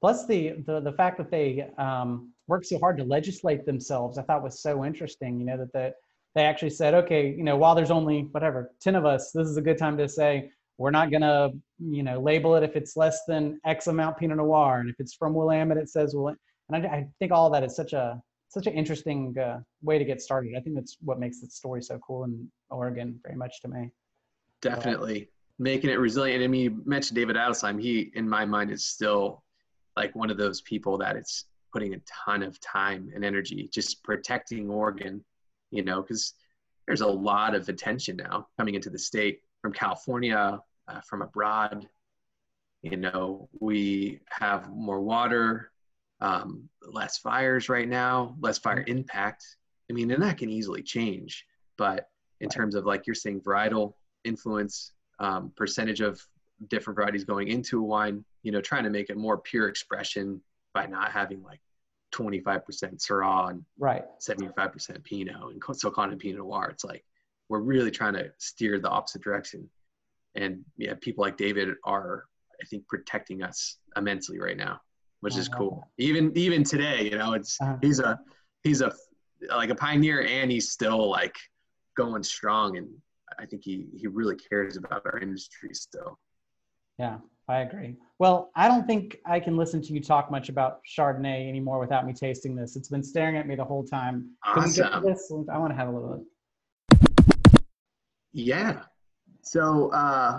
Plus 0.05 0.27
the 0.27 0.57
the, 0.67 0.81
the 0.81 0.93
fact 0.93 1.17
that 1.17 1.31
they 1.31 1.67
um, 1.79 2.31
worked 2.47 2.67
so 2.67 2.79
hard 2.79 2.99
to 2.99 3.05
legislate 3.05 3.65
themselves, 3.65 4.19
I 4.19 4.23
thought 4.23 4.43
was 4.43 4.61
so 4.61 4.85
interesting. 4.85 5.41
You 5.41 5.47
know 5.47 5.57
that 5.57 5.73
that 5.73 5.95
they 6.35 6.43
actually 6.43 6.69
said, 6.69 6.93
okay, 6.93 7.29
you 7.29 7.43
know, 7.43 7.57
while 7.57 7.75
there's 7.75 7.91
only 7.91 8.29
whatever 8.33 8.71
ten 8.83 8.97
of 8.97 9.07
us, 9.07 9.33
this 9.33 9.49
is 9.49 9.57
a 9.57 9.63
good 9.63 9.79
time 9.79 9.97
to 9.97 10.07
say 10.07 10.51
we're 10.77 10.91
not 10.91 11.11
gonna 11.11 11.53
you 11.79 12.03
know 12.03 12.21
label 12.21 12.55
it 12.55 12.63
if 12.63 12.77
it's 12.77 12.99
less 12.99 13.21
than 13.27 13.59
X 13.65 13.87
amount 13.87 14.19
Pinot 14.19 14.37
Noir, 14.37 14.81
and 14.81 14.91
if 14.91 14.97
it's 14.99 15.15
from 15.15 15.33
Willamette, 15.33 15.79
it 15.79 15.89
says 15.89 16.15
Willamette. 16.15 16.39
And 16.69 16.87
I, 16.87 16.89
I 16.91 17.07
think 17.19 17.33
all 17.33 17.49
that 17.49 17.65
is 17.65 17.75
such 17.75 17.95
a 17.95 18.21
such 18.55 18.67
an 18.69 18.75
interesting 18.75 19.37
uh, 19.39 19.61
way 19.83 19.99
to 19.99 20.05
get 20.05 20.23
started. 20.23 20.55
I 20.57 20.61
think 20.61 20.77
that's 20.77 20.97
what 21.01 21.19
makes 21.19 21.41
the 21.41 21.49
story 21.49 21.83
so 21.83 21.99
cool 21.99 22.25
in 22.25 22.49
Oregon, 22.71 23.19
very 23.23 23.37
much 23.37 23.61
to 23.63 23.69
me. 23.69 23.91
Definitely 24.63 25.29
making 25.59 25.91
it 25.91 25.99
resilient. 25.99 26.43
I 26.43 26.47
mean, 26.47 26.63
you 26.63 26.83
mentioned 26.87 27.17
David 27.17 27.37
Adelsheim. 27.37 27.81
He, 27.81 28.13
in 28.15 28.29
my 28.29 28.45
mind, 28.45 28.71
is 28.71 28.87
still 28.87 29.43
like 29.97 30.15
one 30.15 30.31
of 30.31 30.37
those 30.37 30.61
people 30.63 30.99
that 30.99 31.17
it's 31.17 31.47
putting 31.73 31.95
a 31.95 32.01
ton 32.25 32.43
of 32.43 32.61
time 32.61 33.11
and 33.15 33.25
energy 33.25 33.69
just 33.73 34.03
protecting 34.05 34.71
Oregon, 34.71 35.25
you 35.71 35.83
know, 35.83 36.03
because 36.03 36.35
there's 36.87 37.01
a 37.01 37.07
lot 37.07 37.55
of 37.55 37.69
attention 37.69 38.17
now 38.17 38.47
coming 38.57 38.75
into 38.75 38.91
the 38.91 38.99
state 38.99 39.41
from 39.61 39.73
California, 39.73 40.61
uh, 40.89 41.01
from 41.01 41.23
abroad. 41.23 41.89
You 42.83 42.97
know, 42.99 43.49
we 43.61 44.21
have 44.29 44.71
more 44.71 45.01
water, 45.01 45.71
um, 46.21 46.69
less 46.83 47.19
fires 47.19 47.69
right 47.69 47.89
now, 47.89 48.37
less 48.41 48.59
fire 48.59 48.85
impact. 48.87 49.45
I 49.91 49.93
mean, 49.93 50.11
and 50.11 50.23
that 50.23 50.39
can 50.39 50.51
easily 50.51 50.83
change. 50.83 51.45
But 51.77 52.09
in 52.41 52.49
terms 52.49 52.75
of 52.75 52.87
like 52.87 53.07
you're 53.07 53.15
saying, 53.15 53.41
varietal 53.41 53.95
influence, 54.25 54.93
um, 55.19 55.53
percentage 55.57 56.01
of 56.01 56.21
different 56.69 56.97
varieties 56.97 57.25
going 57.25 57.49
into 57.49 57.81
a 57.81 57.83
wine, 57.83 58.25
you 58.43 58.53
know, 58.53 58.61
trying 58.61 58.85
to 58.85 58.91
make 58.91 59.11
it 59.11 59.17
more 59.17 59.39
pure 59.39 59.69
expression 59.69 60.41
by 60.73 60.87
not 60.87 61.11
having 61.11 61.43
like 61.43 61.61
25% 62.13 62.63
Syrah 62.99 63.51
and 63.51 63.65
Right. 63.79 64.05
75% 64.21 65.05
Pinot 65.05 65.35
and 65.35 65.63
Silcon 65.63 66.13
and 66.13 66.19
Pinot 66.19 66.39
Noir. 66.39 66.69
It's 66.71 66.85
like 66.85 67.05
we're 67.49 67.61
really 67.61 67.91
trying 67.91 68.15
to 68.15 68.33
steer 68.39 68.79
the 68.79 68.89
opposite 68.89 69.23
direction. 69.23 69.69
And 70.35 70.65
yeah, 70.77 70.95
people 71.01 71.23
like 71.23 71.37
David 71.37 71.75
are, 71.85 72.25
I 72.61 72.67
think, 72.67 72.87
protecting 72.89 73.43
us 73.43 73.79
immensely 73.97 74.39
right 74.39 74.57
now, 74.57 74.81
which 75.25 75.39
is 75.39 75.49
cool. 75.49 75.89
Even 75.97 76.31
even 76.37 76.63
today, 76.63 77.09
you 77.11 77.17
know, 77.17 77.33
it's 77.33 77.59
Uh-huh. 77.61 77.77
he's 77.81 77.99
a 77.99 78.21
he's 78.63 78.83
a 78.83 78.93
like 79.49 79.71
a 79.71 79.75
pioneer 79.75 80.21
and 80.23 80.51
he's 80.51 80.71
still 80.71 81.09
like 81.11 81.35
going 81.97 82.23
strong 82.23 82.77
and 82.77 82.89
I 83.39 83.47
think 83.47 83.63
he 83.65 83.87
he 83.97 84.07
really 84.07 84.37
cares 84.37 84.77
about 84.77 85.01
our 85.07 85.19
industry 85.19 85.71
still. 85.73 86.19
Yeah, 86.99 87.17
I 87.49 87.61
agree. 87.61 87.97
Well, 88.19 88.51
I 88.55 88.69
don't 88.69 88.87
think 88.87 89.17
I 89.25 89.41
can 89.41 89.57
listen 89.57 89.81
to 89.83 89.93
you 89.95 90.01
talk 90.01 90.31
much 90.31 90.51
about 90.51 90.81
Chardonnay 90.85 91.49
anymore 91.49 91.79
without 91.81 92.05
me 92.07 92.13
tasting 92.13 92.55
this. 92.55 92.77
It's 92.77 92.91
been 92.91 93.03
staring 93.03 93.37
at 93.39 93.47
me 93.47 93.55
the 93.57 93.65
whole 93.65 93.83
time. 93.83 94.17
Can 94.53 94.65
we 94.65 94.73
get 94.73 94.91
to 94.91 94.97
Awesome. 94.99 95.05
this? 95.09 95.33
I 95.51 95.57
want 95.59 95.71
to 95.73 95.77
have 95.77 95.89
a 95.89 95.91
little. 95.91 96.23
Yeah. 98.35 98.81
So 99.43 99.91
uh, 99.93 100.39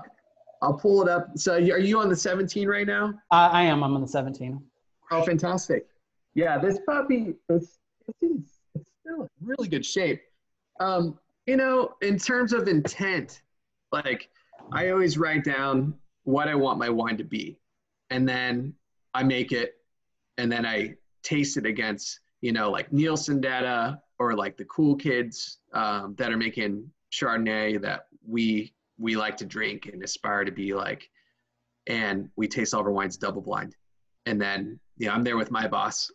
I'll 0.62 0.74
pull 0.78 1.02
it 1.02 1.10
up. 1.10 1.30
So 1.38 1.56
are 1.56 1.80
you 1.80 2.00
on 2.00 2.08
the 2.10 2.16
17 2.16 2.68
right 2.68 2.88
now? 2.88 3.14
I, 3.32 3.48
I 3.48 3.62
am. 3.64 3.84
I'm 3.84 3.94
on 3.96 4.02
the 4.02 4.08
17. 4.08 4.62
Oh, 5.12 5.24
fantastic. 5.24 5.88
Yeah, 6.34 6.58
this 6.58 6.80
puppy 6.86 7.36
it's, 7.50 7.78
in- 8.22 8.46
it's 8.76 8.92
still 9.02 9.22
in 9.22 9.30
really 9.42 9.68
good 9.68 9.86
shape. 9.86 10.22
Um, 10.80 11.18
you 11.46 11.58
know, 11.58 11.94
in 12.02 12.18
terms 12.18 12.54
of 12.54 12.68
intent, 12.68 13.42
like 13.92 14.30
I 14.72 14.90
always 14.90 15.18
write 15.18 15.44
down 15.44 15.94
what 16.24 16.48
I 16.48 16.56
want 16.56 16.80
my 16.80 16.90
wine 16.90 17.18
to 17.18 17.24
be, 17.24 17.58
and 18.10 18.28
then 18.28 18.74
I 19.14 19.24
make 19.24 19.52
it, 19.52 19.76
and 20.38 20.52
then 20.52 20.66
I 20.66 20.96
taste 21.24 21.58
it 21.58 21.66
against, 21.66 22.20
you 22.42 22.52
know, 22.52 22.70
like 22.72 22.92
Nielsen 22.92 23.40
data 23.40 24.02
or 24.20 24.36
like 24.36 24.58
the 24.58 24.66
cool 24.66 24.96
kids 24.96 25.60
um, 25.74 26.16
that 26.18 26.32
are 26.32 26.38
making 26.38 26.90
Chardonnay 27.12 27.82
that 27.82 28.08
we 28.28 28.74
we 28.98 29.16
like 29.16 29.38
to 29.38 29.46
drink 29.46 29.90
and 29.92 30.04
aspire 30.04 30.44
to 30.46 30.52
be 30.52 30.74
like, 30.74 31.10
and 31.88 32.30
we 32.36 32.48
taste 32.48 32.74
all 32.74 32.82
of 32.82 32.88
our 32.88 32.92
wines 32.92 33.18
double 33.18 33.42
blind, 33.42 33.76
and 34.26 34.42
then 34.42 34.80
yeah, 34.98 35.14
I'm 35.14 35.24
there 35.24 35.38
with 35.38 35.52
my 35.52 35.68
boss, 35.68 36.12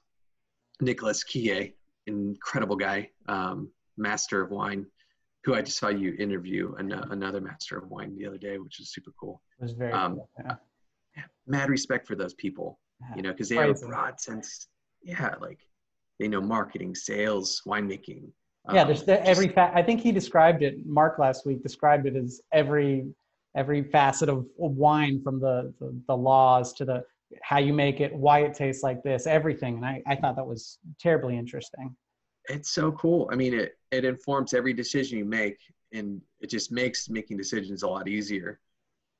Nicholas 0.80 1.24
Quillé, 1.24 1.74
incredible 2.06 2.76
guy, 2.76 3.10
um, 3.28 3.68
master 3.96 4.40
of 4.42 4.50
wine, 4.50 4.86
who 5.44 5.54
I 5.54 5.62
just 5.62 5.78
saw 5.78 5.88
you 5.88 6.14
interview 6.18 6.74
an- 6.78 6.92
another 6.92 7.40
master 7.40 7.78
of 7.78 7.90
wine 7.90 8.16
the 8.16 8.26
other 8.26 8.38
day, 8.38 8.58
which 8.58 8.80
is 8.80 8.92
super 8.92 9.12
cool. 9.18 9.42
It 9.58 9.62
was 9.64 9.72
very 9.72 9.92
Um, 9.92 10.16
cool. 10.16 10.30
Yeah. 10.44 10.56
Mad 11.46 11.68
respect 11.68 12.06
for 12.06 12.14
those 12.14 12.34
people, 12.34 12.78
Yeah. 13.00 13.16
you 13.16 13.22
know, 13.22 13.32
because 13.32 13.48
they 13.48 13.56
have 13.56 13.70
a 13.82 13.86
broad 13.86 14.20
sense. 14.20 14.68
Yeah, 15.02 15.34
like 15.40 15.60
they 16.18 16.28
know 16.28 16.40
marketing, 16.40 16.94
sales, 16.94 17.62
winemaking. 17.66 18.30
yeah 18.74 18.82
um, 18.82 18.88
there's 18.88 19.04
the, 19.04 19.26
every 19.26 19.48
fa- 19.48 19.72
i 19.74 19.82
think 19.82 20.02
he 20.02 20.12
described 20.12 20.62
it 20.62 20.84
mark 20.84 21.18
last 21.18 21.46
week 21.46 21.62
described 21.62 22.04
it 22.06 22.14
as 22.14 22.42
every 22.52 23.06
every 23.56 23.82
facet 23.82 24.28
of 24.28 24.44
wine 24.58 25.22
from 25.22 25.40
the 25.40 25.72
the, 25.80 25.98
the 26.08 26.14
laws 26.14 26.74
to 26.74 26.84
the 26.84 27.02
how 27.42 27.58
you 27.58 27.72
make 27.72 28.00
it 28.00 28.14
why 28.14 28.40
it 28.40 28.54
tastes 28.54 28.82
like 28.82 29.02
this 29.02 29.26
everything 29.26 29.76
and 29.76 29.86
i, 29.86 30.02
I 30.06 30.16
thought 30.16 30.36
that 30.36 30.46
was 30.46 30.78
terribly 30.98 31.36
interesting 31.38 31.94
it's 32.48 32.70
so 32.70 32.90
cool. 32.92 33.28
I 33.30 33.36
mean, 33.36 33.54
it 33.54 33.76
it 33.92 34.04
informs 34.04 34.54
every 34.54 34.72
decision 34.72 35.18
you 35.18 35.24
make, 35.24 35.58
and 35.92 36.20
it 36.40 36.48
just 36.50 36.72
makes 36.72 37.08
making 37.08 37.36
decisions 37.36 37.82
a 37.84 37.86
lot 37.86 38.08
easier. 38.08 38.58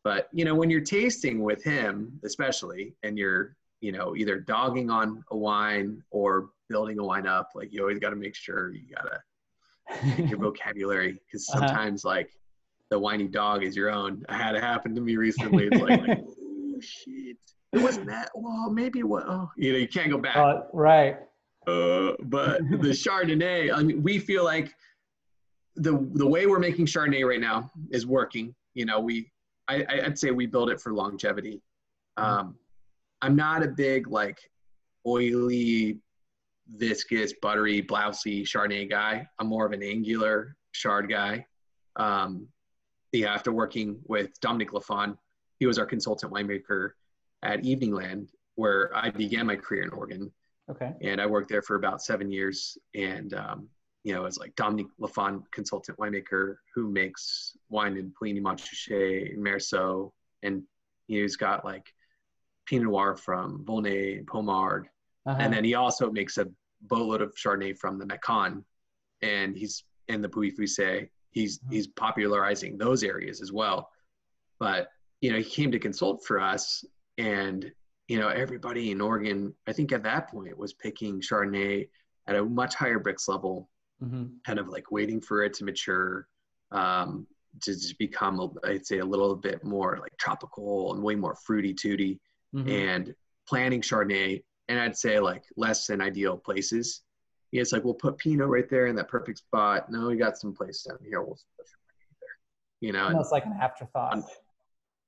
But 0.02 0.28
you 0.32 0.44
know, 0.44 0.54
when 0.54 0.68
you're 0.70 0.80
tasting 0.80 1.42
with 1.42 1.62
him, 1.62 2.18
especially, 2.24 2.94
and 3.04 3.16
you're 3.18 3.56
you 3.82 3.92
know 3.92 4.16
either 4.16 4.40
dogging 4.40 4.90
on 4.90 5.22
a 5.30 5.36
wine 5.36 6.02
or 6.10 6.50
building 6.68 6.98
a 6.98 7.04
wine 7.04 7.26
up, 7.26 7.50
like 7.54 7.72
you 7.72 7.82
always 7.82 8.00
got 8.00 8.10
to 8.10 8.16
make 8.16 8.34
sure 8.34 8.72
you 8.72 8.82
gotta 8.92 9.20
your 10.26 10.38
vocabulary 10.48 11.20
because 11.26 11.48
Uh-huh. 11.50 11.58
sometimes 11.68 12.04
like 12.04 12.30
the 12.88 12.98
whiny 12.98 13.28
dog 13.28 13.62
is 13.62 13.76
your 13.76 13.90
own. 13.90 14.24
I 14.28 14.36
had 14.36 14.56
it 14.56 14.62
happen 14.62 14.94
to 14.96 15.00
me 15.00 15.16
recently. 15.28 15.66
It's 15.66 15.80
like, 15.80 16.00
like 16.00 16.18
oh 16.18 16.80
shit, 16.80 17.36
it 17.72 17.78
wasn't 17.80 18.06
that. 18.08 18.30
Well, 18.34 18.70
maybe 18.70 19.02
what? 19.02 19.24
Oh, 19.26 19.50
you 19.56 19.72
know, 19.72 19.78
you 19.78 19.88
can't 19.88 20.10
go 20.10 20.18
back 20.18 20.36
uh, 20.36 20.62
right 20.72 21.16
uh, 21.66 22.12
but 22.24 22.58
the 22.70 22.76
Chardonnay, 23.04 23.70
I 23.72 23.82
mean, 23.82 24.02
we 24.02 24.18
feel 24.18 24.44
like 24.44 24.74
the 25.76 25.92
the 26.14 26.26
way 26.26 26.46
we're 26.46 26.58
making 26.58 26.86
Chardonnay 26.86 27.24
right 27.26 27.40
now 27.40 27.70
is 27.90 28.06
working. 28.06 28.54
You 28.74 28.86
know, 28.86 29.00
we 29.00 29.30
I, 29.68 29.84
I- 29.88 30.00
I'd 30.06 30.18
say 30.18 30.30
we 30.30 30.46
build 30.46 30.70
it 30.70 30.80
for 30.80 30.92
longevity. 30.92 31.62
Um, 32.16 32.56
I'm 33.22 33.36
not 33.36 33.62
a 33.62 33.68
big 33.68 34.08
like 34.08 34.38
oily, 35.06 35.98
viscous, 36.76 37.32
buttery, 37.40 37.82
blousy 37.82 38.42
Chardonnay 38.42 38.88
guy. 38.90 39.26
I'm 39.38 39.46
more 39.46 39.66
of 39.66 39.72
an 39.72 39.82
angular 39.82 40.56
Chard 40.72 41.08
guy. 41.08 41.46
Um, 41.96 42.46
yeah, 43.12 43.32
after 43.34 43.52
working 43.52 43.98
with 44.06 44.30
Dominique 44.40 44.70
Lafon, 44.70 45.16
he 45.58 45.66
was 45.66 45.78
our 45.78 45.86
consultant 45.86 46.32
winemaker 46.32 46.90
at 47.42 47.64
Evening 47.64 47.92
Land, 47.92 48.30
where 48.54 48.94
I 48.94 49.10
began 49.10 49.46
my 49.46 49.56
career 49.56 49.82
in 49.84 49.90
Oregon 49.90 50.32
okay 50.70 50.92
and 51.00 51.20
I 51.20 51.26
worked 51.26 51.48
there 51.48 51.62
for 51.62 51.76
about 51.76 52.02
seven 52.02 52.30
years. 52.30 52.78
And 52.94 53.34
um, 53.34 53.68
you 54.04 54.14
know, 54.14 54.24
it's 54.24 54.38
like 54.38 54.54
Dominique 54.56 54.88
Lafon, 55.00 55.42
consultant 55.52 55.98
winemaker, 55.98 56.56
who 56.74 56.88
makes 56.88 57.56
wine 57.68 57.96
in 57.96 58.12
Puligny 58.12 58.40
Montrachet 58.40 59.34
and 59.34 59.44
Meursault, 59.44 60.12
and 60.42 60.62
he's 61.06 61.36
got 61.36 61.64
like 61.64 61.92
Pinot 62.66 62.86
Noir 62.86 63.16
from 63.16 63.64
Volnay 63.64 64.18
and 64.18 64.26
Pommard, 64.26 64.88
uh-huh. 65.26 65.36
and 65.38 65.52
then 65.52 65.64
he 65.64 65.74
also 65.74 66.10
makes 66.10 66.38
a 66.38 66.48
boatload 66.82 67.20
of 67.20 67.34
Chardonnay 67.34 67.76
from 67.76 67.98
the 67.98 68.06
Macon, 68.06 68.64
and 69.20 69.56
he's 69.56 69.84
in 70.08 70.22
the 70.22 70.28
Pouilly 70.28 70.56
Fuissé. 70.56 71.08
He's 71.30 71.60
he's 71.70 71.86
popularizing 71.88 72.78
those 72.78 73.02
areas 73.02 73.42
as 73.42 73.52
well. 73.52 73.90
But 74.58 74.88
you 75.20 75.30
know, 75.30 75.38
he 75.38 75.44
came 75.44 75.70
to 75.72 75.78
consult 75.78 76.24
for 76.24 76.40
us, 76.40 76.84
and 77.20 77.70
you 78.08 78.18
know, 78.18 78.28
everybody 78.28 78.90
in 78.90 79.00
Oregon, 79.00 79.54
I 79.68 79.72
think 79.72 79.92
at 79.92 80.02
that 80.02 80.28
point 80.30 80.56
was 80.58 80.72
picking 80.72 81.20
Chardonnay 81.20 81.88
at 82.26 82.34
a 82.34 82.44
much 82.44 82.74
higher 82.74 82.98
Brix 82.98 83.28
level, 83.28 83.68
hmm 84.00 84.24
kind 84.46 84.58
of 84.58 84.68
like 84.68 84.90
waiting 84.90 85.20
for 85.20 85.44
it 85.44 85.52
to 85.54 85.64
mature, 85.64 86.26
um, 86.72 87.26
to 87.62 87.72
just 87.72 87.98
become, 87.98 88.34
I'd 88.64 88.86
say, 88.86 88.98
a 88.98 89.04
little 89.04 89.36
bit 89.36 89.62
more 89.62 89.98
like 90.00 90.16
tropical 90.18 90.94
and 90.94 91.02
way 91.02 91.14
more 91.14 91.36
fruity 91.36 91.74
tooty 91.74 92.20
hmm 92.52 92.68
and 92.68 93.14
planting 93.48 93.80
Chardonnay, 93.80 94.42
and 94.68 94.80
I'd 94.80 94.96
say 94.96 95.20
like 95.20 95.44
less 95.56 95.86
than 95.86 96.00
ideal 96.00 96.36
places. 96.36 97.02
Yeah, 97.52 97.60
it's 97.62 97.72
like 97.72 97.84
we'll 97.84 97.94
put 97.94 98.18
Pinot 98.18 98.48
right 98.48 98.68
there 98.68 98.86
in 98.86 98.96
that 98.96 99.08
perfect 99.08 99.38
spot. 99.38 99.90
No, 99.90 100.08
we 100.08 100.16
got 100.16 100.38
some 100.38 100.54
place 100.54 100.82
down 100.82 100.98
here. 101.04 101.20
We'll 101.20 101.38
put 101.56 101.66
Chardonnay 101.66 102.16
there. 102.20 102.36
You 102.80 102.92
know, 102.92 103.06
and- 103.06 103.14
almost 103.14 103.32
like 103.32 103.46
an 103.46 103.56
afterthought 103.60 104.14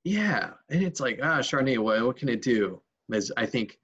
yeah, 0.03 0.51
and 0.69 0.83
it's 0.83 0.99
like 0.99 1.19
ah, 1.21 1.39
Chardonnay. 1.39 1.77
What, 1.77 2.05
what 2.05 2.17
can 2.17 2.29
it 2.29 2.41
do? 2.41 2.81
As 3.11 3.31
I 3.37 3.45
think, 3.45 3.79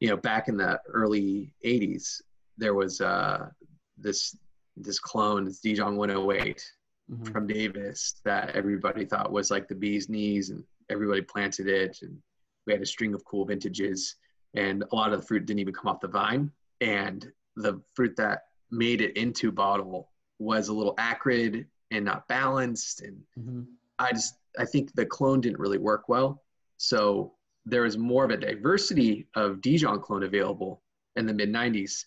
you 0.00 0.08
know, 0.08 0.16
back 0.16 0.48
in 0.48 0.56
the 0.56 0.80
early 0.88 1.54
'80s, 1.64 2.20
there 2.58 2.74
was 2.74 3.00
uh, 3.00 3.48
this 3.96 4.36
this 4.76 4.98
clone, 4.98 5.44
this 5.44 5.60
Dijon 5.60 5.96
108 5.96 6.72
Mhm. 7.12 7.32
from 7.32 7.46
Davis 7.46 8.20
that 8.24 8.56
everybody 8.56 9.04
thought 9.04 9.30
was 9.30 9.50
like 9.50 9.68
the 9.68 9.74
bee's 9.74 10.08
knees, 10.08 10.48
and 10.48 10.64
everybody 10.88 11.20
planted 11.20 11.68
it, 11.68 11.98
and 12.00 12.18
we 12.66 12.72
had 12.72 12.80
a 12.80 12.86
string 12.86 13.12
of 13.12 13.22
cool 13.26 13.44
vintages, 13.44 14.16
and 14.54 14.84
a 14.90 14.96
lot 14.96 15.12
of 15.12 15.20
the 15.20 15.26
fruit 15.26 15.44
didn't 15.44 15.60
even 15.60 15.74
come 15.74 15.88
off 15.88 16.00
the 16.00 16.08
vine, 16.08 16.50
and 16.80 17.30
the 17.56 17.78
fruit 17.94 18.16
that 18.16 18.44
made 18.70 19.02
it 19.02 19.14
into 19.18 19.52
bottle 19.52 20.10
was 20.38 20.68
a 20.68 20.72
little 20.72 20.94
acrid 20.96 21.66
and 21.90 22.06
not 22.06 22.26
balanced, 22.26 23.02
and 23.02 23.22
Mhm. 23.38 23.66
I 23.98 24.12
just 24.12 24.38
I 24.58 24.64
think 24.64 24.94
the 24.94 25.06
clone 25.06 25.40
didn't 25.40 25.58
really 25.58 25.78
work 25.78 26.08
well. 26.08 26.42
So 26.76 27.34
there 27.66 27.82
was 27.82 27.96
more 27.96 28.24
of 28.24 28.30
a 28.30 28.36
diversity 28.36 29.26
of 29.34 29.60
Dijon 29.60 30.00
clone 30.00 30.22
available 30.22 30.82
in 31.16 31.26
the 31.26 31.32
mid 31.32 31.50
90s. 31.50 32.04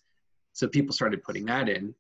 So 0.53 0.67
people 0.67 0.93
started 0.93 1.23
putting 1.23 1.45
that 1.45 1.69
in, 1.69 1.93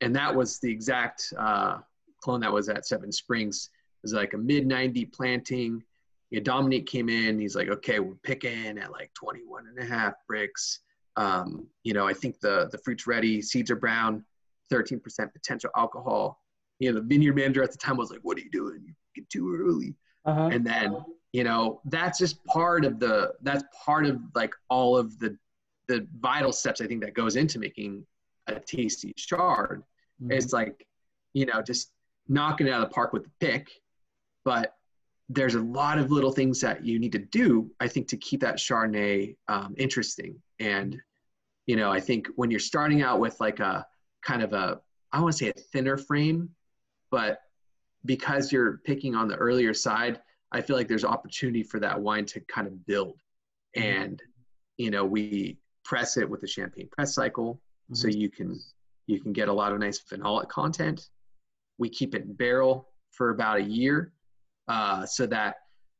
and 0.00 0.14
that 0.16 0.34
was 0.34 0.58
the 0.60 0.70
exact 0.70 1.32
uh, 1.38 1.78
clone 2.22 2.40
that 2.40 2.52
was 2.52 2.68
at 2.68 2.86
Seven 2.86 3.12
Springs. 3.12 3.70
It 3.72 4.00
was 4.02 4.12
like 4.12 4.34
a 4.34 4.38
mid 4.38 4.66
90 4.66 5.06
planting. 5.06 5.82
Yeah, 6.30 6.40
Dominique 6.40 6.86
came 6.86 7.08
in. 7.08 7.38
He's 7.38 7.56
like, 7.56 7.68
okay, 7.68 8.00
we're 8.00 8.14
picking 8.22 8.78
at 8.78 8.92
like 8.92 9.12
21 9.14 9.64
and 9.68 9.78
a 9.78 9.84
half 9.84 10.14
Brix. 10.30 10.78
Um, 11.16 11.66
you 11.84 11.94
know, 11.94 12.06
I 12.06 12.12
think 12.12 12.38
the 12.40 12.68
the 12.70 12.78
fruit's 12.78 13.06
ready. 13.06 13.42
Seeds 13.42 13.70
are 13.70 13.76
brown. 13.76 14.24
13% 14.72 15.00
potential 15.32 15.70
alcohol. 15.76 16.42
You 16.78 16.92
know, 16.92 17.00
the 17.00 17.06
vineyard 17.06 17.34
manager 17.34 17.62
at 17.62 17.72
the 17.72 17.78
time 17.78 17.96
was 17.96 18.10
like, 18.10 18.20
"What 18.22 18.36
are 18.36 18.42
you 18.42 18.50
doing? 18.50 18.84
You 18.86 18.94
too 19.28 19.54
early." 19.54 19.96
Uh-huh. 20.24 20.50
And 20.52 20.66
then, 20.66 20.96
you 21.32 21.44
know, 21.44 21.80
that's 21.86 22.18
just 22.18 22.44
part 22.44 22.84
of 22.84 22.98
the 22.98 23.34
that's 23.42 23.64
part 23.84 24.06
of 24.06 24.20
like 24.34 24.52
all 24.68 24.96
of 24.96 25.18
the 25.18 25.36
the 25.86 26.06
vital 26.18 26.52
steps 26.52 26.80
I 26.80 26.86
think 26.86 27.02
that 27.02 27.14
goes 27.14 27.36
into 27.36 27.58
making 27.58 28.06
a 28.46 28.60
tasty 28.60 29.12
chard. 29.16 29.82
Mhm. 30.22 30.32
It's 30.32 30.52
like, 30.52 30.86
you 31.32 31.46
know, 31.46 31.62
just 31.62 31.92
knocking 32.28 32.66
it 32.66 32.70
out 32.70 32.82
of 32.82 32.88
the 32.88 32.94
park 32.94 33.12
with 33.12 33.24
the 33.24 33.30
pick, 33.40 33.70
but 34.44 34.74
there's 35.30 35.54
a 35.54 35.60
lot 35.60 35.98
of 35.98 36.10
little 36.10 36.32
things 36.32 36.60
that 36.60 36.84
you 36.84 36.98
need 36.98 37.12
to 37.12 37.18
do, 37.18 37.70
I 37.80 37.88
think, 37.88 38.08
to 38.08 38.16
keep 38.16 38.40
that 38.40 38.56
Chardonnay 38.56 39.36
um, 39.48 39.74
interesting. 39.76 40.40
And, 40.58 40.96
you 41.66 41.76
know, 41.76 41.90
I 41.90 42.00
think 42.00 42.28
when 42.36 42.50
you're 42.50 42.60
starting 42.60 43.02
out 43.02 43.20
with 43.20 43.38
like 43.40 43.60
a 43.60 43.86
kind 44.22 44.42
of 44.42 44.52
a, 44.54 44.80
I 45.12 45.20
want 45.20 45.32
to 45.32 45.38
say 45.38 45.50
a 45.50 45.52
thinner 45.52 45.96
frame, 45.98 46.50
but 47.10 47.40
because 48.04 48.52
you're 48.52 48.78
picking 48.84 49.14
on 49.14 49.28
the 49.28 49.36
earlier 49.36 49.74
side, 49.74 50.20
I 50.52 50.60
feel 50.60 50.76
like 50.76 50.88
there's 50.88 51.04
opportunity 51.04 51.62
for 51.62 51.78
that 51.80 52.00
wine 52.00 52.24
to 52.26 52.40
kind 52.40 52.66
of 52.66 52.86
build. 52.86 53.20
And, 53.76 54.22
you 54.76 54.90
know, 54.90 55.04
we 55.04 55.58
press 55.84 56.16
it 56.16 56.28
with 56.28 56.40
the 56.40 56.46
champagne 56.46 56.88
press 56.92 57.14
cycle 57.14 57.60
so 57.92 58.08
Mhm. 58.08 58.16
you 58.20 58.30
can 58.30 58.60
you 59.06 59.18
can 59.22 59.32
get 59.32 59.48
a 59.48 59.52
lot 59.52 59.72
of 59.72 59.78
nice 59.78 59.98
phenolic 59.98 60.48
content. 60.50 61.08
We 61.78 61.88
keep 61.88 62.14
it 62.14 62.24
in 62.24 62.34
barrel 62.34 62.90
for 63.10 63.30
about 63.30 63.56
a 63.56 63.62
year, 63.62 64.12
uh, 64.68 65.06
so 65.06 65.24
that 65.26 65.56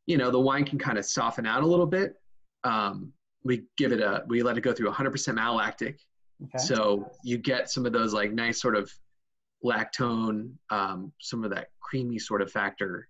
you 0.06 0.18
know 0.18 0.30
the 0.30 0.38
wine 0.40 0.66
can 0.66 0.78
kind 0.78 0.98
of 0.98 1.06
soften 1.06 1.46
out 1.46 1.62
a 1.62 1.66
little 1.66 1.86
bit. 1.86 2.16
Um, 2.64 3.14
we 3.44 3.64
give 3.78 3.92
it 3.92 4.00
a 4.00 4.24
we 4.26 4.42
let 4.42 4.58
it 4.58 4.60
go 4.60 4.74
through 4.74 4.88
100% 4.90 5.38
malolactic, 5.38 6.00
Okay. 6.44 6.58
so 6.58 7.10
you 7.24 7.38
get 7.38 7.70
some 7.70 7.86
of 7.86 7.92
those 7.94 8.12
like 8.12 8.30
nice 8.32 8.60
sort 8.60 8.76
of 8.76 8.92
lactone, 9.64 10.52
um, 10.70 11.12
some 11.20 11.44
of 11.44 11.50
that 11.50 11.68
creamy 11.80 12.18
sort 12.18 12.42
of 12.42 12.50
factor, 12.50 13.08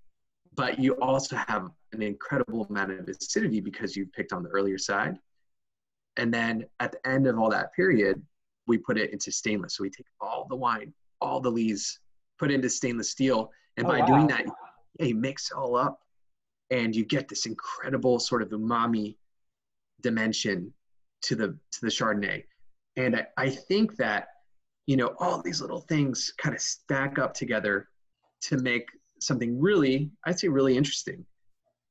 but 0.54 0.78
you 0.78 0.94
also 0.94 1.37
have 1.37 1.68
an 1.92 2.02
incredible 2.02 2.66
amount 2.70 2.90
of 2.90 3.08
acidity 3.08 3.61
because 3.61 3.96
you've 3.96 4.12
picked 4.12 4.32
on 4.32 4.42
the 4.42 4.48
earlier 4.48 4.78
side. 4.78 5.18
And 6.16 6.32
then 6.34 6.64
at 6.80 6.92
the 6.92 7.06
end 7.06 7.26
of 7.26 7.38
all 7.38 7.50
that 7.50 7.72
period, 7.74 8.20
we 8.66 8.76
put 8.78 8.98
it 8.98 9.12
into 9.12 9.30
stainless. 9.30 9.76
So 9.76 9.82
we 9.82 9.90
take 9.90 10.06
all 10.20 10.46
the 10.48 10.56
wine, 10.56 10.92
all 11.20 11.40
the 11.40 11.50
lees, 11.50 12.00
put 12.38 12.50
it 12.50 12.54
into 12.54 12.68
stainless 12.70 13.11
steel. 13.11 13.50
And 13.76 13.87
Oh, 13.87 13.90
by 13.90 14.00
wow. 14.00 14.06
doing 14.06 14.26
that, 14.28 14.46
yeah, 14.98 15.06
you 15.06 15.14
mix 15.14 15.50
it 15.50 15.56
all 15.56 15.76
up 15.76 16.00
and 16.70 16.94
you 16.94 17.04
get 17.04 17.28
this 17.28 17.46
incredible 17.46 18.18
sort 18.18 18.42
of 18.42 18.48
umami 18.50 19.16
dimension 20.02 20.72
to 21.22 21.34
the 21.34 21.56
to 21.72 21.80
the 21.80 21.88
Chardonnay. 21.88 22.44
And 22.96 23.16
I, 23.16 23.26
I 23.37 23.50
think 23.50 23.96
that, 23.96 24.28
you 24.88 24.96
know, 24.96 25.14
all 25.18 25.42
these 25.42 25.61
little 25.61 25.83
things 25.83 26.33
kind 26.38 26.55
of 26.55 26.62
stack 26.62 27.18
up 27.18 27.35
together 27.35 27.88
to 28.40 28.57
make 28.57 28.88
something 29.20 29.61
really, 29.61 30.11
I'd 30.24 30.40
say 30.40 30.48
really 30.48 30.79
interesting. 30.79 31.27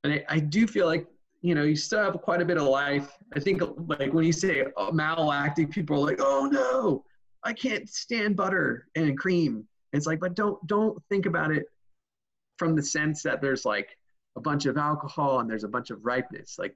And 0.03 0.13
I, 0.13 0.25
I 0.27 0.39
do 0.39 0.65
feel 0.65 0.87
like, 0.87 1.05
you 1.43 1.53
know, 1.53 1.61
you 1.61 1.75
still 1.75 2.03
have 2.03 2.19
quite 2.23 2.41
a 2.41 2.45
bit 2.45 2.57
of 2.57 2.63
life. 2.63 3.15
I 3.35 3.39
think 3.39 3.61
like 3.87 4.11
when 4.13 4.25
you 4.25 4.33
say 4.33 4.65
oh, 4.77 4.89
malolactic, 4.91 5.69
people 5.69 5.97
are 5.97 6.07
like, 6.07 6.19
oh 6.19 6.49
no, 6.51 7.03
I 7.43 7.53
can't 7.53 7.87
stand 7.87 8.35
butter 8.35 8.87
and 8.95 9.15
cream. 9.15 9.67
It's 9.93 10.07
like, 10.07 10.19
but 10.19 10.33
don't 10.33 10.65
don't 10.65 10.99
think 11.07 11.27
about 11.27 11.51
it 11.51 11.67
from 12.57 12.75
the 12.75 12.81
sense 12.81 13.21
that 13.21 13.43
there's 13.43 13.63
like 13.63 13.95
a 14.37 14.41
bunch 14.41 14.65
of 14.65 14.75
alcohol 14.75 15.39
and 15.39 15.47
there's 15.47 15.63
a 15.63 15.69
bunch 15.69 15.91
of 15.91 16.03
ripeness. 16.03 16.57
Like 16.57 16.75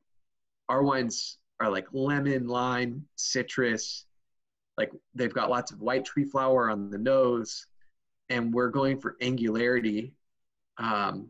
our 0.70 0.84
wines 0.84 1.40
are 1.60 1.72
like 1.72 1.88
lemon, 1.94 2.48
lime, 2.48 3.08
citrus. 3.16 4.06
Like 4.82 4.91
they've 5.13 5.32
got 5.32 5.52
lots 5.52 5.72
of 5.72 5.80
white 5.80 6.04
tree 6.06 6.26
flower 6.26 6.72
on 6.72 6.89
the 6.89 6.98
nose, 6.98 7.67
and 8.30 8.52
we're 8.52 8.70
going 8.70 9.00
for 9.00 9.15
angularity, 9.22 10.15
um, 10.80 11.28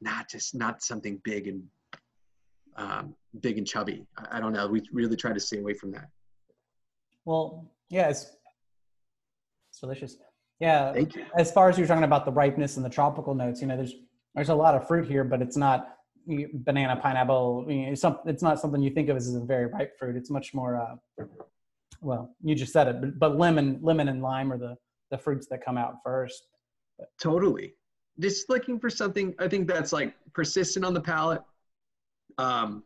not 0.00 0.30
just 0.30 0.54
not 0.54 0.80
something 0.80 1.20
big 1.24 1.48
and 1.48 1.64
um, 2.76 3.16
big 3.40 3.58
and 3.58 3.66
chubby. 3.66 4.06
I, 4.16 4.36
I 4.36 4.40
don't 4.40 4.52
know. 4.52 4.68
We 4.68 4.82
really 4.92 5.16
try 5.16 5.32
to 5.32 5.40
stay 5.40 5.58
away 5.58 5.74
from 5.74 5.90
that. 5.92 6.10
Well, 7.24 7.72
yeah, 7.88 8.08
it's 8.08 8.30
it's 9.70 9.80
delicious. 9.80 10.16
Yeah, 10.60 10.92
Thank 10.92 11.16
you. 11.16 11.24
as 11.36 11.50
far 11.50 11.70
as 11.70 11.76
you're 11.76 11.88
talking 11.88 12.04
about 12.04 12.24
the 12.24 12.30
ripeness 12.32 12.76
and 12.76 12.86
the 12.86 12.90
tropical 12.90 13.34
notes, 13.34 13.60
you 13.60 13.66
know, 13.66 13.76
there's 13.76 13.94
there's 14.36 14.50
a 14.50 14.54
lot 14.54 14.76
of 14.76 14.86
fruit 14.86 15.08
here, 15.08 15.24
but 15.24 15.42
it's 15.42 15.56
not 15.56 15.96
banana, 16.28 16.94
pineapple. 17.02 17.66
You 17.68 17.86
know, 17.86 18.20
it's 18.26 18.42
not 18.42 18.60
something 18.60 18.80
you 18.80 18.90
think 18.90 19.08
of 19.08 19.16
as 19.16 19.34
a 19.34 19.40
very 19.40 19.66
ripe 19.66 19.98
fruit. 19.98 20.14
It's 20.14 20.30
much 20.30 20.54
more. 20.54 20.80
Uh, 20.80 21.24
well, 22.00 22.34
you 22.42 22.54
just 22.54 22.72
said 22.72 22.88
it, 22.88 23.00
but, 23.00 23.18
but 23.18 23.38
lemon, 23.38 23.78
lemon 23.82 24.08
and 24.08 24.22
lime 24.22 24.52
are 24.52 24.58
the 24.58 24.76
the 25.10 25.18
fruits 25.18 25.46
that 25.48 25.64
come 25.64 25.76
out 25.76 25.96
first. 26.04 26.44
Totally. 27.20 27.74
Just 28.20 28.48
looking 28.48 28.78
for 28.78 28.88
something, 28.88 29.34
I 29.40 29.48
think 29.48 29.66
that's 29.66 29.92
like 29.92 30.14
persistent 30.32 30.84
on 30.84 30.94
the 30.94 31.00
palate. 31.00 31.42
Um, 32.38 32.84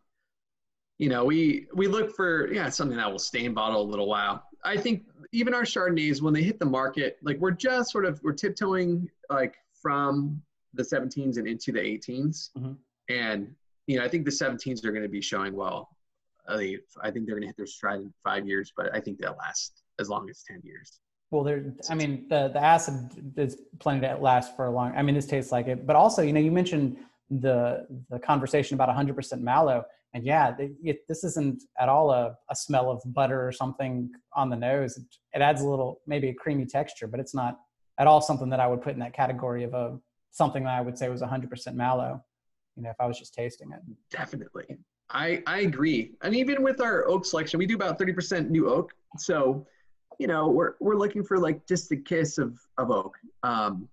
you 0.98 1.08
know, 1.08 1.24
we 1.24 1.66
we 1.74 1.86
look 1.86 2.14
for 2.14 2.52
yeah 2.52 2.68
something 2.70 2.96
that 2.96 3.10
will 3.10 3.18
stay 3.18 3.44
in 3.44 3.52
bottle 3.54 3.82
a 3.82 3.88
little 3.90 4.06
while. 4.08 4.44
I 4.64 4.76
think 4.76 5.02
even 5.32 5.52
our 5.52 5.62
Chardonnays 5.64 6.22
when 6.22 6.32
they 6.32 6.42
hit 6.42 6.58
the 6.58 6.64
market, 6.66 7.18
like 7.22 7.38
we're 7.38 7.50
just 7.50 7.90
sort 7.90 8.06
of 8.06 8.20
we're 8.22 8.32
tiptoeing 8.32 9.10
like 9.28 9.56
from 9.82 10.40
the 10.72 10.82
17s 10.82 11.36
and 11.36 11.46
into 11.46 11.72
the 11.72 11.78
18s, 11.80 12.50
Mhm. 12.56 12.76
and 13.10 13.54
you 13.86 13.98
know 13.98 14.04
I 14.04 14.08
think 14.08 14.24
the 14.24 14.30
17s 14.30 14.84
are 14.84 14.92
going 14.92 15.02
to 15.02 15.08
be 15.08 15.20
showing 15.20 15.54
well. 15.54 15.93
I 16.48 16.56
think 16.56 16.80
I 17.02 17.10
think 17.10 17.26
they're 17.26 17.34
going 17.34 17.42
to 17.42 17.48
hit 17.48 17.56
their 17.56 17.66
stride 17.66 18.00
in 18.00 18.12
five 18.22 18.46
years, 18.46 18.72
but 18.76 18.94
I 18.94 19.00
think 19.00 19.18
they'll 19.18 19.36
last 19.38 19.82
as 19.98 20.08
long 20.08 20.28
as 20.28 20.42
10 20.42 20.60
years. 20.64 21.00
Well, 21.30 21.42
there. 21.42 21.74
I 21.90 21.94
mean, 21.94 22.26
the 22.28 22.48
the 22.48 22.62
acid 22.62 23.34
is 23.36 23.60
plenty 23.80 24.06
to 24.06 24.16
last 24.16 24.54
for 24.56 24.66
a 24.66 24.70
long. 24.70 24.94
I 24.94 25.02
mean, 25.02 25.14
this 25.14 25.26
tastes 25.26 25.52
like 25.52 25.66
it. 25.66 25.86
But 25.86 25.96
also, 25.96 26.22
you 26.22 26.32
know, 26.32 26.40
you 26.40 26.52
mentioned 26.52 26.98
the 27.30 27.86
the 28.10 28.18
conversation 28.18 28.74
about 28.74 28.94
100% 28.94 29.40
malo, 29.40 29.84
and 30.12 30.24
yeah, 30.24 30.54
it, 30.58 30.72
it, 30.82 31.08
this 31.08 31.24
isn't 31.24 31.64
at 31.80 31.88
all 31.88 32.12
a, 32.12 32.36
a 32.50 32.54
smell 32.54 32.90
of 32.90 33.02
butter 33.06 33.46
or 33.46 33.50
something 33.50 34.10
on 34.34 34.48
the 34.48 34.56
nose. 34.56 34.96
It, 34.96 35.04
it 35.34 35.42
adds 35.42 35.60
a 35.62 35.68
little, 35.68 36.00
maybe 36.06 36.28
a 36.28 36.34
creamy 36.34 36.66
texture, 36.66 37.08
but 37.08 37.18
it's 37.18 37.34
not 37.34 37.58
at 37.98 38.06
all 38.06 38.20
something 38.20 38.50
that 38.50 38.60
I 38.60 38.68
would 38.68 38.82
put 38.82 38.92
in 38.94 39.00
that 39.00 39.12
category 39.12 39.64
of 39.64 39.74
a 39.74 39.98
something 40.30 40.64
that 40.64 40.74
I 40.78 40.80
would 40.80 40.98
say 40.98 41.08
was 41.08 41.22
100% 41.22 41.74
malo. 41.74 42.22
You 42.76 42.82
know, 42.82 42.90
if 42.90 42.96
I 43.00 43.06
was 43.06 43.18
just 43.18 43.34
tasting 43.34 43.70
it. 43.72 43.80
Definitely. 44.10 44.78
I, 45.10 45.42
I 45.46 45.60
agree. 45.60 46.12
And 46.22 46.34
even 46.34 46.62
with 46.62 46.80
our 46.80 47.06
oak 47.06 47.26
selection, 47.26 47.58
we 47.58 47.66
do 47.66 47.74
about 47.74 47.98
30% 47.98 48.50
new 48.50 48.68
oak. 48.68 48.92
So, 49.18 49.66
you 50.18 50.26
know, 50.26 50.48
we're, 50.48 50.74
we're 50.80 50.96
looking 50.96 51.22
for 51.22 51.38
like 51.38 51.66
just 51.66 51.90
a 51.92 51.96
kiss 51.96 52.38
of, 52.38 52.58
of 52.78 52.90
oak. 52.90 53.16
Um, 53.42 53.88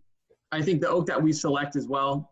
I 0.51 0.61
think 0.61 0.81
the 0.81 0.89
oak 0.89 1.05
that 1.07 1.21
we 1.21 1.33
select 1.33 1.75
as 1.75 1.87
well 1.87 2.31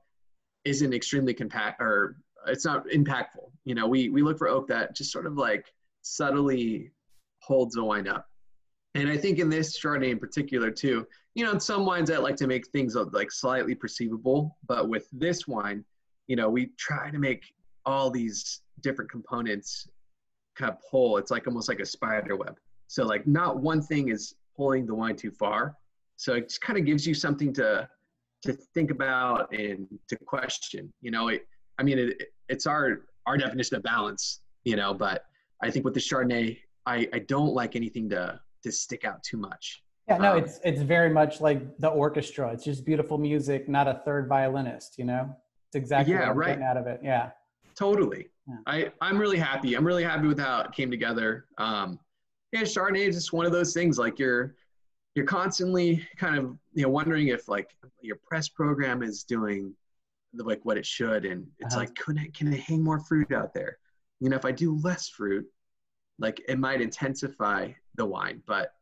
isn't 0.65 0.93
extremely 0.93 1.33
compact 1.33 1.81
or 1.81 2.17
it's 2.47 2.65
not 2.65 2.87
impactful. 2.87 3.51
You 3.65 3.75
know, 3.75 3.87
we, 3.87 4.09
we 4.09 4.21
look 4.21 4.37
for 4.37 4.47
oak 4.47 4.67
that 4.67 4.95
just 4.95 5.11
sort 5.11 5.25
of 5.25 5.37
like 5.37 5.73
subtly 6.01 6.91
holds 7.41 7.77
a 7.77 7.83
wine 7.83 8.07
up. 8.07 8.27
And 8.95 9.07
I 9.07 9.17
think 9.17 9.39
in 9.39 9.49
this 9.49 9.79
Chardonnay 9.79 10.11
in 10.11 10.19
particular 10.19 10.71
too, 10.71 11.05
you 11.35 11.45
know, 11.45 11.51
in 11.51 11.59
some 11.59 11.85
wines 11.85 12.09
I 12.09 12.17
like 12.17 12.35
to 12.37 12.47
make 12.47 12.67
things 12.67 12.95
like 12.95 13.31
slightly 13.31 13.75
perceivable, 13.75 14.57
but 14.67 14.89
with 14.89 15.07
this 15.11 15.47
wine, 15.47 15.85
you 16.27 16.35
know, 16.35 16.49
we 16.49 16.67
try 16.77 17.11
to 17.11 17.19
make 17.19 17.53
all 17.85 18.09
these 18.09 18.61
different 18.81 19.09
components 19.11 19.87
kind 20.55 20.71
of 20.71 20.77
pull. 20.89 21.17
It's 21.17 21.31
like 21.31 21.47
almost 21.47 21.69
like 21.69 21.79
a 21.79 21.85
spider 21.85 22.35
web. 22.35 22.57
So 22.87 23.05
like 23.05 23.25
not 23.27 23.61
one 23.61 23.81
thing 23.81 24.09
is 24.09 24.35
pulling 24.55 24.85
the 24.85 24.95
wine 24.95 25.15
too 25.15 25.31
far. 25.31 25.75
So 26.15 26.33
it 26.33 26.49
just 26.49 26.61
kind 26.61 26.77
of 26.77 26.85
gives 26.85 27.05
you 27.07 27.13
something 27.13 27.53
to 27.53 27.87
to 28.43 28.53
think 28.73 28.89
about 28.89 29.53
and 29.53 29.87
to 30.07 30.15
question. 30.15 30.91
You 31.01 31.11
know, 31.11 31.27
it, 31.27 31.45
I 31.77 31.83
mean, 31.83 31.99
it, 31.99 32.23
it's 32.47 32.65
our 32.67 33.01
our 33.25 33.37
definition 33.37 33.75
of 33.77 33.83
balance. 33.83 34.41
You 34.63 34.75
know, 34.75 34.93
but 34.93 35.25
I 35.61 35.71
think 35.71 35.85
with 35.85 35.93
the 35.93 35.99
Chardonnay, 35.99 36.57
I 36.85 37.07
I 37.13 37.19
don't 37.19 37.53
like 37.53 37.75
anything 37.75 38.09
to 38.09 38.39
to 38.63 38.71
stick 38.71 39.05
out 39.05 39.23
too 39.23 39.37
much. 39.37 39.83
Yeah, 40.07 40.17
no, 40.17 40.33
Um, 40.33 40.43
it's 40.43 40.59
it's 40.63 40.81
very 40.81 41.09
much 41.09 41.39
like 41.39 41.77
the 41.77 41.87
orchestra. 41.89 42.51
It's 42.51 42.63
just 42.63 42.83
beautiful 42.85 43.17
music, 43.17 43.69
not 43.69 43.87
a 43.87 44.01
third 44.05 44.27
violinist. 44.27 44.97
You 44.97 45.05
know, 45.05 45.35
it's 45.67 45.75
exactly 45.75 46.13
Yeah, 46.13 46.21
what 46.21 46.29
I'm 46.29 46.37
right. 46.37 46.47
getting 46.47 46.63
out 46.63 46.77
of 46.77 46.87
it. 46.87 46.99
Yeah. 47.03 47.29
Totally. 47.75 48.27
Yeah. 48.49 48.55
I, 48.65 48.91
I'm 49.01 49.17
really 49.17 49.37
happy. 49.37 49.75
I'm 49.75 49.85
really 49.85 50.03
happy 50.03 50.27
with 50.27 50.39
how 50.39 50.61
it 50.61 50.71
came 50.71 50.89
together. 50.89 51.45
Um, 51.57 51.99
yeah, 52.51 52.61
Chardonnay 52.61 53.07
is 53.07 53.15
just 53.15 53.31
one 53.33 53.45
of 53.45 53.51
those 53.51 53.73
things. 53.73 53.99
Like 53.99 54.17
you're, 54.17 54.55
you're 55.15 55.25
constantly 55.25 56.07
kind 56.17 56.37
of 56.37 56.57
you 56.73 56.83
know 56.83 56.89
wondering 56.89 57.27
if 57.27 57.47
like 57.47 57.69
your 58.01 58.17
press 58.27 58.49
program 58.49 59.03
is 59.03 59.23
doing 59.23 59.73
the, 60.33 60.43
like 60.43 60.61
what 60.63 60.77
it 60.77 60.85
should, 60.85 61.25
and 61.25 61.45
it's 61.59 61.75
Uh-huh. 61.75 61.81
like 61.85 61.95
can 61.95 62.17
I 62.17 62.27
can 62.33 62.51
I 62.53 62.57
hang 62.57 62.83
more 62.83 62.99
fruit 62.99 63.31
out 63.31 63.53
there? 63.53 63.77
You 64.19 64.29
know, 64.29 64.35
if 64.35 64.45
I 64.45 64.51
do 64.51 64.77
less 64.81 65.09
fruit, 65.09 65.45
like 66.17 66.41
it 66.47 66.57
might 66.59 66.81
intensify 66.81 67.71
the 67.95 68.05
wine, 68.05 68.41
but 68.47 68.73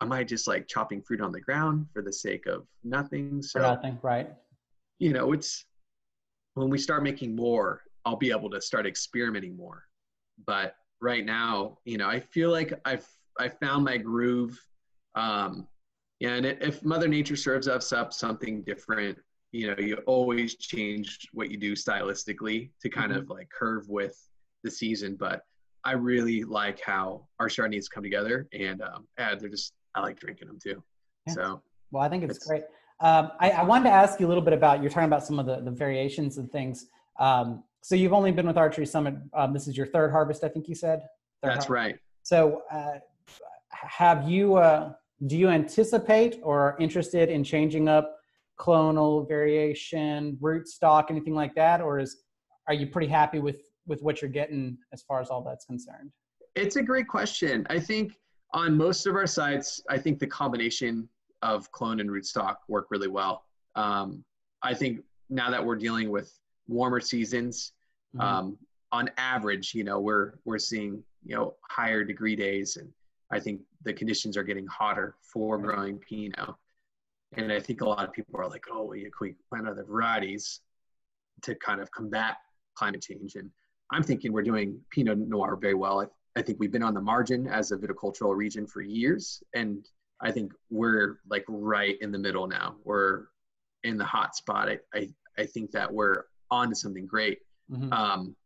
am 0.00 0.12
I 0.12 0.22
just 0.24 0.46
like 0.46 0.68
chopping 0.68 1.02
fruit 1.02 1.20
on 1.20 1.32
the 1.32 1.40
ground 1.40 1.86
for 1.92 2.02
the 2.02 2.12
sake 2.12 2.46
of 2.46 2.66
nothing? 2.84 3.42
So 3.42 3.58
For 3.58 3.62
nothing, 3.66 3.98
right? 4.02 4.30
you 5.00 5.12
know, 5.12 5.32
it's 5.32 5.64
when 6.54 6.70
we 6.70 6.78
start 6.78 7.02
making 7.02 7.34
more, 7.36 7.82
I'll 8.04 8.16
be 8.16 8.30
able 8.30 8.50
to 8.50 8.60
start 8.60 8.86
experimenting 8.86 9.56
more. 9.56 9.84
But 10.46 10.74
right 11.00 11.24
now, 11.24 11.78
you 11.84 11.98
know, 11.98 12.08
I 12.08 12.20
feel 12.20 12.50
like 12.50 12.72
I've 12.84 13.06
I 13.38 13.48
found 13.48 13.84
my 13.84 13.96
groove. 13.96 14.58
Um, 15.14 15.66
yeah, 16.20 16.34
and 16.34 16.46
if 16.46 16.84
Mother 16.84 17.06
Nature 17.08 17.36
serves 17.36 17.68
us 17.68 17.92
up 17.92 18.12
something 18.12 18.62
different, 18.62 19.18
you 19.52 19.68
know, 19.68 19.76
you 19.78 19.96
always 20.06 20.56
change 20.56 21.28
what 21.32 21.50
you 21.50 21.56
do 21.56 21.74
stylistically 21.74 22.70
to 22.82 22.88
kind 22.88 23.12
of 23.12 23.30
like 23.30 23.48
curve 23.50 23.88
with 23.88 24.16
the 24.64 24.70
season. 24.70 25.16
But 25.18 25.42
I 25.84 25.92
really 25.92 26.42
like 26.42 26.80
how 26.80 27.28
our 27.38 27.48
Chardonnays 27.48 27.88
come 27.88 28.02
together, 28.02 28.48
and 28.52 28.82
um, 28.82 29.06
yeah, 29.18 29.34
they're 29.34 29.48
just 29.48 29.72
I 29.94 30.00
like 30.00 30.18
drinking 30.18 30.48
them 30.48 30.58
too. 30.62 30.82
Yeah. 31.26 31.32
So 31.34 31.62
Well, 31.90 32.02
I 32.02 32.08
think 32.08 32.24
it's, 32.24 32.36
It's- 32.36 32.46
great. 32.46 32.62
Um, 33.00 33.30
I, 33.38 33.50
I 33.52 33.62
wanted 33.62 33.84
to 33.84 33.94
ask 33.94 34.18
you 34.18 34.26
a 34.26 34.28
little 34.28 34.42
bit 34.42 34.52
about 34.52 34.82
you're 34.82 34.90
talking 34.90 35.06
about 35.06 35.24
some 35.24 35.38
of 35.38 35.46
the, 35.46 35.60
the 35.60 35.70
variations 35.70 36.38
and 36.38 36.50
things. 36.50 36.86
Um, 37.20 37.62
so 37.82 37.94
you've 37.94 38.12
only 38.12 38.32
been 38.32 38.46
with 38.46 38.56
Archery 38.56 38.86
Summit. 38.86 39.14
Um, 39.34 39.52
this 39.52 39.68
is 39.68 39.76
your 39.76 39.86
third 39.86 40.10
harvest, 40.10 40.44
I 40.44 40.48
think 40.48 40.68
you 40.68 40.74
said. 40.74 41.02
Third 41.42 41.52
that's 41.52 41.66
har- 41.66 41.74
right. 41.74 41.98
So 42.22 42.62
uh, 42.70 42.98
have 43.70 44.28
you? 44.28 44.56
Uh, 44.56 44.92
do 45.26 45.36
you 45.36 45.48
anticipate 45.48 46.38
or 46.42 46.60
are 46.60 46.76
interested 46.78 47.28
in 47.28 47.42
changing 47.42 47.88
up 47.88 48.18
clonal 48.58 49.26
variation, 49.26 50.36
root 50.40 50.68
stock, 50.68 51.06
anything 51.10 51.34
like 51.34 51.54
that, 51.54 51.80
or 51.80 51.98
is 51.98 52.22
are 52.66 52.74
you 52.74 52.86
pretty 52.86 53.08
happy 53.08 53.38
with 53.38 53.60
with 53.86 54.02
what 54.02 54.20
you're 54.20 54.30
getting 54.30 54.76
as 54.92 55.02
far 55.02 55.20
as 55.20 55.28
all 55.28 55.42
that's 55.42 55.64
concerned? 55.64 56.10
It's 56.54 56.76
a 56.76 56.82
great 56.82 57.08
question. 57.08 57.66
I 57.70 57.78
think 57.80 58.12
on 58.52 58.76
most 58.76 59.06
of 59.06 59.14
our 59.14 59.26
sites, 59.26 59.82
I 59.88 59.98
think 59.98 60.18
the 60.18 60.26
combination 60.26 61.08
of 61.42 61.70
clone 61.72 62.00
and 62.00 62.10
rootstock 62.10 62.56
work 62.68 62.88
really 62.90 63.08
well. 63.08 63.44
Um, 63.76 64.24
I 64.62 64.74
think 64.74 65.00
now 65.30 65.50
that 65.50 65.64
we're 65.64 65.76
dealing 65.76 66.10
with 66.10 66.32
warmer 66.68 67.00
seasons, 67.00 67.72
Mhm. 68.14 68.20
um, 68.20 68.58
on 68.92 69.10
average, 69.18 69.74
you 69.74 69.84
know, 69.84 70.00
we're 70.00 70.34
we're 70.44 70.58
seeing 70.58 71.02
you 71.24 71.34
know 71.34 71.56
higher 71.68 72.04
degree 72.04 72.36
days, 72.36 72.76
and 72.76 72.92
I 73.30 73.40
think 73.40 73.60
the 73.84 73.92
conditions 73.92 74.36
are 74.36 74.44
getting 74.44 74.66
hotter 74.66 75.16
for 75.20 75.58
growing 75.58 75.98
Pinot. 75.98 76.54
And 77.32 77.52
I 77.52 77.60
think 77.60 77.82
a 77.82 77.84
lot 77.88 78.04
of 78.06 78.12
people 78.14 78.40
are 78.40 78.48
like, 78.48 78.64
oh, 78.70 78.84
well, 78.84 78.98
can 78.98 79.10
we 79.20 79.34
plant 79.50 79.68
other 79.68 79.84
varieties 79.84 80.60
to 81.42 81.54
kind 81.56 81.80
of 81.80 81.90
combat 81.90 82.38
climate 82.74 83.02
change? 83.02 83.34
And 83.36 83.50
I'm 83.90 84.02
thinking 84.02 84.32
we're 84.32 84.42
doing 84.42 84.82
Pinot 84.90 85.18
Noir 85.18 85.56
very 85.56 85.74
well. 85.74 86.00
I, 86.00 86.06
I 86.36 86.42
think 86.42 86.58
we've 86.58 86.72
been 86.72 86.82
on 86.82 86.94
the 86.94 87.02
margin 87.02 87.46
as 87.46 87.70
a 87.70 87.76
viticultural 87.76 88.34
region 88.34 88.66
for 88.66 88.80
years, 88.80 89.42
and 89.54 89.86
I 90.20 90.32
think 90.32 90.52
we're 90.70 91.20
like 91.28 91.44
right 91.48 91.96
in 92.00 92.10
the 92.10 92.18
middle 92.18 92.46
now. 92.46 92.76
We're 92.84 93.26
in 93.84 93.98
the 93.98 94.04
hot 94.06 94.34
spot. 94.34 94.70
I 94.70 94.78
I, 94.94 95.10
I 95.36 95.44
think 95.44 95.70
that 95.72 95.92
we're 95.92 96.24
on 96.50 96.68
to 96.70 96.74
something 96.74 97.06
great. 97.06 97.40
Mhm. 97.70 97.92
Um, 97.92 98.36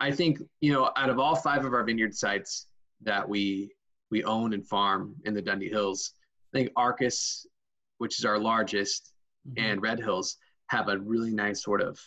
I 0.00 0.10
think 0.10 0.40
you 0.60 0.72
know, 0.72 0.90
out 0.96 1.10
of 1.10 1.18
all 1.18 1.34
five 1.36 1.64
of 1.64 1.72
our 1.72 1.82
vineyard 1.84 2.14
sites 2.14 2.66
that 3.02 3.28
we 3.28 3.72
we 4.10 4.24
own 4.24 4.54
and 4.54 4.66
farm 4.66 5.14
in 5.24 5.34
the 5.34 5.42
Dundee 5.42 5.68
Hills, 5.68 6.12
I 6.54 6.58
think 6.58 6.72
Arcus, 6.76 7.46
which 7.98 8.18
is 8.18 8.24
our 8.24 8.38
largest, 8.38 9.12
Mhm. 9.48 9.54
and 9.58 9.82
Red 9.82 9.98
Hills 9.98 10.36
have 10.68 10.88
a 10.88 10.98
really 10.98 11.30
nice 11.32 11.62
sort 11.62 11.80
of 11.82 11.98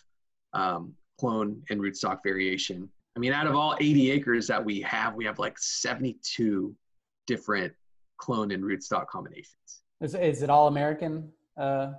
um, 0.53 0.93
clone 1.19 1.63
and 1.69 1.79
rootstock 1.79 2.19
variation. 2.23 2.89
I 3.15 3.19
mean, 3.19 3.31
out 3.33 3.47
of 3.47 3.55
all 3.55 3.75
80 3.79 4.11
acres 4.11 4.47
that 4.47 4.63
we 4.63 4.81
have, 4.81 5.15
we 5.15 5.23
have 5.25 5.39
like 5.39 5.57
72 5.57 6.75
different 7.27 7.73
clone 8.17 8.51
and 8.51 8.61
rootstock 8.63 9.07
combinations. 9.07 9.83
Is, 10.01 10.13
is 10.15 10.41
it 10.43 10.49
all 10.49 10.67
American 10.67 11.31
uh, 11.57 11.93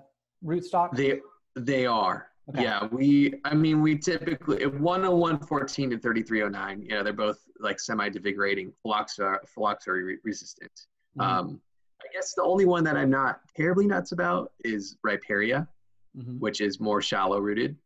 rootstock? 0.45 0.95
They 0.97 1.21
they 1.55 1.87
are. 1.87 2.32
Okay. 2.55 2.63
Yeah, 2.65 2.87
we. 2.91 3.35
I 3.45 3.55
mean, 3.55 3.81
we 3.81 3.97
typically 3.97 4.63
10114 4.65 5.93
and 5.93 6.03
3309. 6.03 6.83
You 6.83 6.89
know, 6.91 7.03
they're 7.03 7.13
both 7.13 7.41
like 7.61 7.81
semi-devigorating, 7.81 8.73
phylloxera, 8.83 9.41
phylloxera 9.47 10.03
re- 10.03 10.19
resistant. 10.25 10.73
Mhm. 11.19 11.25
Um, 11.25 11.61
I 12.03 12.07
guess 12.13 12.35
the 12.35 12.43
only 12.43 12.65
one 12.65 12.85
that 12.85 12.97
I'm 12.97 13.11
not 13.11 13.41
terribly 13.57 13.87
nuts 13.87 14.13
about 14.13 14.53
is 14.65 14.97
Riparia, 15.07 15.69
Mhm. 16.17 16.41
which 16.41 16.61
is 16.61 16.81
more 16.81 17.01
shallow 17.01 17.39
rooted. 17.39 17.79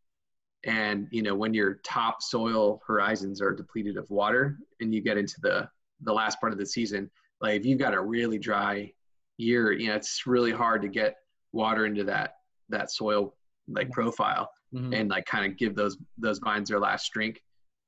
And 0.64 1.07
you 1.12 1.22
know, 1.22 1.35
when 1.35 1.55
your 1.55 1.74
top 1.85 2.22
soil 2.22 2.83
horizons 2.87 3.40
are 3.40 3.52
depleted 3.52 3.96
of 3.96 4.11
water, 4.11 4.59
and 4.81 4.94
you 4.94 5.00
get 5.00 5.18
into 5.18 5.40
the 5.42 5.68
the 6.00 6.12
last 6.12 6.40
part 6.40 6.52
of 6.52 6.59
the 6.59 6.66
season, 6.66 7.11
like 7.40 7.61
if 7.61 7.64
you've 7.66 7.79
got 7.79 7.94
a 7.94 8.00
really 8.00 8.38
dry 8.38 8.92
year, 9.38 9.72
you 9.72 9.88
know, 9.88 9.94
it's 9.94 10.26
really 10.26 10.50
hard 10.52 10.83
to 10.83 10.88
get 10.88 11.18
water 11.52 11.87
into 11.87 12.05
that 12.05 12.38
that 12.68 12.90
soil 12.90 13.36
like 13.68 13.90
profile 13.90 14.50
Mhm. 14.74 14.94
and 14.94 15.11
like 15.11 15.26
kind 15.26 15.50
of 15.50 15.57
give 15.59 15.74
those 15.74 15.96
those 16.18 16.38
vines 16.38 16.68
their 16.68 16.81
last 16.81 17.11
drink. 17.12 17.42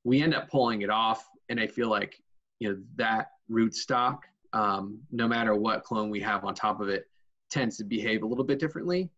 We 0.04 0.22
end 0.22 0.34
up 0.34 0.48
pulling 0.50 0.82
it 0.82 0.90
off, 0.90 1.28
and 1.48 1.60
I 1.60 1.66
feel 1.66 1.88
like 1.88 2.20
you 2.60 2.70
know 2.72 2.82
that 2.96 3.32
rootstock, 3.50 4.20
um, 4.52 5.00
no 5.10 5.26
matter 5.28 5.54
what 5.54 5.84
clone 5.84 6.10
we 6.10 6.20
have 6.20 6.44
on 6.44 6.54
top 6.54 6.80
of 6.80 6.88
it, 6.88 7.08
tends 7.50 7.76
to 7.78 7.84
behave 7.84 8.22
a 8.22 8.26
little 8.26 8.44
bit 8.44 8.58
differently. 8.58 9.10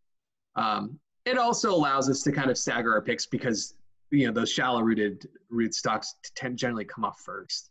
Um, 0.57 0.99
it 1.25 1.39
also 1.39 1.73
allows 1.73 2.09
us 2.09 2.23
to 2.23 2.33
kind 2.33 2.51
of 2.51 2.59
stagger 2.59 2.93
our 2.93 3.03
picks 3.03 3.27
because 3.27 3.77
you 4.11 4.27
know 4.27 4.33
those 4.33 4.51
shallow 4.51 4.81
rooted 4.83 5.29
rootstocks 5.53 6.09
tend 6.35 6.59
generally 6.59 6.85
come 6.85 7.05
off 7.05 7.21
first. 7.21 7.71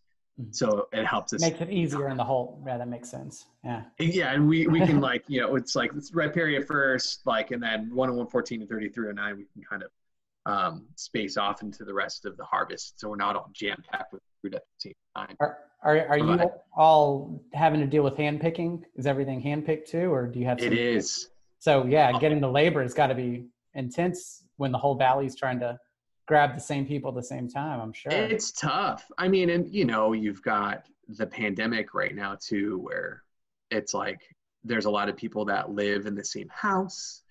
So 0.52 0.88
it 0.92 1.06
helps 1.06 1.34
us. 1.34 1.42
Makes 1.42 1.62
it 1.62 1.70
easier 1.70 2.10
in 2.10 2.18
the 2.18 2.24
whole 2.24 2.62
Yeah, 2.66 2.78
that 2.78 2.88
makes 2.88 3.10
sense. 3.10 3.46
Yeah. 3.64 3.84
Yeah, 4.00 4.34
and 4.34 4.48
we, 4.48 4.68
we 4.68 4.80
can 4.80 5.02
like 5.10 5.24
you 5.28 5.42
know 5.42 5.56
it's 5.56 5.76
like 5.76 5.92
it's 5.96 6.12
Riparia 6.12 6.66
first, 6.66 7.22
like 7.26 7.52
and 7.52 7.62
then 7.62 7.94
one 7.94 8.10
on 8.10 8.16
one 8.16 8.28
fourteen 8.28 8.62
and 8.62 8.70
thirty 8.70 8.90
three 8.90 9.10
oh 9.10 9.12
nine 9.12 9.38
we 9.38 9.46
can 9.54 9.64
kind 9.64 9.84
of 9.84 9.90
um, 10.46 10.86
space 10.96 11.38
off 11.38 11.62
into 11.62 11.84
the 11.84 11.94
rest 11.94 12.26
of 12.26 12.38
the 12.38 12.46
harvest, 12.46 13.00
so 13.00 13.10
we're 13.10 13.16
not 13.18 13.36
all 13.36 13.50
jam 13.54 13.84
packed 13.92 14.14
with 14.14 14.22
fruit 14.42 14.56
at 14.56 14.62
the 14.62 14.90
same 14.90 14.94
time. 15.16 15.36
Are 15.40 15.58
are, 15.84 16.08
are 16.08 16.18
you 16.18 16.40
all 16.76 17.42
having 17.54 17.80
to 17.80 17.88
deal 17.88 18.04
with 18.04 18.18
hand 18.18 18.42
picking? 18.42 18.84
Is 18.96 19.08
everything 19.08 19.42
hand 19.42 19.66
picked 19.66 19.90
too, 19.90 20.12
or 20.12 20.28
do 20.28 20.40
you 20.40 20.46
have? 20.46 20.60
It 20.60 20.70
some- 20.70 20.78
is. 20.78 21.30
So 21.60 21.86
yeah, 21.86 22.18
getting 22.20 22.40
the 22.40 22.50
labor 22.50 22.82
has 22.82 22.94
got 22.94 23.08
to 23.08 23.16
be 23.16 23.46
intense 23.74 24.44
when 24.56 24.72
the 24.72 24.78
whole 24.78 24.96
valley's 24.96 25.36
trying 25.36 25.60
to 25.60 25.78
grab 26.30 26.54
the 26.54 26.62
same 26.62 26.86
people 26.86 27.10
at 27.10 27.16
the 27.16 27.24
same 27.24 27.48
time. 27.50 27.82
I'm 27.82 27.92
sure. 27.92 28.12
It's 28.12 28.52
tough. 28.52 29.10
I 29.18 29.28
mean, 29.28 29.50
and 29.50 29.68
you 29.74 29.84
know, 29.84 30.14
you've 30.14 30.44
got 30.44 30.86
the 31.08 31.26
pandemic 31.26 31.96
right 31.96 32.16
now 32.16 32.38
too, 32.40 32.78
where 32.78 33.24
it's 33.72 33.96
like 33.96 34.22
there's 34.64 34.86
a 34.86 34.92
lot 34.92 35.10
of 35.10 35.18
people 35.18 35.44
that 35.46 35.72
live 35.72 36.06
in 36.06 36.14
the 36.14 36.24
same 36.24 36.48
house, 36.54 37.24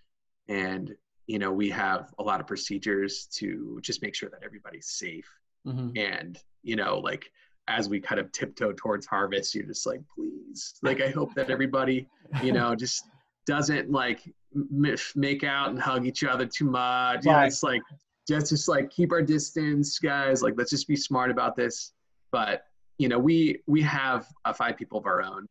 and 0.49 0.97
you 1.29 1.39
know, 1.39 1.53
we 1.53 1.71
have 1.71 2.13
a 2.19 2.23
lot 2.25 2.41
of 2.41 2.47
procedures 2.49 3.27
to 3.35 3.79
just 3.83 4.03
make 4.03 4.17
sure 4.17 4.31
that 4.31 4.43
everybody's 4.45 4.89
safe. 4.89 5.31
Mhm. 5.65 5.97
And 5.97 6.37
you 6.65 6.75
know, 6.75 6.99
like 6.99 7.31
as 7.69 7.89
we 7.89 8.01
kind 8.01 8.21
of 8.21 8.33
tiptoe 8.33 8.73
towards 8.73 9.07
harvest, 9.07 9.55
you're 9.55 9.65
just 9.67 9.87
like, 9.87 10.01
please, 10.13 10.75
like 10.83 11.01
I 11.01 11.11
hope 11.11 11.35
that 11.35 11.51
everybody, 11.51 12.09
you 12.43 12.51
know, 12.53 12.75
just 12.85 13.05
doesn't 13.47 13.93
like 13.93 14.23
m- 14.57 14.97
make 15.15 15.45
out 15.45 15.69
and 15.71 15.79
hug 15.81 16.05
each 16.05 16.25
other 16.25 16.47
too 16.47 16.65
much. 16.65 17.25
Yeah, 17.27 17.35
Right. 17.37 17.47
it's 17.47 17.63
like 17.63 17.83
just 18.29 18.51
just 18.51 18.69
like 18.69 18.91
keep 18.91 19.11
our 19.13 19.23
distance, 19.23 19.99
guys. 19.99 20.43
Like 20.43 20.55
let's 20.57 20.71
just 20.71 20.87
be 20.87 20.97
smart 20.97 21.31
about 21.31 21.57
this. 21.57 21.93
But 22.31 22.65
you 22.99 23.09
know, 23.09 23.19
we 23.19 23.63
we 23.67 23.81
have 23.83 24.27
uh, 24.45 24.53
five 24.53 24.77
people 24.77 24.99
of 24.99 25.07
our 25.07 25.23
own, 25.23 25.47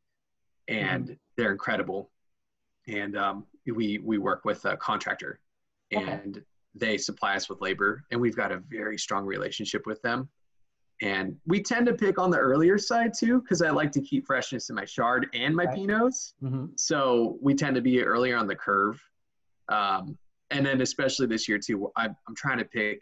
and 0.68 1.18
they're 1.36 1.52
incredible. 1.52 2.12
And 2.88 3.18
um, 3.18 3.46
we 3.66 3.98
we 3.98 4.18
work 4.18 4.46
with 4.46 4.64
a 4.66 4.78
contractor, 4.78 5.40
Okay. 5.94 6.04
and 6.06 6.44
they 6.76 6.98
supply 6.98 7.36
us 7.36 7.50
with 7.50 7.60
labor, 7.62 8.04
and 8.12 8.22
we've 8.22 8.36
got 8.36 8.52
a 8.52 8.58
very 8.70 8.98
strong 8.98 9.26
relationship 9.26 9.86
with 9.88 10.02
them. 10.04 10.30
And 11.02 11.36
we 11.46 11.62
tend 11.62 11.86
to 11.88 11.94
pick 11.94 12.18
on 12.20 12.32
the 12.32 12.38
earlier 12.38 12.78
side 12.78 13.14
too, 13.14 13.42
because 13.42 13.62
I 13.62 13.70
like 13.70 13.92
to 13.94 14.02
keep 14.02 14.26
freshness 14.26 14.70
in 14.70 14.76
my 14.76 14.86
Chard 14.86 15.28
and 15.34 15.56
my 15.56 15.66
Right. 15.66 15.78
pinots. 15.78 16.34
Mhm. 16.42 16.80
So 16.80 17.38
we 17.42 17.54
tend 17.54 17.76
to 17.76 17.82
be 17.82 18.02
earlier 18.04 18.36
on 18.36 18.48
the 18.48 18.56
curve. 18.56 19.00
Um, 19.70 20.18
and 20.52 20.66
then 20.66 20.82
especially 20.82 21.28
this 21.28 21.48
year 21.48 21.60
too, 21.60 21.92
I'm, 21.96 22.16
I'm 22.28 22.36
trying 22.36 22.60
to 22.60 22.66
pick 22.66 23.02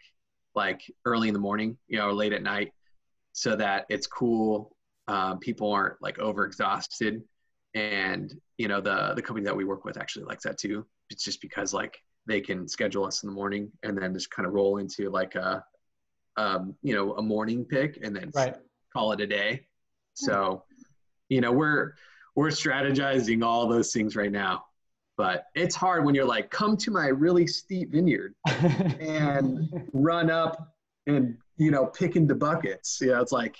like 0.54 0.80
early 1.04 1.28
in 1.28 1.34
the 1.34 1.40
morning, 1.40 1.76
you 1.88 1.98
know, 1.98 2.08
or 2.08 2.12
late 2.12 2.32
at 2.32 2.42
night 2.42 2.72
so 3.32 3.54
that 3.56 3.86
it's 3.88 4.06
cool. 4.06 4.74
Um, 5.08 5.38
people 5.38 5.70
aren't 5.70 6.00
like 6.00 6.18
overexhausted. 6.18 7.22
And, 7.74 8.34
you 8.56 8.68
know, 8.68 8.80
the, 8.80 9.12
the 9.14 9.22
company 9.22 9.44
that 9.44 9.56
we 9.56 9.64
work 9.64 9.84
with 9.84 9.98
actually 9.98 10.24
likes 10.24 10.44
that 10.44 10.58
too. 10.58 10.86
It's 11.10 11.22
just 11.24 11.40
because 11.40 11.74
like 11.74 11.98
they 12.26 12.40
can 12.40 12.66
schedule 12.66 13.04
us 13.04 13.22
in 13.22 13.28
the 13.28 13.34
morning 13.34 13.70
and 13.82 13.96
then 13.96 14.14
just 14.14 14.30
kind 14.30 14.46
of 14.46 14.54
roll 14.54 14.78
into 14.78 15.10
like 15.10 15.34
a, 15.34 15.62
um, 16.36 16.74
you 16.82 16.94
know, 16.94 17.14
a 17.14 17.22
morning 17.22 17.64
pick 17.64 17.98
and 18.02 18.16
then 18.16 18.30
Right. 18.34 18.56
call 18.92 19.12
it 19.12 19.20
a 19.20 19.26
day. 19.26 19.66
So, 20.14 20.64
you 21.28 21.40
know, 21.40 21.52
we're 21.52 21.94
we're 22.34 22.48
strategizing 22.48 23.44
all 23.44 23.66
those 23.66 23.92
things 23.92 24.16
right 24.16 24.32
now. 24.32 24.65
But 25.16 25.46
it's 25.54 25.74
hard 25.74 26.04
when 26.04 26.14
you're 26.14 26.26
like, 26.26 26.50
come 26.50 26.76
to 26.78 26.90
my 26.90 27.06
really 27.06 27.46
steep 27.46 27.92
vineyard 27.92 28.34
and 29.00 29.88
run 29.92 30.30
up 30.30 30.74
and 31.06 31.36
you 31.56 31.70
know 31.70 31.86
pick 31.86 32.16
into 32.16 32.34
buckets. 32.34 32.98
You 33.00 33.08
know, 33.08 33.22
it's 33.22 33.32
like 33.32 33.56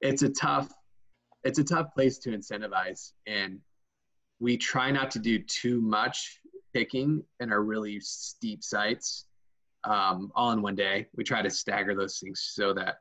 it's 0.00 0.22
a 0.22 0.28
tough 0.28 0.72
it's 1.44 1.58
a 1.58 1.64
tough 1.64 1.92
place 1.94 2.18
to 2.18 2.30
incentivize 2.30 3.12
and 3.26 3.58
we 4.38 4.56
try 4.56 4.90
not 4.90 5.10
to 5.12 5.18
do 5.18 5.38
too 5.38 5.80
much 5.80 6.40
picking 6.74 7.22
in 7.40 7.52
our 7.52 7.62
really 7.62 8.00
steep 8.00 8.62
sites 8.62 9.26
um, 9.84 10.32
all 10.34 10.50
in 10.52 10.62
one 10.62 10.74
day. 10.74 11.06
We 11.14 11.24
try 11.24 11.42
to 11.42 11.50
stagger 11.50 11.94
those 11.94 12.18
things 12.18 12.50
so 12.52 12.72
that 12.74 12.96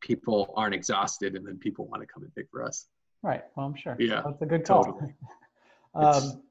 people 0.00 0.54
aren't 0.56 0.74
exhausted 0.74 1.34
and 1.34 1.46
then 1.46 1.58
people 1.58 1.86
want 1.86 2.02
to 2.02 2.06
come 2.06 2.22
and 2.22 2.34
pick 2.34 2.46
for 2.50 2.62
us. 2.62 2.86
Right. 3.22 3.42
Well, 3.56 3.66
I'm 3.66 3.74
sure. 3.74 3.96
Yeah, 3.98 4.22
That's 4.24 4.40
a 4.42 4.46
good 4.46 4.64
call. 4.64 4.84
totally. 4.84 5.14
um, 5.94 6.42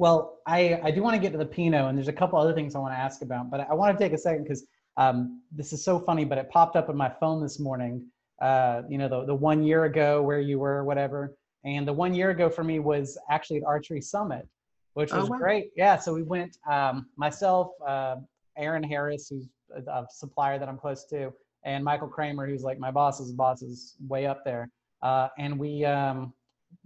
well, 0.00 0.38
I, 0.46 0.80
I 0.82 0.90
do 0.90 1.02
want 1.02 1.14
to 1.14 1.20
get 1.20 1.30
to 1.32 1.36
the 1.36 1.44
Pinot, 1.44 1.84
and 1.84 1.96
there's 1.98 2.08
a 2.08 2.12
couple 2.12 2.38
other 2.38 2.54
things 2.54 2.74
I 2.74 2.78
want 2.78 2.94
to 2.94 2.98
ask 2.98 3.20
about, 3.20 3.50
but 3.50 3.68
I 3.68 3.74
want 3.74 3.96
to 3.96 4.02
take 4.02 4.14
a 4.14 4.18
second 4.18 4.44
because 4.44 4.64
um, 4.96 5.42
this 5.52 5.74
is 5.74 5.84
so 5.84 5.98
funny, 5.98 6.24
but 6.24 6.38
it 6.38 6.48
popped 6.48 6.74
up 6.74 6.88
on 6.88 6.96
my 6.96 7.10
phone 7.20 7.42
this 7.42 7.60
morning. 7.60 8.06
Uh, 8.40 8.80
you 8.88 8.96
know, 8.96 9.10
the, 9.10 9.26
the 9.26 9.34
one 9.34 9.62
year 9.62 9.84
ago 9.84 10.22
where 10.22 10.40
you 10.40 10.58
were, 10.58 10.84
whatever. 10.84 11.36
And 11.64 11.86
the 11.86 11.92
one 11.92 12.14
year 12.14 12.30
ago 12.30 12.48
for 12.48 12.64
me 12.64 12.78
was 12.78 13.18
actually 13.28 13.58
at 13.58 13.64
Archery 13.64 14.00
Summit, 14.00 14.48
which 14.94 15.12
Oh, 15.12 15.20
was 15.20 15.28
wow. 15.28 15.36
great. 15.36 15.70
Yeah. 15.76 15.98
So 15.98 16.14
we 16.14 16.22
went, 16.22 16.56
um, 16.66 17.04
myself, 17.18 17.72
uh, 17.86 18.16
Aaron 18.56 18.82
Harris, 18.82 19.28
who's 19.28 19.50
a, 19.76 19.82
a 19.90 20.06
supplier 20.08 20.58
that 20.58 20.66
I'm 20.66 20.78
close 20.78 21.04
to, 21.08 21.30
and 21.64 21.84
Michael 21.84 22.08
Kramer, 22.08 22.46
who's 22.46 22.62
like 22.62 22.78
my 22.78 22.90
boss's 22.90 23.32
boss, 23.32 23.60
is 23.60 23.96
way 24.08 24.24
up 24.24 24.46
there. 24.46 24.70
Uh, 25.02 25.28
and 25.38 25.58
we 25.58 25.84
um, 25.84 26.32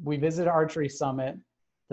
we 0.03 0.17
visited 0.17 0.51
Archery 0.51 0.89
Summit. 0.89 1.37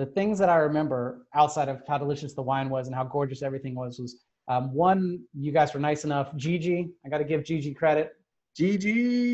The 0.02 0.08
things 0.08 0.39
that 0.39 0.49
I 0.49 0.56
remember 0.56 1.28
outside 1.36 1.70
of 1.70 1.84
how 1.88 1.99
delicious 1.99 2.34
the 2.34 2.41
wine 2.41 2.72
was 2.72 2.88
and 2.88 2.95
how 2.95 3.04
gorgeous 3.04 3.43
everything 3.43 3.76
was 3.76 3.99
was 3.99 4.24
um, 4.47 4.74
one, 4.74 5.20
you 5.38 5.52
guys 5.52 5.76
were 5.76 5.80
nice 5.80 6.06
enough. 6.06 6.36
Gigi, 6.38 6.89
I 7.06 7.10
got 7.10 7.20
to 7.20 7.24
give 7.24 7.43
Gigi 7.43 7.72
credit. 7.76 8.14
GG. 8.60 8.82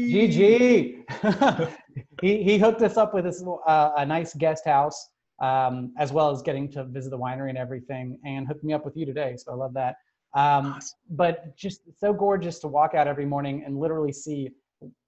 Gigi, 0.09 1.05
he 2.21 2.43
he 2.43 2.57
hooked 2.57 2.81
us 2.81 2.97
up 2.97 3.13
with 3.13 3.23
this 3.23 3.41
uh, 3.65 3.91
a 3.95 4.05
nice 4.05 4.33
guest 4.33 4.65
house 4.65 5.07
um, 5.41 5.93
as 5.97 6.11
well 6.11 6.31
as 6.31 6.41
getting 6.41 6.69
to 6.73 6.83
visit 6.83 7.11
the 7.11 7.17
winery 7.17 7.47
and 7.47 7.57
everything, 7.57 8.19
and 8.25 8.45
hooked 8.45 8.65
me 8.65 8.73
up 8.73 8.83
with 8.83 8.97
you 8.97 9.05
today. 9.05 9.35
So 9.37 9.53
I 9.53 9.55
love 9.55 9.73
that. 9.75 9.95
Um, 10.33 10.73
Awesome. 10.73 10.99
but 11.11 11.55
just 11.55 11.79
so 11.97 12.11
gorgeous 12.11 12.59
to 12.59 12.67
walk 12.67 12.93
out 12.93 13.07
every 13.07 13.25
morning 13.25 13.63
and 13.65 13.79
literally 13.79 14.11
see 14.11 14.49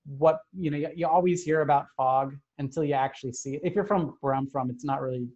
what 0.05 0.39
you 0.57 0.72
know. 0.72 0.78
You, 0.78 0.89
you 0.95 1.05
always 1.05 1.43
hear 1.43 1.60
about 1.60 1.88
fog 1.97 2.34
until 2.60 2.86
you 2.86 2.93
actually 2.93 3.34
see 3.34 3.55
it. 3.55 3.62
If 3.66 3.76
you're 3.76 3.84
from 3.84 4.16
where 4.22 4.34
I'm 4.34 4.47
from, 4.47 4.70
it's 4.70 4.86
not 4.86 5.01
really 5.01 5.28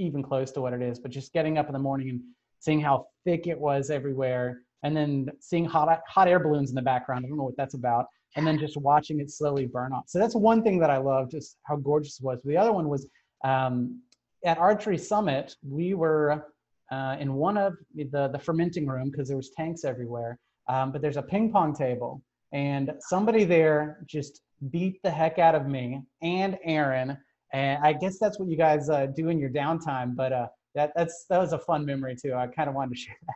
even 0.00 0.22
close 0.22 0.50
to 0.52 0.60
what 0.60 0.72
it 0.72 0.82
is. 0.82 0.98
But 0.98 1.10
just 1.10 1.32
getting 1.32 1.58
up 1.58 1.66
in 1.66 1.72
the 1.72 1.78
morning 1.78 2.08
and 2.08 2.20
seeing 2.58 2.80
how 2.80 3.06
thick 3.24 3.46
it 3.46 3.58
was 3.58 3.90
everywhere, 3.90 4.62
and 4.82 4.96
then 4.96 5.28
seeing 5.40 5.64
hot 5.64 6.00
hot 6.08 6.28
air 6.28 6.40
balloons 6.40 6.70
in 6.70 6.74
the 6.74 6.82
background. 6.82 7.24
I 7.24 7.28
don't 7.28 7.38
know 7.38 7.44
what 7.44 7.56
that's 7.56 7.74
about. 7.74 8.06
And 8.36 8.46
then 8.46 8.58
just 8.58 8.76
watching 8.76 9.18
it 9.20 9.30
slowly 9.30 9.66
burn 9.66 9.92
off. 9.92 10.04
So 10.06 10.20
that's 10.20 10.36
one 10.36 10.62
thing 10.62 10.78
that 10.78 10.90
I 10.90 10.98
love, 10.98 11.30
just 11.30 11.56
how 11.64 11.76
gorgeous 11.76 12.20
it 12.20 12.24
was. 12.24 12.40
The 12.44 12.56
other 12.56 12.72
one 12.72 12.88
was 12.88 13.08
um, 13.42 14.00
at 14.44 14.56
Archery 14.56 14.98
Summit. 14.98 15.56
We 15.68 15.94
were 15.94 16.46
uh, 16.92 17.16
in 17.18 17.34
one 17.34 17.56
of 17.56 17.74
the 17.94 18.28
the 18.28 18.38
fermenting 18.38 18.86
room 18.86 19.10
because 19.10 19.28
there 19.28 19.36
was 19.36 19.50
tanks 19.50 19.84
everywhere. 19.84 20.38
Um, 20.68 20.92
but 20.92 21.02
there's 21.02 21.16
a 21.16 21.22
ping 21.22 21.50
pong 21.50 21.74
table, 21.74 22.22
and 22.52 22.92
somebody 23.00 23.44
there 23.44 23.98
just 24.06 24.42
beat 24.70 25.02
the 25.02 25.10
heck 25.10 25.38
out 25.38 25.54
of 25.54 25.66
me 25.66 26.02
and 26.22 26.58
Aaron. 26.64 27.18
And 27.52 27.82
I 27.84 27.92
guess 27.92 28.18
that's 28.18 28.38
what 28.38 28.48
you 28.48 28.56
guys 28.56 28.88
uh, 28.88 29.06
do 29.06 29.28
in 29.28 29.38
your 29.38 29.50
downtime. 29.50 30.14
But 30.14 30.32
uh, 30.32 30.46
that 30.74 30.92
that's 30.94 31.26
that 31.30 31.38
was 31.38 31.52
a 31.52 31.58
fun 31.58 31.84
memory 31.84 32.16
too. 32.16 32.34
I 32.34 32.46
kind 32.46 32.68
of 32.68 32.74
wanted 32.74 32.94
to 32.94 33.00
share 33.00 33.16
that. 33.26 33.34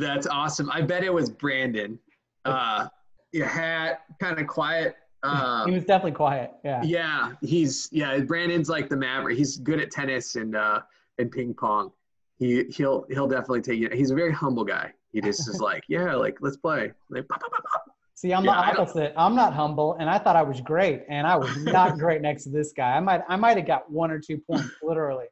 That's 0.00 0.26
awesome. 0.26 0.70
I 0.70 0.82
bet 0.82 1.02
it 1.02 1.12
was 1.12 1.28
Brandon. 1.30 1.98
Uh, 2.44 2.86
your 3.32 3.46
hat, 3.46 4.00
kind 4.20 4.38
of 4.38 4.46
quiet. 4.46 4.94
he 5.22 5.28
Um, 5.28 5.72
was 5.72 5.84
definitely 5.84 6.12
quiet. 6.12 6.52
Yeah. 6.64 6.82
yeah, 6.82 7.32
he's 7.42 7.88
yeah. 7.92 8.18
Brandon's 8.20 8.68
like 8.68 8.88
the 8.88 8.96
maverick. 8.96 9.36
He's 9.36 9.56
good 9.58 9.80
at 9.80 9.90
tennis 9.90 10.36
and 10.36 10.54
uh, 10.56 10.80
and 11.18 11.30
ping 11.30 11.54
pong. 11.54 11.90
He 12.38 12.64
he'll 12.70 13.04
he'll 13.10 13.28
definitely 13.28 13.62
take 13.62 13.82
it. 13.82 13.92
He's 13.92 14.10
a 14.10 14.14
very 14.14 14.32
humble 14.32 14.64
guy. 14.64 14.92
He 15.12 15.20
just 15.20 15.48
is 15.48 15.60
like, 15.60 15.82
yeah, 15.88 16.14
like 16.14 16.38
let's 16.40 16.56
play. 16.56 16.92
Like, 17.10 17.26
pop, 17.28 17.40
pop, 17.40 17.50
pop. 17.50 17.84
See, 18.20 18.34
I'm 18.34 18.44
Yeah, 18.44 18.52
the 18.74 18.80
opposite. 18.80 19.14
I'm 19.16 19.34
not 19.34 19.54
humble, 19.54 19.94
and 19.98 20.10
I 20.10 20.18
thought 20.18 20.36
I 20.36 20.42
was 20.42 20.60
great, 20.60 21.04
and 21.08 21.26
I 21.26 21.36
was 21.36 21.56
not 21.56 21.96
great 21.98 22.20
next 22.20 22.44
to 22.44 22.50
this 22.50 22.70
guy. 22.76 22.90
I 22.94 23.00
might 23.00 23.22
I 23.30 23.36
might 23.36 23.56
have 23.56 23.66
got 23.66 23.90
one 23.90 24.10
or 24.10 24.18
two 24.18 24.36
points, 24.36 24.74
literally. 24.82 25.24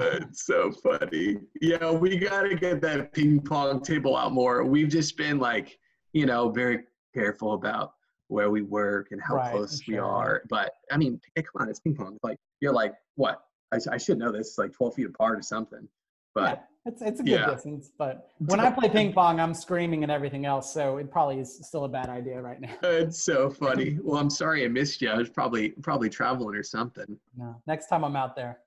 It's 0.00 0.44
so 0.44 0.72
funny. 0.72 1.36
Yeah, 1.60 1.92
we 1.92 2.16
got 2.18 2.42
to 2.42 2.56
get 2.56 2.80
that 2.80 3.12
ping 3.12 3.38
pong 3.40 3.80
table 3.80 4.16
out 4.16 4.32
more. 4.32 4.64
We've 4.64 4.88
just 4.88 5.16
been 5.16 5.38
like, 5.38 5.78
you 6.14 6.26
know, 6.26 6.48
very 6.50 6.80
careful 7.14 7.52
about 7.52 7.92
where 8.26 8.50
we 8.50 8.62
work 8.62 9.08
and 9.12 9.22
how 9.22 9.34
Right, 9.36 9.52
close 9.52 9.80
we 9.86 9.94
sure. 9.94 10.04
are. 10.04 10.42
But 10.48 10.72
I 10.90 10.96
mean, 10.96 11.20
hey, 11.36 11.42
come 11.42 11.62
on, 11.62 11.68
it's 11.68 11.78
ping 11.78 11.94
pong. 11.94 12.18
Like, 12.24 12.38
you're 12.60 12.72
like, 12.72 12.94
what? 13.14 13.40
I, 13.72 13.78
I 13.92 13.98
should 13.98 14.18
know 14.18 14.32
this. 14.32 14.48
It's 14.48 14.58
like 14.58 14.72
12 14.72 14.94
feet 14.94 15.06
apart 15.06 15.38
or 15.38 15.42
something. 15.42 15.86
But 16.34 16.64
it's 16.84 17.00
it's 17.00 17.20
a 17.20 17.22
good 17.22 17.32
yeah. 17.32 17.50
distance, 17.50 17.90
but 17.96 18.30
when 18.38 18.58
I 18.58 18.70
play 18.70 18.88
ping 18.88 19.12
pong, 19.12 19.38
I'm 19.38 19.54
screaming 19.54 20.02
and 20.02 20.10
everything 20.10 20.46
else, 20.46 20.72
so 20.74 20.96
it 20.96 21.10
probably 21.12 21.38
is 21.38 21.60
still 21.62 21.84
a 21.84 21.88
bad 21.88 22.08
idea 22.08 22.40
right 22.40 22.60
now. 22.60 22.74
it's 22.82 23.22
so 23.22 23.50
funny. 23.50 23.98
Well, 24.02 24.18
I'm 24.18 24.30
sorry 24.30 24.64
I 24.64 24.68
missed 24.68 25.00
you. 25.00 25.08
I 25.08 25.16
was 25.16 25.30
probably 25.30 25.70
probably 25.82 26.08
traveling 26.08 26.56
or 26.56 26.62
something. 26.62 27.16
No, 27.36 27.60
next 27.66 27.86
time 27.86 28.04
I'm 28.04 28.16
out 28.16 28.34
there. 28.34 28.58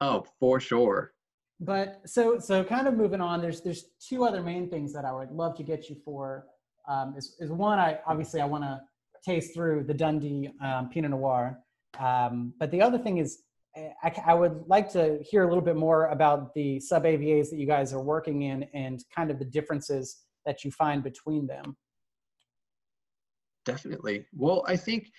Oh, 0.00 0.24
for 0.40 0.58
sure. 0.58 1.12
But 1.60 2.00
so 2.06 2.38
so 2.40 2.64
kind 2.64 2.88
of 2.88 2.94
moving 2.94 3.20
on. 3.20 3.40
There's 3.40 3.60
there's 3.60 3.84
two 4.00 4.24
other 4.24 4.42
main 4.42 4.68
things 4.68 4.92
that 4.94 5.04
I 5.04 5.12
would 5.12 5.30
love 5.30 5.56
to 5.58 5.62
get 5.62 5.88
you 5.88 5.96
for. 6.04 6.46
Um, 6.88 7.14
is 7.16 7.36
is 7.38 7.52
one 7.52 7.78
I 7.78 8.00
obviously 8.06 8.40
I 8.40 8.46
want 8.46 8.64
to 8.64 8.80
taste 9.24 9.54
through 9.54 9.84
the 9.84 9.94
Dundee 9.94 10.50
um, 10.60 10.88
Pinot 10.88 11.12
Noir, 11.12 11.60
um, 12.00 12.52
but 12.58 12.70
the 12.72 12.82
other 12.82 12.98
thing 12.98 13.18
is 13.18 13.42
I, 13.76 14.12
I 14.26 14.34
would 14.34 14.64
like 14.66 14.90
to 14.92 15.18
hear 15.22 15.44
a 15.44 15.48
little 15.48 15.62
bit 15.62 15.76
more 15.76 16.06
about 16.08 16.54
the 16.54 16.80
sub 16.80 17.04
AVAs 17.04 17.50
that 17.50 17.56
you 17.58 17.66
guys 17.66 17.92
are 17.92 18.02
working 18.02 18.42
in 18.42 18.64
and 18.74 19.02
kind 19.14 19.30
of 19.30 19.38
the 19.38 19.44
differences 19.44 20.22
that 20.44 20.64
you 20.64 20.70
find 20.70 21.02
between 21.02 21.46
them. 21.46 21.76
Definitely. 23.64 24.26
Well, 24.34 24.64
I 24.66 24.76
think, 24.76 25.12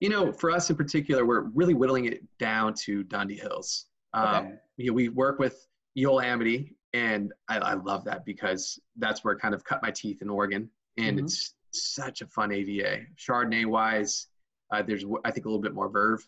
you 0.00 0.08
know, 0.08 0.30
for 0.30 0.50
us 0.50 0.70
in 0.70 0.76
particular, 0.76 1.24
we're 1.24 1.42
really 1.54 1.74
whittling 1.74 2.04
it 2.04 2.22
down 2.38 2.74
to 2.84 3.02
Dundee 3.04 3.36
Hills. 3.38 3.86
Um, 4.14 4.24
Okay. 4.46 4.54
you 4.76 4.86
know, 4.88 4.92
we 4.92 5.08
work 5.08 5.38
with 5.38 5.66
Eola-Amity, 5.98 6.76
and 6.92 7.32
I, 7.48 7.58
I 7.58 7.74
love 7.74 8.04
that 8.04 8.24
because 8.24 8.78
that's 8.96 9.24
where 9.24 9.34
I 9.34 9.38
kind 9.38 9.54
of 9.54 9.64
cut 9.64 9.82
my 9.82 9.90
teeth 9.90 10.22
in 10.22 10.28
Oregon, 10.30 10.70
and 10.98 11.18
Mhm. 11.18 11.24
it's 11.24 11.54
such 11.72 12.20
a 12.20 12.26
fun 12.26 12.52
AVA. 12.52 13.06
Chardonnay 13.16 13.66
wise, 13.66 14.28
uh, 14.70 14.82
there's 14.82 15.04
I 15.24 15.30
think 15.30 15.46
a 15.46 15.48
little 15.48 15.62
bit 15.62 15.74
more 15.74 15.88
verve 15.88 16.26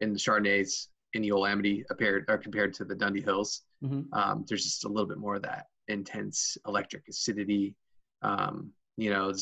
in 0.00 0.12
the 0.12 0.18
Chardonnays 0.18 0.88
in 1.14 1.24
Eola-Amity 1.24 1.84
compared, 1.88 2.24
or 2.28 2.38
compared 2.38 2.72
to 2.74 2.84
the 2.84 2.94
Dundee 2.94 3.22
Hills 3.22 3.62
Mhm. 3.82 4.06
um, 4.12 4.44
there's 4.46 4.64
just 4.64 4.84
a 4.84 4.88
little 4.88 5.06
bit 5.06 5.18
more 5.18 5.36
of 5.36 5.42
that 5.42 5.66
intense 5.88 6.58
electric 6.66 7.08
acidity. 7.08 7.74
Um, 8.22 8.72
you 8.96 9.10
know, 9.10 9.32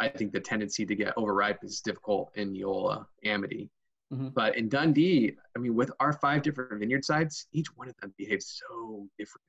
I 0.00 0.08
think 0.08 0.32
the 0.32 0.40
tendency 0.40 0.86
to 0.86 0.94
get 0.96 1.12
overripe 1.16 1.62
is 1.62 1.80
difficult 1.80 2.32
in 2.34 2.54
Yola 2.54 3.06
Amity. 3.24 3.70
Mhm. 4.12 4.32
But 4.34 4.56
in 4.56 4.68
Dundee, 4.68 5.36
I 5.54 5.58
mean, 5.58 5.74
with 5.74 5.92
our 6.00 6.12
five 6.14 6.42
different 6.42 6.80
vineyard 6.80 7.04
sites, 7.04 7.46
each 7.52 7.68
one 7.76 7.88
of 7.88 7.96
them 7.98 8.14
behaves 8.16 8.60
so 8.66 9.08
different 9.18 9.44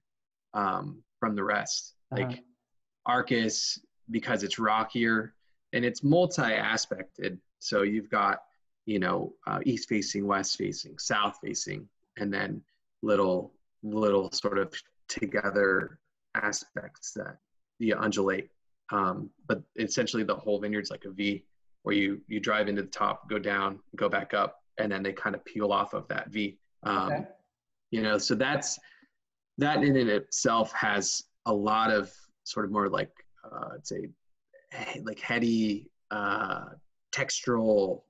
um, 0.53 1.03
from 1.19 1.35
the 1.35 1.43
rest. 1.43 1.95
Uh-huh. 2.11 2.27
Like 2.27 2.43
Arcus, 3.05 3.79
because 4.11 4.43
it's 4.43 4.59
rockier 4.59 5.33
and 5.71 5.83
it's 5.83 6.03
multi-aspected. 6.03 7.41
So 7.59 7.81
you've 7.81 8.09
got, 8.09 8.43
you 8.85 8.99
know, 8.99 9.33
uh, 9.47 9.59
east 9.65 9.87
facing, 9.89 10.27
west 10.27 10.57
facing, 10.57 10.97
south 10.97 11.37
facing, 11.43 11.87
and 12.17 12.33
then 12.33 12.61
little 13.01 13.53
little 13.83 14.31
sort 14.31 14.57
of 14.57 14.73
together 15.07 15.99
aspects 16.35 17.11
that 17.11 17.37
you 17.79 17.95
undulate. 17.99 18.49
Um, 18.91 19.29
but 19.47 19.61
essentially, 19.77 20.23
the 20.23 20.35
whole 20.35 20.59
vineyard's 20.59 20.91
like 20.91 21.05
a 21.05 21.11
V, 21.11 21.45
where 21.83 21.95
you 21.95 22.21
you 22.27 22.39
drive 22.39 22.67
into 22.67 22.81
the 22.81 22.87
top, 22.89 23.29
go 23.29 23.39
down, 23.39 23.79
go 23.95 24.09
back 24.09 24.33
up, 24.33 24.59
and 24.77 24.91
then 24.91 25.03
they 25.03 25.13
kind 25.13 25.35
of 25.35 25.43
peel 25.45 25.71
off 25.71 25.93
of 25.93 26.07
that 26.09 26.29
V. 26.29 26.57
Um, 26.83 27.11
Okay. 27.11 27.27
You 27.91 28.01
know, 28.01 28.17
so 28.17 28.33
that's 28.33 28.79
that 29.59 29.83
in 29.83 29.95
and 29.95 30.09
itself 30.09 30.71
has 30.73 31.23
a 31.45 31.53
lot 31.53 31.91
of 31.91 32.11
sort 32.43 32.65
of 32.65 32.71
more 32.71 32.89
like 32.89 33.11
uh, 33.45 33.75
I'd 33.75 33.85
say 33.85 34.09
like 35.03 35.19
heady, 35.19 35.91
uh, 36.09 36.65
textural, 37.13 38.01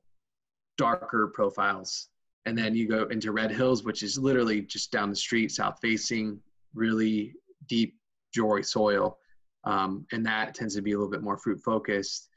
darker 0.77 1.27
profiles. 1.33 2.09
And 2.45 2.57
then 2.57 2.75
you 2.75 2.87
go 2.87 3.05
into 3.05 3.31
Red 3.31 3.51
Hills, 3.51 3.83
which 3.83 4.03
is 4.03 4.17
literally 4.17 4.61
just 4.61 4.91
down 4.91 5.09
the 5.09 5.15
street, 5.15 5.51
south 5.51 5.79
facing, 5.81 6.39
really 6.73 7.33
deep, 7.67 7.97
jory 8.33 8.63
soil. 8.63 9.17
Um, 9.63 10.05
and 10.11 10.25
that 10.25 10.53
tends 10.53 10.75
to 10.75 10.81
be 10.81 10.91
a 10.91 10.97
little 10.97 11.11
bit 11.11 11.21
more 11.23 11.37
fruit 11.37 11.61
focused. 11.63 12.29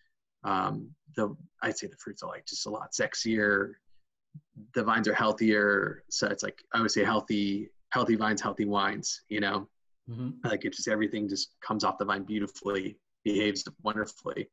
Um, 0.44 0.90
the 1.16 1.34
I'd 1.62 1.76
say 1.76 1.88
the 1.88 1.96
fruits 1.96 2.22
are 2.22 2.28
like 2.28 2.46
just 2.46 2.66
a 2.66 2.70
lot 2.70 2.92
sexier. 2.92 3.72
The 4.74 4.84
vines 4.84 5.08
are 5.08 5.14
healthier, 5.14 6.04
so 6.08 6.28
it's 6.28 6.42
like 6.44 6.62
I 6.72 6.80
would 6.80 6.90
say 6.92 7.02
healthy, 7.04 7.70
healthy 7.90 8.14
vines, 8.14 8.40
healthy 8.40 8.64
wines. 8.66 9.22
You 9.28 9.40
know, 9.40 9.68
Mhm. 10.08 10.34
like 10.44 10.64
it 10.64 10.72
just 10.72 10.86
everything 10.86 11.28
just 11.28 11.56
comes 11.60 11.82
off 11.82 11.98
the 11.98 12.04
vine 12.04 12.22
beautifully, 12.22 12.96
behaves 13.24 13.64
wonderfully. 13.82 14.48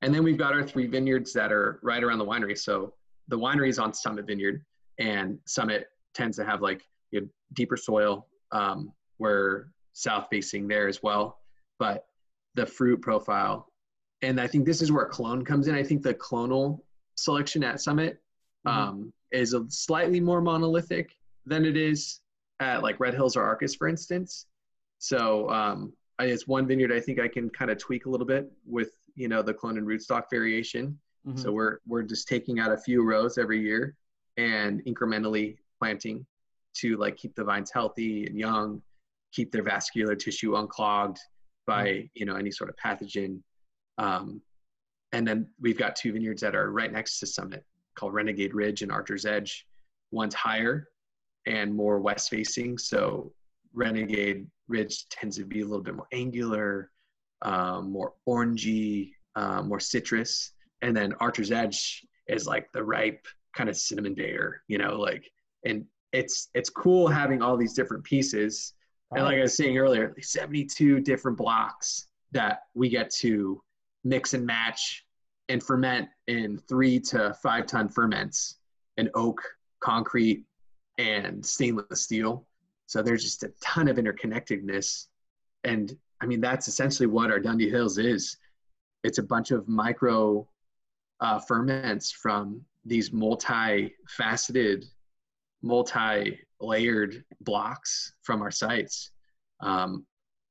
And 0.00 0.12
then 0.12 0.24
we've 0.24 0.38
got 0.38 0.54
our 0.54 0.66
three 0.66 0.88
vineyards 0.88 1.32
that 1.34 1.52
are 1.52 1.78
right 1.84 2.02
around 2.02 2.18
the 2.18 2.24
winery. 2.24 2.58
So 2.58 2.94
the 3.32 3.38
winery 3.38 3.70
is 3.70 3.78
on 3.78 3.94
Summit 3.94 4.26
Vineyard, 4.26 4.62
and 4.98 5.38
Summit 5.46 5.86
tends 6.12 6.36
to 6.36 6.44
have 6.44 6.60
like 6.60 6.86
you 7.12 7.22
know, 7.22 7.26
deeper 7.54 7.78
soil. 7.78 8.26
Um, 8.52 8.92
we're 9.18 9.68
south 9.94 10.26
facing 10.30 10.68
there 10.68 10.86
as 10.86 11.02
well, 11.02 11.38
but 11.78 12.04
the 12.54 12.66
fruit 12.66 13.00
profile, 13.00 13.72
and 14.20 14.38
I 14.38 14.46
think 14.46 14.66
this 14.66 14.82
is 14.82 14.92
where 14.92 15.06
clone 15.06 15.46
comes 15.46 15.66
in. 15.66 15.74
I 15.74 15.82
think 15.82 16.02
the 16.02 16.12
clonal 16.12 16.80
selection 17.14 17.64
at 17.64 17.80
Summit 17.80 18.20
um, 18.66 19.10
is 19.32 19.54
a 19.54 19.64
slightly 19.70 20.20
more 20.20 20.42
monolithic 20.42 21.16
than 21.46 21.64
it 21.64 21.76
is 21.76 22.20
at 22.60 22.82
like 22.82 23.00
Red 23.00 23.14
Hills 23.14 23.34
or 23.34 23.44
Arcus, 23.44 23.74
for 23.74 23.88
instance. 23.88 24.44
So 24.98 25.48
um, 25.48 25.94
it's 26.20 26.46
one 26.46 26.66
vineyard 26.66 26.92
I 26.92 27.00
think 27.00 27.18
I 27.18 27.28
can 27.28 27.48
kind 27.48 27.70
of 27.70 27.78
tweak 27.78 28.04
a 28.04 28.10
little 28.10 28.26
bit 28.26 28.52
with 28.66 28.90
you 29.14 29.28
know 29.28 29.40
the 29.40 29.54
clone 29.54 29.78
and 29.78 29.86
rootstock 29.86 30.24
variation. 30.30 30.98
Mhm. 31.26 31.38
So 31.38 31.52
we're 31.52 31.78
we're 31.86 32.02
just 32.02 32.28
taking 32.28 32.58
out 32.58 32.72
a 32.72 32.76
few 32.76 33.04
rows 33.04 33.38
every 33.38 33.60
year 33.60 33.96
and 34.36 34.84
incrementally 34.84 35.58
planting 35.78 36.26
to 36.74 36.96
like 36.96 37.16
keep 37.16 37.34
the 37.34 37.44
vines 37.44 37.70
healthy 37.70 38.26
and 38.26 38.38
young, 38.38 38.82
keep 39.32 39.52
their 39.52 39.62
vascular 39.62 40.16
tissue 40.16 40.56
unclogged 40.56 41.18
by 41.66 42.08
you 42.14 42.24
know 42.26 42.36
any 42.36 42.50
sort 42.50 42.70
of 42.70 42.76
pathogen. 42.76 43.40
Um, 43.98 44.40
and 45.12 45.26
then 45.26 45.46
we've 45.60 45.78
got 45.78 45.94
two 45.94 46.12
vineyards 46.12 46.40
that 46.40 46.54
are 46.54 46.72
right 46.72 46.90
next 46.90 47.18
to 47.20 47.26
Summit 47.26 47.64
called 47.94 48.14
Renegade 48.14 48.54
Ridge 48.54 48.82
and 48.82 48.90
Archer's 48.90 49.26
Edge. 49.26 49.66
One's 50.10 50.34
higher 50.34 50.88
and 51.46 51.74
more 51.74 52.00
west 52.00 52.30
facing, 52.30 52.78
so 52.78 53.32
Renegade 53.74 54.46
Ridge 54.68 55.08
tends 55.08 55.36
to 55.36 55.44
be 55.44 55.60
a 55.60 55.64
little 55.64 55.82
bit 55.82 55.94
more 55.94 56.06
angular, 56.12 56.90
um, 57.42 57.90
more 57.92 58.14
orangey, 58.28 59.12
uh, 59.36 59.62
more 59.62 59.80
citrus, 59.80 60.52
and 60.82 60.96
then 60.96 61.14
Archer's 61.20 61.52
Edge 61.52 62.04
is 62.28 62.46
like 62.46 62.70
the 62.72 62.82
ripe 62.82 63.26
kind 63.54 63.70
of 63.70 63.76
cinnamon 63.76 64.14
bayer, 64.14 64.62
you 64.68 64.78
know, 64.78 64.98
like 64.98 65.30
and 65.64 65.84
it's 66.12 66.48
it's 66.54 66.68
cool 66.68 67.08
having 67.08 67.40
all 67.40 67.56
these 67.56 67.74
different 67.74 68.04
pieces. 68.04 68.74
And 69.12 69.24
like 69.24 69.38
I 69.38 69.42
was 69.42 69.56
saying 69.56 69.76
earlier, 69.78 70.14
72 70.20 71.00
different 71.00 71.36
blocks 71.36 72.06
that 72.32 72.62
we 72.74 72.88
get 72.88 73.10
to 73.10 73.62
mix 74.04 74.34
and 74.34 74.44
match 74.44 75.04
and 75.48 75.62
ferment 75.62 76.08
in 76.28 76.58
three 76.58 76.98
to 76.98 77.34
five 77.42 77.66
ton 77.66 77.88
ferments 77.88 78.56
in 78.96 79.10
oak, 79.14 79.42
concrete, 79.80 80.44
and 80.98 81.44
stainless 81.44 82.02
steel. 82.02 82.46
So 82.86 83.02
there's 83.02 83.22
just 83.22 83.42
a 83.42 83.52
ton 83.62 83.88
of 83.88 83.96
interconnectedness. 83.96 85.06
And 85.64 85.96
I 86.20 86.26
mean, 86.26 86.40
that's 86.40 86.68
essentially 86.68 87.06
what 87.06 87.30
our 87.30 87.38
Dundee 87.38 87.70
Hills 87.70 87.98
is. 87.98 88.36
It's 89.04 89.18
a 89.18 89.22
bunch 89.22 89.50
of 89.50 89.68
micro 89.68 90.46
uh, 91.22 91.38
ferments 91.38 92.10
from 92.10 92.60
these 92.84 93.12
multi-faceted, 93.12 94.84
multi-layered 95.62 97.24
blocks 97.40 98.12
from 98.22 98.42
our 98.42 98.50
sites. 98.50 99.12
Um, 99.60 100.04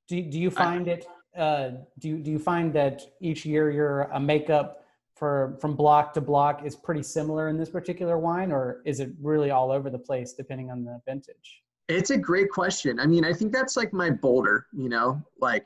do, 0.07 0.21
do 0.21 0.39
you 0.39 0.49
find 0.49 0.87
it 0.87 1.05
uh, 1.37 1.71
do, 1.99 2.17
do 2.17 2.31
you 2.31 2.39
find 2.39 2.73
that 2.73 3.01
each 3.21 3.45
year 3.45 3.71
your 3.71 4.01
a 4.13 4.19
makeup 4.19 4.85
for 5.15 5.57
from 5.61 5.75
block 5.75 6.13
to 6.13 6.21
block 6.21 6.65
is 6.65 6.75
pretty 6.75 7.03
similar 7.03 7.49
in 7.49 7.57
this 7.57 7.69
particular 7.69 8.17
wine 8.17 8.51
or 8.51 8.81
is 8.85 8.99
it 8.99 9.11
really 9.21 9.51
all 9.51 9.71
over 9.71 9.89
the 9.89 9.97
place 9.97 10.33
depending 10.33 10.69
on 10.69 10.83
the 10.83 10.99
vintage 11.07 11.63
it's 11.87 12.09
a 12.09 12.17
great 12.17 12.49
question 12.49 12.99
i 12.99 13.05
mean 13.05 13.23
i 13.23 13.31
think 13.31 13.53
that's 13.53 13.77
like 13.77 13.93
my 13.93 14.09
boulder 14.09 14.65
you 14.73 14.89
know 14.89 15.21
like 15.39 15.65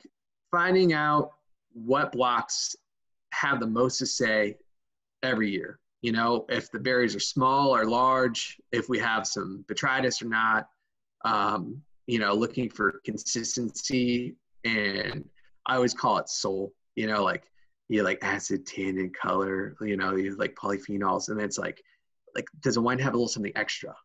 finding 0.52 0.94
out 0.94 1.32
what 1.74 2.12
blocks 2.12 2.76
have 3.32 3.60
the 3.60 3.68
most 3.68 3.98
to 3.98 4.06
say 4.06 4.56
every 5.26 5.50
year 5.50 5.80
you 6.02 6.12
know 6.12 6.46
if 6.50 6.72
the 6.72 6.80
berries 6.80 7.16
are 7.16 7.20
small 7.20 7.76
or 7.76 7.86
large 7.86 8.58
if 8.72 8.88
we 8.90 9.00
have 9.00 9.28
some 9.28 9.66
botrytis 9.68 10.22
or 10.22 10.30
not 10.30 10.68
um, 11.26 11.82
you 12.08 12.20
know 12.20 12.34
looking 12.34 12.70
for 12.70 13.02
consistency 13.04 14.36
and 14.66 15.24
I 15.66 15.76
always 15.76 15.94
call 15.94 16.18
it 16.18 16.30
soul. 16.30 16.74
You 16.96 17.08
know, 17.08 17.24
like 17.24 17.44
you 17.88 18.04
like 18.04 18.20
acid, 18.22 18.66
tannin, 18.66 19.12
color. 19.12 19.76
You 19.82 19.98
know, 19.98 20.16
you 20.16 20.36
like 20.36 20.56
polyphenols, 20.56 21.30
and 21.30 21.40
it's 21.40 21.58
like, 21.58 21.82
like 22.36 22.48
does 22.62 22.78
a 22.78 22.82
wine 22.82 23.00
have 23.00 23.14
a 23.14 23.18
little 23.18 23.28
something 23.28 23.54
extra? 23.56 23.96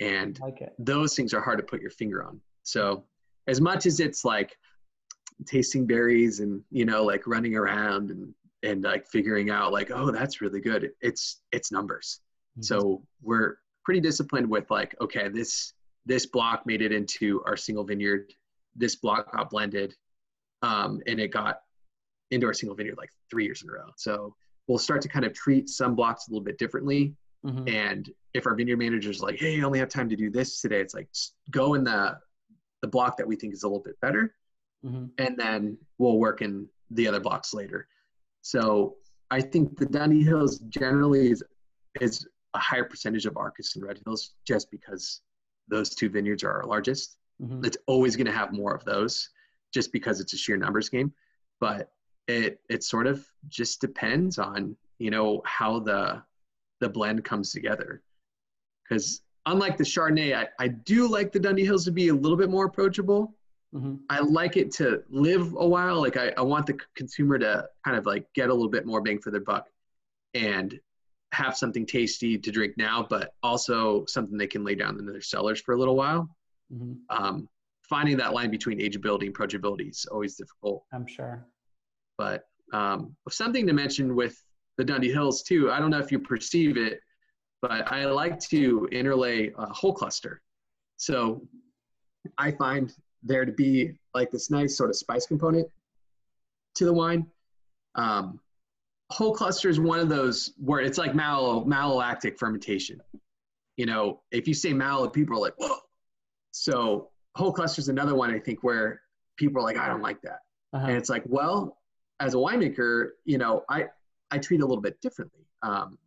And 0.00 0.38
like 0.40 0.60
those 0.78 1.14
things 1.14 1.34
are 1.34 1.40
hard 1.40 1.58
to 1.58 1.64
put 1.64 1.80
your 1.80 1.90
finger 1.90 2.24
on. 2.24 2.40
So 2.62 3.04
as 3.48 3.60
much 3.60 3.86
as 3.86 4.00
it's 4.00 4.24
like 4.24 4.56
tasting 5.46 5.86
berries 5.86 6.40
and 6.40 6.62
you 6.70 6.84
know 6.84 7.04
like 7.04 7.26
running 7.26 7.56
around 7.56 8.10
and 8.10 8.32
and 8.62 8.82
like 8.82 9.06
figuring 9.06 9.50
out 9.50 9.72
like 9.72 9.90
oh 9.90 10.10
that's 10.10 10.40
really 10.40 10.60
good 10.60 10.90
it's 11.00 11.40
it's 11.52 11.72
numbers 11.72 12.20
mm-hmm. 12.52 12.62
so 12.62 13.02
we're 13.22 13.56
pretty 13.84 14.00
disciplined 14.00 14.48
with 14.48 14.70
like 14.70 14.94
okay 15.00 15.28
this 15.28 15.72
this 16.06 16.26
block 16.26 16.64
made 16.66 16.82
it 16.82 16.92
into 16.92 17.42
our 17.46 17.56
single 17.56 17.84
vineyard 17.84 18.32
this 18.76 18.96
block 18.96 19.30
got 19.32 19.50
blended 19.50 19.94
um, 20.62 21.00
and 21.06 21.20
it 21.20 21.32
got 21.32 21.60
into 22.30 22.46
our 22.46 22.54
single 22.54 22.74
vineyard 22.74 22.96
like 22.96 23.10
three 23.30 23.44
years 23.44 23.62
in 23.62 23.68
a 23.68 23.72
row. 23.72 23.90
So 23.96 24.34
we'll 24.66 24.78
start 24.78 25.02
to 25.02 25.08
kind 25.08 25.24
of 25.24 25.34
treat 25.34 25.68
some 25.68 25.94
blocks 25.94 26.28
a 26.28 26.30
little 26.30 26.44
bit 26.44 26.58
differently. 26.58 27.14
Mm-hmm. 27.44 27.68
And 27.68 28.10
if 28.34 28.46
our 28.46 28.54
vineyard 28.54 28.78
manager's 28.78 29.20
like, 29.20 29.38
"Hey, 29.38 29.60
I 29.60 29.64
only 29.64 29.80
have 29.80 29.88
time 29.88 30.08
to 30.08 30.16
do 30.16 30.30
this 30.30 30.60
today," 30.60 30.80
it's 30.80 30.94
like 30.94 31.08
go 31.50 31.74
in 31.74 31.84
the 31.84 32.18
the 32.80 32.88
block 32.88 33.16
that 33.16 33.26
we 33.26 33.36
think 33.36 33.52
is 33.52 33.64
a 33.64 33.68
little 33.68 33.82
bit 33.82 34.00
better, 34.00 34.34
mm-hmm. 34.84 35.06
and 35.18 35.36
then 35.36 35.76
we'll 35.98 36.18
work 36.18 36.40
in 36.40 36.68
the 36.90 37.08
other 37.08 37.20
blocks 37.20 37.52
later. 37.52 37.88
So 38.42 38.96
I 39.30 39.40
think 39.40 39.78
the 39.78 39.86
Dundee 39.86 40.24
Hills 40.24 40.58
generally 40.68 41.30
is 41.30 41.42
is 42.00 42.26
a 42.54 42.58
higher 42.58 42.84
percentage 42.84 43.24
of 43.24 43.36
Arcus 43.36 43.74
and 43.76 43.84
Red 43.84 44.00
Hills 44.04 44.34
just 44.46 44.70
because 44.70 45.22
those 45.68 45.94
two 45.94 46.10
vineyards 46.10 46.44
are 46.44 46.52
our 46.52 46.66
largest. 46.66 47.16
Mm-hmm. 47.40 47.64
It's 47.64 47.78
always 47.86 48.16
going 48.16 48.26
to 48.26 48.32
have 48.32 48.52
more 48.52 48.74
of 48.74 48.84
those 48.84 49.30
just 49.72 49.92
because 49.92 50.20
it's 50.20 50.34
a 50.34 50.36
sheer 50.36 50.56
numbers 50.56 50.88
game. 50.88 51.12
But 51.60 51.90
it 52.28 52.60
it 52.68 52.84
sort 52.84 53.06
of 53.06 53.26
just 53.48 53.80
depends 53.80 54.38
on 54.38 54.76
you 54.98 55.10
know 55.10 55.42
how 55.44 55.78
the 55.80 56.22
the 56.80 56.88
blend 56.88 57.24
comes 57.24 57.52
together. 57.52 58.02
Because 58.82 59.22
unlike 59.46 59.76
the 59.76 59.84
Chardonnay, 59.84 60.34
I, 60.34 60.48
I 60.58 60.68
do 60.68 61.08
like 61.08 61.32
the 61.32 61.40
Dundee 61.40 61.64
Hills 61.64 61.84
to 61.84 61.92
be 61.92 62.08
a 62.08 62.14
little 62.14 62.36
bit 62.36 62.50
more 62.50 62.66
approachable. 62.66 63.34
Mm-hmm. 63.74 63.94
I 64.10 64.20
like 64.20 64.56
it 64.56 64.70
to 64.72 65.02
live 65.08 65.54
a 65.56 65.66
while. 65.66 66.00
Like 66.00 66.16
I, 66.16 66.32
I 66.36 66.42
want 66.42 66.66
the 66.66 66.78
consumer 66.94 67.38
to 67.38 67.66
kind 67.84 67.96
of 67.96 68.06
like 68.06 68.26
get 68.34 68.50
a 68.50 68.54
little 68.54 68.70
bit 68.70 68.86
more 68.86 69.00
bang 69.00 69.18
for 69.18 69.30
their 69.30 69.40
buck 69.40 69.68
and 70.34 70.78
have 71.32 71.56
something 71.56 71.86
tasty 71.86 72.36
to 72.38 72.50
drink 72.50 72.74
now, 72.76 73.06
but 73.08 73.32
also 73.42 74.04
something 74.06 74.36
they 74.36 74.46
can 74.46 74.64
lay 74.64 74.74
down 74.74 74.98
in 74.98 75.06
their 75.06 75.22
cellars 75.22 75.60
for 75.60 75.74
a 75.74 75.78
little 75.78 75.96
while. 75.96 76.28
Mm-hmm. 76.72 76.94
Um, 77.08 77.48
finding 77.88 78.16
that 78.18 78.34
line 78.34 78.50
between 78.50 78.78
ageability 78.78 79.26
and 79.26 79.34
approachability 79.34 79.90
is 79.90 80.06
always 80.10 80.36
difficult. 80.36 80.84
I'm 80.92 81.06
sure. 81.06 81.46
But 82.18 82.44
um, 82.72 83.16
something 83.30 83.66
to 83.66 83.72
mention 83.72 84.14
with 84.14 84.36
the 84.76 84.84
Dundee 84.84 85.12
Hills 85.12 85.42
too, 85.42 85.70
I 85.70 85.78
don't 85.78 85.90
know 85.90 85.98
if 85.98 86.12
you 86.12 86.18
perceive 86.18 86.76
it, 86.76 87.00
but 87.62 87.90
I 87.90 88.04
like 88.06 88.38
to 88.50 88.88
interlay 88.92 89.50
a 89.56 89.66
whole 89.72 89.94
cluster. 89.94 90.42
So 90.96 91.46
I 92.38 92.52
find 92.52 92.92
there 93.22 93.44
to 93.44 93.52
be 93.52 93.92
like 94.14 94.30
this 94.30 94.50
nice 94.50 94.76
sort 94.76 94.90
of 94.90 94.96
spice 94.96 95.26
component 95.26 95.68
to 96.74 96.84
the 96.84 96.92
wine. 96.92 97.26
Um, 97.94 98.40
whole 99.10 99.34
cluster 99.34 99.68
is 99.68 99.78
one 99.78 100.00
of 100.00 100.08
those 100.08 100.54
where 100.58 100.80
it's 100.80 100.98
like 100.98 101.14
mal- 101.14 101.64
malolactic 101.64 102.38
fermentation. 102.38 103.00
You 103.76 103.86
know, 103.86 104.20
if 104.30 104.48
you 104.48 104.54
say 104.54 104.72
malolactic, 104.72 105.12
people 105.12 105.36
are 105.36 105.40
like, 105.40 105.54
whoa. 105.58 105.76
So 106.50 107.10
whole 107.34 107.52
cluster 107.52 107.80
is 107.80 107.88
another 107.88 108.14
one 108.14 108.30
I 108.30 108.38
think 108.38 108.62
where 108.62 109.02
people 109.36 109.60
are 109.60 109.64
like, 109.64 109.78
I 109.78 109.88
don't 109.88 110.02
like 110.02 110.20
that. 110.22 110.40
Uh-huh. 110.72 110.86
And 110.86 110.96
it's 110.96 111.08
like, 111.08 111.22
well, 111.26 111.78
as 112.20 112.34
a 112.34 112.38
winemaker, 112.38 113.10
you 113.24 113.38
know, 113.38 113.64
I, 113.68 113.86
I 114.30 114.38
treat 114.38 114.60
it 114.60 114.62
a 114.62 114.66
little 114.66 114.82
bit 114.82 115.00
differently. 115.00 115.46
Um, 115.62 115.98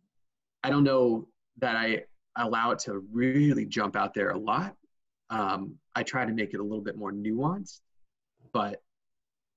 I 0.64 0.70
don't 0.70 0.84
know 0.84 1.28
that 1.58 1.76
I 1.76 2.04
allow 2.36 2.72
it 2.72 2.78
to 2.80 3.04
really 3.12 3.64
jump 3.64 3.96
out 3.96 4.14
there 4.14 4.30
a 4.30 4.38
lot. 4.38 4.74
Um, 5.30 5.74
I 5.94 6.02
try 6.02 6.24
to 6.24 6.32
make 6.32 6.54
it 6.54 6.60
a 6.60 6.62
little 6.62 6.82
bit 6.82 6.96
more 6.96 7.12
nuanced, 7.12 7.80
but 8.52 8.82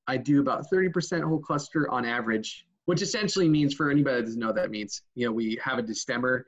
I 0.08 0.18
do 0.18 0.42
about 0.42 0.70
30% 0.72 1.22
whole 1.24 1.40
cluster 1.40 1.90
on 1.92 2.06
average, 2.06 2.66
which 2.86 3.02
essentially 3.02 3.48
means 3.48 3.74
for 3.74 3.92
anybody 3.92 4.18
that 4.18 4.26
doesn't 4.26 4.40
know 4.40 4.54
that 4.54 4.72
means, 4.72 5.04
you 5.16 5.26
know, 5.26 5.32
we 5.32 5.60
have 5.64 5.78
a 5.78 5.84
destemmer 5.84 6.44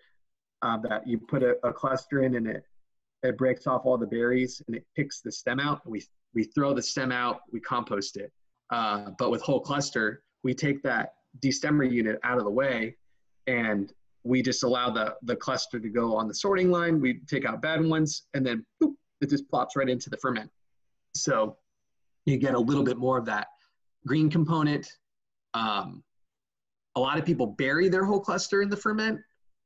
uh, 0.61 0.77
that 0.77 1.07
you 1.07 1.19
put 1.19 1.43
a, 1.43 1.55
a 1.63 1.71
cluster 1.71 2.23
in 2.23 2.35
and 2.35 2.47
it 2.47 2.63
it 3.23 3.37
breaks 3.37 3.67
off 3.67 3.85
all 3.85 3.97
the 3.97 4.07
berries 4.07 4.61
and 4.65 4.75
it 4.75 4.85
picks 4.95 5.21
the 5.21 5.31
stem 5.31 5.59
out. 5.59 5.87
We 5.87 6.03
we 6.33 6.43
throw 6.43 6.73
the 6.73 6.81
stem 6.81 7.11
out, 7.11 7.41
we 7.51 7.59
compost 7.59 8.17
it. 8.17 8.31
Uh, 8.71 9.11
but 9.19 9.31
with 9.31 9.41
whole 9.41 9.59
cluster, 9.59 10.23
we 10.43 10.53
take 10.53 10.81
that 10.83 11.15
destemmer 11.43 11.89
unit 11.89 12.19
out 12.23 12.37
of 12.37 12.45
the 12.45 12.49
way, 12.49 12.95
and 13.47 13.93
we 14.23 14.41
just 14.41 14.63
allow 14.63 14.89
the 14.89 15.15
the 15.23 15.35
cluster 15.35 15.79
to 15.79 15.89
go 15.89 16.15
on 16.15 16.27
the 16.27 16.33
sorting 16.33 16.71
line. 16.71 16.99
We 16.99 17.19
take 17.27 17.45
out 17.45 17.61
bad 17.61 17.83
ones, 17.83 18.23
and 18.33 18.45
then 18.45 18.65
boop, 18.81 18.93
it 19.21 19.29
just 19.29 19.49
plops 19.49 19.75
right 19.75 19.89
into 19.89 20.09
the 20.09 20.17
ferment. 20.17 20.49
So 21.13 21.57
you 22.25 22.37
get 22.37 22.53
a 22.53 22.59
little 22.59 22.83
bit 22.83 22.97
more 22.97 23.17
of 23.17 23.25
that 23.25 23.47
green 24.05 24.29
component. 24.29 24.87
Um, 25.53 26.03
a 26.95 26.99
lot 26.99 27.17
of 27.17 27.25
people 27.25 27.47
bury 27.47 27.89
their 27.89 28.03
whole 28.03 28.19
cluster 28.19 28.61
in 28.61 28.69
the 28.69 28.77
ferment, 28.77 29.19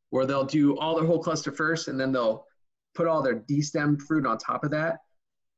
where 0.09 0.25
they'll 0.25 0.45
do 0.45 0.77
all 0.77 0.95
their 0.95 1.05
whole 1.05 1.21
cluster 1.21 1.51
first, 1.51 1.87
and 1.87 1.99
then 1.99 2.11
they'll 2.11 2.45
put 2.93 3.07
all 3.07 3.21
their 3.21 3.35
destemmed 3.35 4.01
fruit 4.01 4.25
on 4.25 4.37
top 4.37 4.63
of 4.63 4.71
that. 4.71 4.99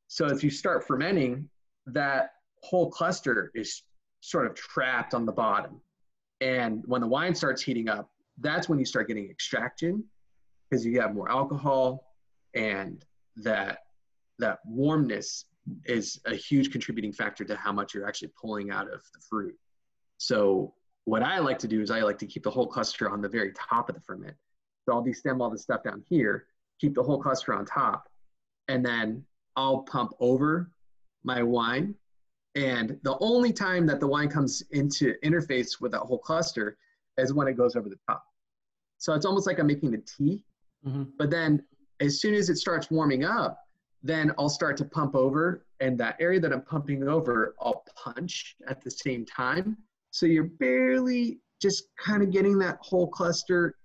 So 0.07 0.27
if 0.27 0.43
you 0.43 0.49
start 0.49 0.87
fermenting, 0.87 1.49
that 1.87 2.31
whole 2.63 2.89
cluster 2.89 3.51
is 3.53 3.83
sort 4.21 4.45
of 4.45 4.55
trapped 4.55 5.13
on 5.13 5.25
the 5.25 5.31
bottom. 5.31 5.81
And 6.41 6.83
when 6.85 7.01
the 7.01 7.07
wine 7.07 7.35
starts 7.35 7.61
heating 7.61 7.89
up, 7.89 8.09
that's 8.39 8.69
when 8.69 8.79
you 8.79 8.85
start 8.85 9.07
getting 9.07 9.29
extraction 9.29 10.03
because 10.69 10.85
you 10.85 10.99
have 11.01 11.13
more 11.13 11.29
alcohol 11.29 12.13
and 12.53 13.03
that 13.37 13.79
that 14.39 14.59
warmness 14.65 15.45
is 15.85 16.19
a 16.25 16.35
huge 16.35 16.71
contributing 16.71 17.11
factor 17.11 17.43
to 17.43 17.55
how 17.55 17.71
much 17.71 17.93
you're 17.93 18.07
actually 18.07 18.31
pulling 18.39 18.71
out 18.71 18.91
of 18.91 19.01
the 19.13 19.19
fruit. 19.29 19.55
So 20.17 20.73
what 21.05 21.23
I 21.23 21.39
like 21.39 21.59
to 21.59 21.67
do 21.67 21.81
is 21.81 21.91
I 21.91 22.01
like 22.01 22.17
to 22.19 22.25
keep 22.25 22.43
the 22.43 22.51
whole 22.51 22.67
cluster 22.67 23.09
on 23.09 23.21
the 23.21 23.29
very 23.29 23.51
top 23.53 23.89
of 23.89 23.95
the 23.95 24.01
ferment. 24.01 24.35
So 24.85 24.93
I'll 24.93 25.03
destem 25.03 25.41
all 25.41 25.49
the 25.49 25.57
stuff 25.57 25.83
down 25.83 26.03
here 26.07 26.47
keep 26.79 26.95
the 26.95 27.03
whole 27.03 27.21
cluster 27.21 27.53
on 27.53 27.65
top, 27.65 28.07
and 28.67 28.85
then 28.85 29.23
I'll 29.55 29.79
pump 29.79 30.13
over 30.19 30.71
my 31.23 31.43
wine. 31.43 31.95
And 32.55 32.99
the 33.03 33.17
only 33.19 33.53
time 33.53 33.85
that 33.87 33.99
the 33.99 34.07
wine 34.07 34.29
comes 34.29 34.63
into 34.71 35.15
interface 35.23 35.79
with 35.79 35.91
that 35.91 36.01
whole 36.01 36.17
cluster 36.17 36.77
is 37.17 37.33
when 37.33 37.47
it 37.47 37.53
goes 37.53 37.75
over 37.75 37.89
the 37.89 37.99
top. 38.07 38.23
So 38.97 39.13
it's 39.13 39.25
almost 39.25 39.45
like 39.45 39.59
I'm 39.59 39.67
making 39.67 39.91
the 39.91 39.99
tea. 39.99 40.43
Mm-hmm. 40.85 41.03
But 41.17 41.29
then 41.29 41.63
as 41.99 42.19
soon 42.19 42.33
as 42.33 42.49
it 42.49 42.57
starts 42.57 42.89
warming 42.89 43.23
up, 43.23 43.59
then 44.07 44.31
I'll 44.37 44.49
start 44.49 44.77
to 44.77 44.85
pump 44.85 45.15
over, 45.15 45.65
and 45.79 45.97
that 45.99 46.15
area 46.19 46.39
that 46.39 46.53
I'm 46.53 46.61
pumping 46.61 47.07
over, 47.07 47.55
I'll 47.61 47.83
punch 47.95 48.55
at 48.67 48.81
the 48.81 48.91
same 48.91 49.25
time. 49.25 49.77
So 50.11 50.25
you're 50.25 50.45
barely 50.45 51.39
just 51.61 51.85
kind 51.97 52.23
of 52.23 52.31
getting 52.31 52.57
that 52.59 52.77
whole 52.81 53.07
cluster 53.07 53.75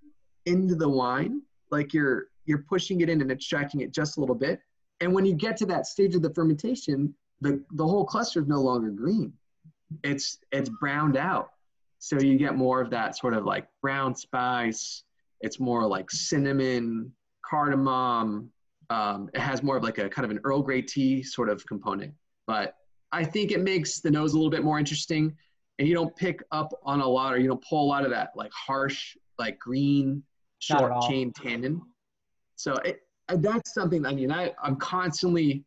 into 0.46 0.74
the 0.74 0.88
wine, 0.88 1.42
like 1.70 1.92
you're 1.92 2.28
you're 2.44 2.64
pushing 2.68 3.00
it 3.00 3.08
in 3.08 3.20
and 3.20 3.30
extracting 3.30 3.80
it 3.80 3.92
just 3.92 4.16
a 4.16 4.20
little 4.20 4.34
bit. 4.34 4.60
And 5.00 5.12
when 5.12 5.24
you 5.24 5.34
get 5.34 5.56
to 5.58 5.66
that 5.66 5.86
stage 5.86 6.14
of 6.14 6.22
the 6.22 6.34
fermentation, 6.34 7.14
the, 7.40 7.62
the 7.72 7.86
whole 7.86 8.04
cluster 8.04 8.40
is 8.40 8.48
no 8.48 8.60
longer 8.60 8.90
green. 8.90 9.32
It's 10.02 10.38
it's 10.50 10.70
browned 10.80 11.16
out. 11.16 11.50
So 11.98 12.18
you 12.18 12.36
get 12.36 12.56
more 12.56 12.80
of 12.80 12.90
that 12.90 13.16
sort 13.16 13.34
of 13.34 13.44
like 13.44 13.68
brown 13.80 14.14
spice. 14.14 15.04
It's 15.40 15.60
more 15.60 15.86
like 15.86 16.10
cinnamon, 16.10 17.12
cardamom. 17.48 18.50
Um, 18.92 19.30
it 19.32 19.40
has 19.40 19.62
more 19.62 19.76
of 19.78 19.82
like 19.82 19.98
a 19.98 20.08
kind 20.08 20.26
of 20.26 20.30
an 20.30 20.40
Earl 20.44 20.60
Grey 20.62 20.82
tea 20.82 21.22
sort 21.22 21.48
of 21.48 21.64
component. 21.66 22.12
But 22.46 22.74
I 23.10 23.24
think 23.24 23.50
it 23.50 23.60
makes 23.60 24.00
the 24.00 24.10
nose 24.10 24.32
a 24.34 24.36
little 24.36 24.50
bit 24.50 24.64
more 24.64 24.78
interesting. 24.78 25.34
And 25.78 25.88
you 25.88 25.94
don't 25.94 26.14
pick 26.14 26.42
up 26.52 26.70
on 26.84 27.00
a 27.00 27.06
lot 27.06 27.32
or 27.32 27.38
you 27.38 27.48
don't 27.48 27.64
pull 27.66 27.82
a 27.86 27.88
lot 27.94 28.04
of 28.04 28.10
that 28.10 28.32
like 28.36 28.52
harsh, 28.52 29.16
like 29.38 29.58
green, 29.58 30.22
short 30.58 30.92
chain 31.08 31.32
tannin. 31.32 31.80
So 32.56 32.74
it, 32.84 33.00
that's 33.28 33.72
something, 33.72 34.04
I 34.04 34.12
mean, 34.12 34.30
I, 34.30 34.52
I'm 34.62 34.76
constantly 34.76 35.64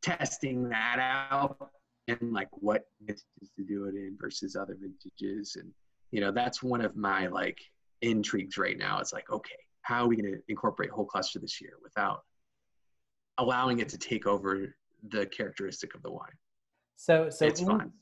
testing 0.00 0.68
that 0.68 0.98
out 1.00 1.70
and 2.06 2.32
like 2.32 2.48
what 2.52 2.84
vintages 3.00 3.50
to 3.56 3.64
do 3.64 3.86
it 3.86 3.94
in 3.94 4.16
versus 4.20 4.54
other 4.54 4.76
vintages. 4.80 5.56
And, 5.58 5.72
you 6.12 6.20
know, 6.20 6.30
that's 6.30 6.62
one 6.62 6.80
of 6.80 6.94
my 6.94 7.26
like 7.26 7.58
intrigues 8.02 8.56
right 8.56 8.78
now. 8.78 9.00
It's 9.00 9.12
like, 9.12 9.28
okay, 9.30 9.58
how 9.82 10.04
are 10.04 10.08
we 10.08 10.16
going 10.16 10.32
to 10.32 10.40
incorporate 10.48 10.90
whole 10.90 11.04
cluster 11.04 11.40
this 11.40 11.60
year 11.60 11.72
without 11.82 12.22
allowing 13.38 13.78
it 13.80 13.88
to 13.90 13.98
take 13.98 14.26
over 14.26 14.74
the 15.08 15.26
characteristic 15.26 15.94
of 15.94 16.02
the 16.02 16.10
wine? 16.10 16.36
So 16.96 17.30
so 17.30 17.46
It's 17.46 17.60
in, 17.60 17.66
fun. 17.66 17.92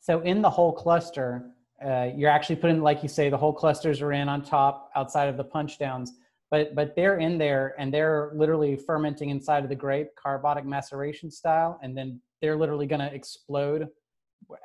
so 0.00 0.20
in 0.20 0.42
the 0.42 0.50
whole 0.50 0.72
cluster, 0.72 1.50
uh, 1.84 2.10
you're 2.14 2.30
actually 2.30 2.56
putting 2.56 2.80
like 2.82 3.02
you 3.02 3.08
say 3.08 3.28
the 3.28 3.36
whole 3.36 3.52
clusters 3.52 4.00
are 4.00 4.12
in 4.12 4.28
on 4.28 4.42
top 4.42 4.90
outside 4.94 5.28
of 5.28 5.36
the 5.36 5.44
punch 5.44 5.78
downs, 5.78 6.12
but 6.50 6.74
but 6.74 6.94
they're 6.94 7.18
in 7.18 7.38
there 7.38 7.74
and 7.78 7.92
they're 7.92 8.32
literally 8.34 8.76
fermenting 8.76 9.30
inside 9.30 9.62
of 9.64 9.68
the 9.68 9.74
grape, 9.74 10.08
carbonic 10.16 10.64
maceration 10.64 11.30
style, 11.30 11.78
and 11.82 11.96
then 11.96 12.20
they're 12.40 12.56
literally 12.56 12.86
going 12.86 13.00
to 13.00 13.12
explode 13.12 13.88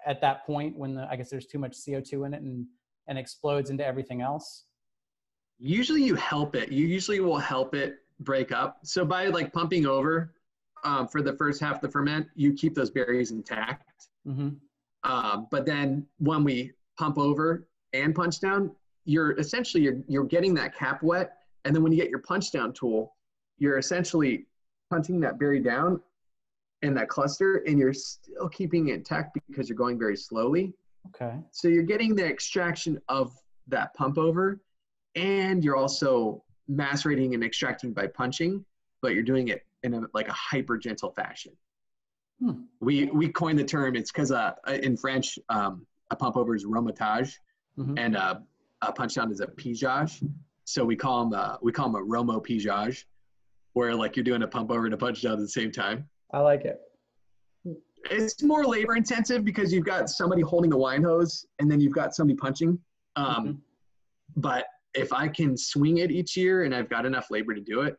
at 0.06 0.20
that 0.20 0.46
point 0.46 0.76
when 0.78 0.94
the, 0.94 1.08
I 1.10 1.16
guess 1.16 1.30
there's 1.30 1.46
too 1.48 1.58
much 1.60 1.76
CO2 1.78 2.26
in 2.28 2.34
it 2.34 2.42
and 2.42 2.66
and 3.08 3.18
explodes 3.18 3.70
into 3.72 3.84
everything 3.86 4.22
else. 4.22 4.66
usually 5.58 6.04
you 6.04 6.16
help 6.16 6.56
it 6.56 6.72
you 6.72 6.86
usually 6.86 7.20
will 7.22 7.38
help 7.40 7.74
it 7.74 7.96
break 8.20 8.52
up. 8.52 8.80
So 8.84 9.06
by 9.06 9.28
like 9.28 9.54
pumping 9.54 9.86
over 9.86 10.34
um, 10.84 11.08
for 11.08 11.22
the 11.22 11.34
first 11.34 11.62
half 11.62 11.76
of 11.76 11.82
the 11.82 11.90
ferment 11.90 12.28
you 12.36 12.54
keep 12.54 12.76
those 12.76 12.90
berries 12.90 13.32
intact. 13.32 14.08
Hmm 14.26 14.50
um, 15.04 15.48
but 15.50 15.66
then 15.66 16.06
when 16.18 16.44
we 16.44 16.74
pump 16.98 17.18
over 17.18 17.68
and 17.94 18.14
punch 18.14 18.42
down 18.42 18.76
you're 19.06 19.32
essentially 19.40 19.84
you're, 19.84 20.02
you're 20.08 20.26
getting 20.26 20.54
that 20.56 20.76
cap 20.76 21.02
wet. 21.02 21.38
And 21.66 21.74
then 21.74 21.84
when 21.84 21.92
you 21.92 21.98
get 21.98 22.10
your 22.10 22.20
punch 22.20 22.52
down 22.52 22.74
tool 22.74 23.16
you're 23.58 23.78
essentially 23.78 24.46
punching 24.90 25.20
that 25.22 25.38
berry 25.38 25.60
down 25.60 26.02
in 26.82 26.94
that 26.94 27.10
cluster 27.10 27.58
and 27.68 27.78
you're 27.78 27.94
still 27.94 28.50
keeping 28.50 28.88
it 28.90 28.96
intact 28.96 29.38
because 29.48 29.70
you're 29.70 29.78
going 29.78 30.00
very 30.00 30.18
slowly. 30.18 30.74
Okay. 31.08 31.38
so 31.52 31.68
you're 31.68 31.84
getting 31.84 32.16
the 32.16 32.26
extraction 32.26 33.00
of 33.08 33.34
that 33.68 33.94
pump 33.94 34.18
over, 34.18 34.62
and 35.16 35.64
you're 35.64 35.78
also 35.78 36.44
macerating 36.70 37.34
and 37.34 37.44
extracting 37.44 37.92
by 37.92 38.08
punching, 38.08 38.64
but 39.02 39.14
you're 39.14 39.24
doing 39.24 39.50
it 39.50 39.66
in 39.84 39.94
a 39.96 40.02
like 40.14 40.28
a 40.30 40.34
hyper 40.34 40.78
gentle 40.78 41.12
fashion. 41.12 41.52
Hmm. 42.40 42.62
We 42.80 43.06
we 43.08 43.30
coined 43.30 43.60
the 43.60 43.64
term. 43.66 43.96
It's 43.96 44.12
because 44.12 44.32
uh, 44.32 44.54
in 44.68 44.96
French, 44.96 45.38
um, 45.50 45.86
a 46.12 46.16
pump 46.16 46.38
over 46.38 46.56
is 46.56 46.66
remontage, 46.66 47.34
Mhm. 47.78 47.98
and 48.00 48.16
uh, 48.16 48.40
a 48.82 48.92
punch 48.94 49.16
down 49.16 49.32
is 49.32 49.42
a 49.42 49.48
pigeage. 49.48 50.24
So 50.66 50.86
we 50.86 50.96
call 50.96 51.26
them 51.26 51.40
uh, 51.40 51.58
we 51.62 51.72
call 51.72 51.90
them 51.92 52.02
a 52.02 52.06
romo 52.06 52.42
pigeage, 52.46 53.06
where 53.74 53.94
like 53.96 54.16
you're 54.16 54.24
doing 54.24 54.44
a 54.44 54.48
pump 54.48 54.72
over 54.72 54.86
and 54.86 54.94
a 54.94 54.98
punch 54.98 55.22
down 55.24 55.34
at 55.34 55.40
the 55.40 55.48
same 55.50 55.72
time 55.72 56.08
I 56.32 56.40
like 56.40 56.64
it. 56.66 56.80
it's 58.12 58.42
more 58.44 58.66
labor 58.66 58.96
intensive 58.96 59.44
because 59.44 59.74
you've 59.74 59.86
got 59.86 60.10
somebody 60.10 60.42
holding 60.42 60.70
the 60.70 60.78
wine 60.78 61.04
hose 61.04 61.46
and 61.60 61.70
then 61.70 61.80
you've 61.82 61.94
got 61.94 62.16
somebody 62.16 62.38
punching. 62.38 62.80
Um, 63.16 63.48
Mhm. 63.48 63.58
But 64.38 64.66
if 64.94 65.14
I 65.14 65.28
can 65.28 65.56
swing 65.58 65.98
it 65.98 66.12
each 66.12 66.36
year 66.36 66.64
and 66.64 66.74
I've 66.74 66.90
got 66.90 67.06
enough 67.06 67.30
labor 67.30 67.54
to 67.54 67.62
do 67.62 67.82
it, 67.82 67.98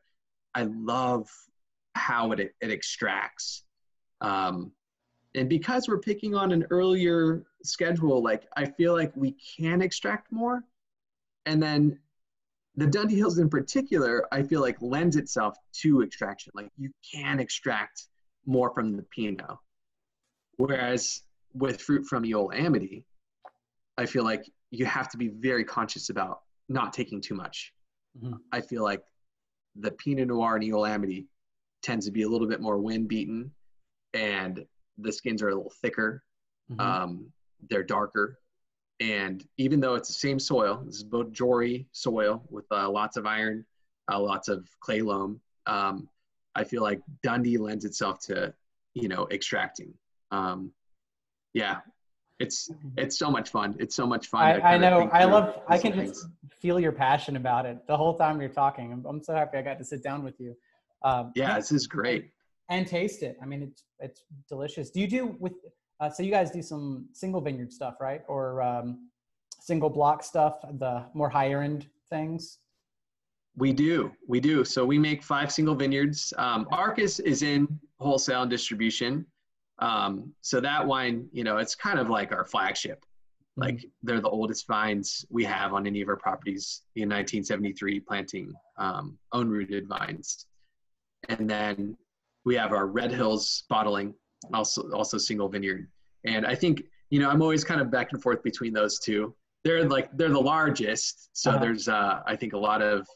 I 0.54 0.62
love 0.62 1.28
how 1.94 2.32
it, 2.32 2.54
it 2.60 2.70
extracts. 2.70 3.64
Um, 4.20 4.72
and 5.34 5.48
because 5.48 5.88
we're 5.88 6.00
picking 6.00 6.34
on 6.34 6.50
an 6.52 6.66
earlier 6.70 7.44
schedule, 7.62 8.22
like 8.22 8.48
I 8.56 8.66
feel 8.66 8.94
like 8.94 9.12
we 9.14 9.36
can 9.56 9.80
extract 9.80 10.32
more. 10.32 10.64
And 11.46 11.62
then 11.62 11.98
the 12.76 12.86
Dundee 12.86 13.16
Hills 13.16 13.38
in 13.38 13.48
particular, 13.48 14.26
I 14.32 14.42
feel 14.42 14.60
like 14.60 14.76
lends 14.80 15.16
itself 15.16 15.56
to 15.82 16.02
extraction. 16.02 16.52
Like 16.54 16.70
you 16.76 16.90
can 17.14 17.38
extract 17.38 18.06
more 18.46 18.74
from 18.74 18.96
the 18.96 19.02
Pinot. 19.04 19.56
Whereas 20.56 21.22
with 21.54 21.80
fruit 21.80 22.06
from 22.06 22.24
Eola-Amity, 22.24 23.04
I 23.96 24.06
feel 24.06 24.24
like 24.24 24.50
you 24.70 24.86
have 24.86 25.08
to 25.10 25.16
be 25.16 25.28
very 25.28 25.64
conscious 25.64 26.10
about 26.10 26.40
not 26.70 26.92
taking 26.92 27.20
too 27.20 27.34
much. 27.34 27.74
Mhm. 28.18 28.40
I 28.52 28.60
feel 28.60 28.82
like 28.82 29.04
the 29.76 29.90
Pinot 29.90 30.28
Noir 30.28 30.54
and 30.54 30.64
Eola-Amity 30.64 31.26
tends 31.82 32.06
to 32.06 32.12
be 32.12 32.22
a 32.22 32.28
little 32.28 32.46
bit 32.46 32.60
more 32.60 32.78
wind 32.78 33.08
beaten 33.08 33.54
and 34.14 34.66
the 34.98 35.12
skins 35.12 35.42
are 35.42 35.48
a 35.48 35.54
little 35.54 35.72
thicker. 35.82 36.24
Mhm. 36.70 36.80
Um, 36.80 37.32
they're 37.68 37.84
darker. 37.84 38.40
And 39.00 39.46
even 39.56 39.80
though 39.80 39.94
it's 39.94 40.08
the 40.08 40.14
same 40.14 40.38
soil, 40.38 40.82
this 40.84 40.96
is 40.96 41.04
both 41.04 41.32
Jory 41.32 41.88
soil 41.92 42.46
with 42.50 42.66
uh, 42.70 42.88
lots 42.88 43.16
of 43.16 43.26
iron, 43.26 43.66
uh, 44.10 44.20
lots 44.20 44.48
of 44.48 44.68
clay 44.80 45.00
loam. 45.00 45.40
Um, 45.66 46.08
I 46.54 46.64
feel 46.64 46.82
like 46.82 47.00
Dundee 47.22 47.56
lends 47.58 47.84
itself 47.84 48.18
to, 48.26 48.54
you 48.94 49.08
know, 49.08 49.26
extracting. 49.30 49.94
Um, 50.30 50.72
yeah, 51.54 51.80
it's 52.40 52.70
it's 52.96 53.18
so 53.18 53.30
much 53.30 53.50
fun. 53.50 53.76
It's 53.78 53.94
so 53.94 54.06
much 54.06 54.26
fun. 54.28 54.42
I, 54.42 54.74
I 54.74 54.78
know. 54.78 55.08
I 55.12 55.24
love. 55.24 55.60
I 55.68 55.78
can 55.78 55.92
things. 55.92 56.10
just 56.10 56.26
feel 56.60 56.80
your 56.80 56.92
passion 56.92 57.36
about 57.36 57.66
it 57.66 57.86
the 57.86 57.96
whole 57.96 58.14
time 58.16 58.40
you're 58.40 58.48
talking. 58.50 58.92
I'm, 58.92 59.04
I'm 59.06 59.22
so 59.22 59.34
happy 59.34 59.58
I 59.58 59.62
got 59.62 59.78
to 59.78 59.84
sit 59.84 60.02
down 60.02 60.24
with 60.24 60.40
you. 60.40 60.56
Um, 61.04 61.32
Yeah, 61.36 61.54
and- 61.54 61.58
this 61.62 61.70
is 61.70 61.86
great. 61.86 62.30
and 62.70 62.86
taste 62.86 63.22
it. 63.22 63.36
I 63.42 63.46
mean, 63.46 63.62
it's 63.62 63.84
it's 64.00 64.22
delicious. 64.48 64.90
Do 64.90 65.00
you 65.00 65.06
do 65.06 65.36
with? 65.38 65.52
Uh, 66.00 66.08
so 66.08 66.22
you 66.22 66.30
guys 66.30 66.50
do 66.50 66.62
some 66.62 67.06
single 67.12 67.42
vineyard 67.42 67.70
stuff, 67.72 67.96
right? 68.00 68.22
Or 68.26 68.62
um, 68.62 69.10
single 69.60 69.90
block 69.90 70.24
stuff, 70.24 70.54
the 70.78 71.04
more 71.12 71.28
higher 71.28 71.60
end 71.60 71.86
things. 72.08 72.58
We 73.56 73.74
do, 73.74 74.10
we 74.26 74.40
do. 74.40 74.64
So 74.64 74.86
we 74.86 74.98
make 74.98 75.22
five 75.22 75.52
single 75.52 75.74
vineyards. 75.74 76.32
Um, 76.38 76.66
Arcus 76.72 77.18
is 77.18 77.42
in 77.42 77.68
wholesale 77.98 78.42
and 78.42 78.50
distribution. 78.50 79.26
Um, 79.80 80.32
so 80.42 80.60
that 80.60 80.86
wine, 80.86 81.28
you 81.32 81.42
know, 81.44 81.56
it's 81.58 81.74
kind 81.74 81.98
of 81.98 82.08
like 82.10 82.32
our 82.32 82.44
flagship. 82.44 83.04
Like 83.56 83.84
they're 84.02 84.20
the 84.20 84.28
oldest 84.28 84.66
vines 84.66 85.24
we 85.28 85.44
have 85.44 85.74
on 85.74 85.86
any 85.86 86.00
of 86.00 86.08
our 86.08 86.16
properties 86.16 86.82
in 86.96 87.08
1973 87.08 88.00
planting 88.00 88.52
um, 88.78 89.18
own 89.32 89.48
rooted 89.48 89.86
vines. 89.88 90.46
And 91.28 91.50
then 91.50 91.96
we 92.44 92.54
have 92.56 92.72
our 92.72 92.86
Red 92.86 93.12
Hills 93.12 93.64
bottling, 93.68 94.14
also 94.54 94.90
also 94.92 95.18
single 95.18 95.48
vineyard. 95.48 95.88
And 96.24 96.46
I 96.46 96.54
think 96.54 96.82
you 97.10 97.18
know 97.20 97.28
I'm 97.28 97.42
always 97.42 97.64
kind 97.64 97.80
of 97.80 97.90
back 97.90 98.12
and 98.12 98.22
forth 98.22 98.42
between 98.42 98.72
those 98.72 98.98
two. 98.98 99.34
They're 99.64 99.84
like 99.86 100.08
they're 100.16 100.30
the 100.30 100.40
largest, 100.40 101.28
so 101.34 101.50
Uh-huh. 101.50 101.58
there's 101.60 101.86
uh, 101.88 102.20
I 102.26 102.36
think 102.36 102.54
a 102.54 102.58
lot 102.58 102.80
of 102.80 103.06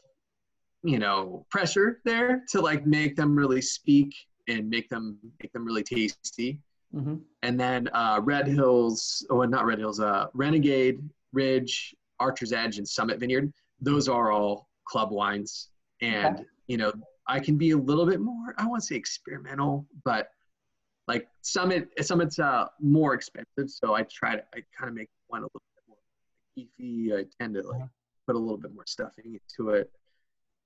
you 0.83 0.99
know 0.99 1.45
pressure 1.49 2.01
there 2.05 2.43
to 2.51 2.61
like 2.61 2.85
make 2.85 3.15
them 3.15 3.35
really 3.35 3.61
speak 3.61 4.13
and 4.47 4.69
make 4.69 4.89
them 4.89 5.17
make 5.41 5.51
them 5.53 5.65
really 5.65 5.83
tasty. 5.83 6.59
hmm 6.93 7.15
And 7.43 7.59
then 7.59 7.87
uh, 7.93 8.19
Red 8.23 8.47
Hills, 8.47 9.25
oh, 9.29 9.41
not 9.43 9.65
Red 9.65 9.79
Hills, 9.79 9.99
uh, 9.99 10.27
Renegade, 10.33 11.07
Ridge, 11.33 11.95
Archer's 12.19 12.53
Edge, 12.53 12.77
and 12.77 12.87
Summit 12.87 13.19
Vineyard. 13.19 13.51
Those 13.81 14.07
are 14.07 14.31
all 14.31 14.69
club 14.85 15.11
wines. 15.11 15.69
And, 16.01 16.35
Okay. 16.37 16.45
you 16.67 16.77
know, 16.77 16.91
I 17.27 17.39
can 17.39 17.57
be 17.57 17.71
a 17.71 17.77
little 17.77 18.05
bit 18.05 18.19
more, 18.21 18.53
I 18.57 18.67
want 18.67 18.81
to 18.81 18.85
say 18.87 18.95
experimental, 18.95 19.87
but 20.03 20.29
like 21.07 21.27
Summit, 21.41 21.89
Summit's 22.01 22.39
uh, 22.39 22.67
more 22.79 23.13
expensive. 23.13 23.69
So 23.69 23.93
I 23.95 24.03
try 24.03 24.35
to, 24.35 24.43
I 24.53 24.59
kind 24.77 24.89
of 24.89 24.93
make 24.95 25.09
one 25.27 25.41
a 25.41 25.45
little 25.45 25.61
bit 25.75 25.83
more 25.87 25.97
beefy. 26.55 27.13
I 27.15 27.25
tend 27.39 27.55
to 27.55 27.61
like 27.63 27.81
put 28.27 28.35
a 28.35 28.39
little 28.39 28.57
bit 28.57 28.73
more 28.73 28.85
stuffing 28.87 29.37
into 29.39 29.71
it. 29.71 29.91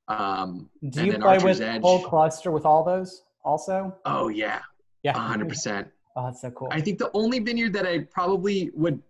Um, 0.07 0.69
Do 0.81 0.99
and 0.99 1.05
you 1.07 1.11
then 1.13 1.21
play 1.21 1.35
Archer's 1.35 1.59
with 1.59 1.61
Edge. 1.61 1.81
whole 1.81 2.03
cluster 2.03 2.51
with 2.51 2.65
all 2.65 2.83
those 2.83 3.23
also? 3.43 3.95
Oh, 4.05 4.27
yeah, 4.29 4.61
Yeah, 5.03 5.13
100%. 5.13 5.89
Oh, 6.15 6.25
that's 6.25 6.41
so 6.41 6.51
cool. 6.51 6.67
I 6.71 6.81
think 6.81 6.97
the 6.99 7.11
only 7.13 7.39
vineyard 7.39 7.73
that 7.73 7.85
I 7.85 7.99
probably 7.99 8.71
would 8.73 9.01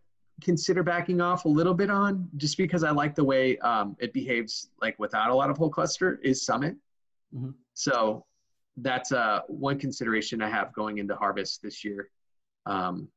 consider 0.41 0.83
backing 0.83 1.21
off 1.21 1.45
a 1.45 1.49
little 1.49 1.73
bit 1.73 1.89
on, 1.89 2.29
just 2.37 2.57
because 2.57 2.83
I 2.83 2.91
like 2.91 3.15
the 3.15 3.23
way 3.23 3.57
um, 3.59 3.95
it 3.99 4.13
behaves, 4.13 4.69
like 4.81 4.97
without 4.99 5.29
a 5.31 5.35
lot 5.35 5.49
of 5.49 5.57
whole 5.57 5.69
cluster, 5.69 6.19
is 6.23 6.45
Summit. 6.45 6.75
Mhm. 7.35 7.53
So 7.73 8.25
that's 8.77 9.11
uh, 9.11 9.41
one 9.47 9.79
consideration 9.79 10.41
I 10.41 10.49
have 10.49 10.73
going 10.73 10.99
into 10.99 11.15
harvest 11.15 11.61
this 11.61 11.83
year. 11.83 12.09
Um, 12.65 13.07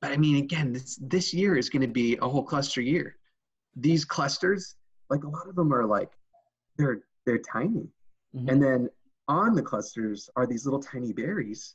but 0.00 0.12
I 0.12 0.16
mean, 0.16 0.36
again, 0.42 0.72
this 0.72 0.98
this 1.00 1.32
year 1.32 1.56
is 1.56 1.68
going 1.70 1.82
to 1.82 1.88
be 1.88 2.16
a 2.20 2.28
whole 2.28 2.42
cluster 2.42 2.80
year. 2.80 3.16
These 3.76 4.04
clusters, 4.04 4.76
like 5.10 5.24
a 5.24 5.28
lot 5.28 5.48
of 5.48 5.54
them 5.54 5.72
are 5.72 5.86
like, 5.86 6.10
they're 6.76 7.02
they're 7.26 7.38
tiny. 7.38 7.88
Mhm. 8.34 8.50
And 8.50 8.62
then 8.62 8.90
on 9.28 9.54
the 9.54 9.62
clusters 9.62 10.28
are 10.36 10.46
these 10.46 10.64
little 10.64 10.80
tiny 10.80 11.12
berries. 11.12 11.74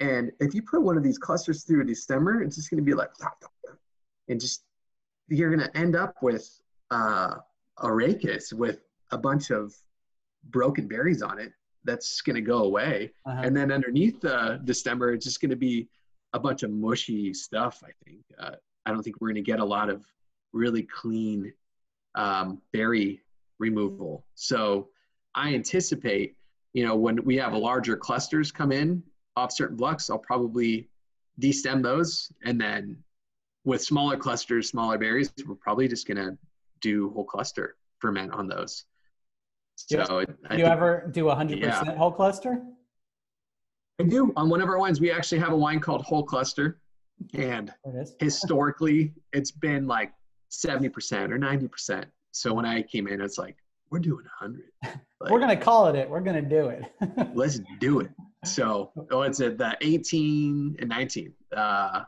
And 0.00 0.32
if 0.40 0.54
you 0.54 0.62
put 0.62 0.82
one 0.82 0.96
of 0.96 1.02
these 1.02 1.18
clusters 1.18 1.64
through 1.64 1.82
a 1.82 1.84
destemmer, 1.84 2.44
it's 2.44 2.56
just 2.56 2.70
going 2.70 2.82
to 2.82 2.84
be 2.84 2.94
like, 2.94 3.10
and 4.28 4.40
just 4.40 4.64
you're 5.28 5.54
going 5.54 5.68
to 5.68 5.76
end 5.76 5.94
up 5.96 6.14
with 6.22 6.48
uh, 6.90 7.36
a 7.78 7.86
rachis 7.86 8.52
with 8.52 8.80
a 9.10 9.18
bunch 9.18 9.50
of 9.50 9.74
broken 10.50 10.88
berries 10.88 11.22
on 11.22 11.38
it. 11.38 11.52
That's 11.84 12.20
going 12.20 12.36
to 12.36 12.42
go 12.42 12.64
away. 12.64 13.12
Uh-huh. 13.26 13.42
And 13.42 13.56
then 13.56 13.72
underneath 13.72 14.20
the 14.20 14.60
destemmer, 14.64 15.14
it's 15.14 15.24
just 15.24 15.40
going 15.40 15.50
to 15.50 15.56
be 15.56 15.88
a 16.32 16.38
bunch 16.38 16.62
of 16.62 16.70
mushy 16.70 17.32
stuff. 17.34 17.82
I 17.84 17.90
think. 18.04 18.20
Uh, 18.38 18.56
I 18.86 18.92
don't 18.92 19.02
think 19.02 19.20
we're 19.20 19.28
going 19.28 19.44
to 19.44 19.50
get 19.50 19.60
a 19.60 19.64
lot 19.64 19.88
of 19.88 20.04
really 20.52 20.82
clean 20.82 21.52
um, 22.14 22.60
berry 22.72 23.20
removal. 23.58 24.26
So 24.34 24.88
I 25.34 25.54
anticipate, 25.54 26.36
you 26.72 26.84
know, 26.86 26.94
when 26.96 27.22
we 27.24 27.36
have 27.36 27.52
larger 27.54 27.96
clusters 27.96 28.52
come 28.52 28.72
in 28.72 29.02
off 29.36 29.52
certain 29.52 29.76
blocks, 29.76 30.10
I'll 30.10 30.18
probably 30.18 30.88
destem 31.40 31.82
those, 31.82 32.30
and 32.44 32.60
then 32.60 32.96
with 33.64 33.82
smaller 33.82 34.16
clusters, 34.16 34.68
smaller 34.68 34.98
berries, 34.98 35.32
we're 35.46 35.54
probably 35.54 35.88
just 35.88 36.06
going 36.06 36.16
to 36.18 36.36
do 36.80 37.10
whole 37.10 37.24
cluster 37.24 37.76
ferment 37.98 38.32
on 38.32 38.46
those. 38.48 38.84
So 39.76 40.18
it- 40.18 40.26
Do 40.26 40.32
you 40.42 40.48
think- 40.48 40.60
ever 40.62 41.08
do 41.10 41.24
100% 41.26 41.96
whole 41.96 42.12
cluster? 42.12 42.62
I 43.98 44.04
do. 44.04 44.32
On 44.36 44.48
one 44.48 44.62
of 44.62 44.68
our 44.68 44.78
wines, 44.78 45.00
we 45.00 45.10
actually 45.10 45.40
have 45.40 45.52
a 45.52 45.56
wine 45.56 45.78
called 45.80 46.02
Whole 46.02 46.24
Cluster, 46.24 46.80
and 47.34 47.72
it 47.84 47.94
is. 47.96 48.14
historically, 48.18 49.12
it's 49.34 49.50
been 49.50 49.86
like 49.86 50.14
seventy 50.48 50.88
percent 50.88 51.30
or 51.32 51.36
ninety 51.38 51.68
percent. 51.68 52.06
So 52.32 52.54
when 52.54 52.64
I 52.64 52.80
came 52.80 53.06
in, 53.08 53.20
it's 53.20 53.36
like 53.36 53.56
we're 53.90 53.98
doing 53.98 54.24
hundred. 54.38 54.70
Like, 54.82 54.94
We're 55.30 55.40
gonna 55.40 55.56
call 55.56 55.88
it 55.88 55.96
it. 55.96 56.08
We're 56.08 56.20
gonna 56.20 56.42
do 56.42 56.68
it. 56.68 56.84
let's 57.34 57.60
do 57.80 58.00
it. 58.00 58.10
So 58.44 58.92
oh, 59.10 59.22
it's 59.22 59.40
at 59.40 59.58
the 59.58 59.76
eighteen 59.80 60.76
and 60.78 60.88
nineteen. 60.88 61.34
Uh, 61.54 62.04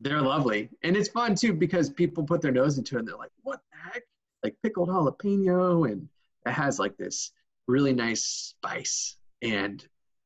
they're 0.00 0.20
lovely, 0.20 0.68
and 0.82 0.96
it's 0.96 1.08
fun 1.08 1.34
too 1.34 1.52
because 1.52 1.90
people 1.90 2.24
put 2.24 2.40
their 2.40 2.52
nose 2.52 2.78
into 2.78 2.96
it 2.96 3.00
and 3.00 3.08
they're 3.08 3.16
like, 3.16 3.32
"What 3.42 3.60
the 3.70 3.92
heck?" 3.92 4.02
Like 4.44 4.56
pickled 4.62 4.88
jalapeno, 4.88 5.90
and 5.90 6.08
it 6.46 6.52
has 6.52 6.78
like 6.78 6.96
this 6.96 7.32
really 7.66 7.92
nice 7.92 8.22
spice. 8.22 9.16
And 9.42 9.84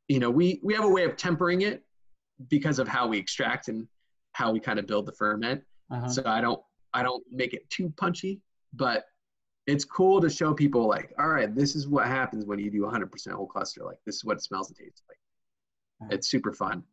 you 0.09 0.19
know, 0.19 0.31
we 0.31 0.61
we 0.63 0.75
have 0.75 0.85
a 0.85 0.89
way 0.89 1.05
of 1.05 1.17
tempering 1.17 1.63
it 1.63 1.83
because 2.49 2.79
of 2.79 2.89
how 2.89 3.07
we 3.07 3.19
extract 3.19 3.69
and 3.69 3.87
how 4.33 4.53
we 4.53 4.61
kind 4.61 4.79
of 4.79 4.87
build 4.87 5.07
the 5.07 5.13
ferment. 5.13 5.63
Uh-huh. 5.91 6.09
So 6.09 6.23
I 6.27 6.41
don't 6.41 6.61
I 6.93 7.03
don't 7.03 7.25
make 7.31 7.55
it 7.55 7.69
too 7.71 7.93
punchy, 7.97 8.41
but 8.75 9.05
it's 9.67 9.85
cool 9.85 10.21
to 10.21 10.31
show 10.31 10.55
people 10.55 10.87
like, 10.87 11.12
all 11.19 11.29
right, 11.29 11.55
this 11.55 11.75
is 11.75 11.89
what 11.89 12.07
happens 12.07 12.45
when 12.45 12.59
you 12.59 12.71
do 12.71 12.83
100% 12.83 13.33
whole 13.33 13.47
cluster. 13.47 13.85
Like 13.85 13.99
this 14.07 14.17
is 14.17 14.25
what 14.25 14.37
it 14.37 14.43
smells 14.43 14.69
and 14.69 14.77
tastes 14.77 15.03
like. 15.09 16.11
It's 16.12 16.29
super 16.29 16.53
fun. 16.53 16.85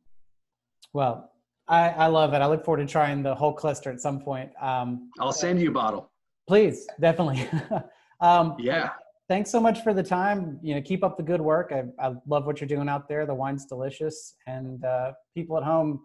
Well, 0.93 1.31
I, 1.67 1.89
I 1.89 2.07
love 2.07 2.33
it. 2.33 2.41
I 2.41 2.47
look 2.47 2.63
forward 2.65 2.85
to 2.85 2.91
trying 2.91 3.23
the 3.23 3.35
whole 3.35 3.53
cluster 3.53 3.91
at 3.91 4.01
some 4.01 4.19
point. 4.19 4.51
Um, 4.61 5.09
I'll 5.19 5.31
send 5.31 5.61
you 5.61 5.69
a 5.69 5.73
bottle. 5.73 6.11
please, 6.47 6.87
definitely. 6.99 7.47
um, 8.21 8.55
Yeah. 8.59 8.91
Thanks 9.29 9.49
so 9.49 9.59
much 9.59 9.81
for 9.83 9.93
the 9.93 10.03
time. 10.03 10.59
You 10.61 10.75
know, 10.75 10.81
keep 10.81 11.03
up 11.03 11.15
the 11.15 11.23
good 11.23 11.39
work. 11.39 11.71
I, 11.73 11.85
I 12.05 12.13
love 12.27 12.45
what 12.45 12.59
you're 12.59 12.67
doing 12.67 12.89
out 12.89 13.07
there. 13.07 13.25
The 13.25 13.33
wine's 13.33 13.65
delicious, 13.65 14.35
and 14.47 14.83
uh, 14.83 15.13
people 15.33 15.57
at 15.57 15.63
home. 15.63 16.01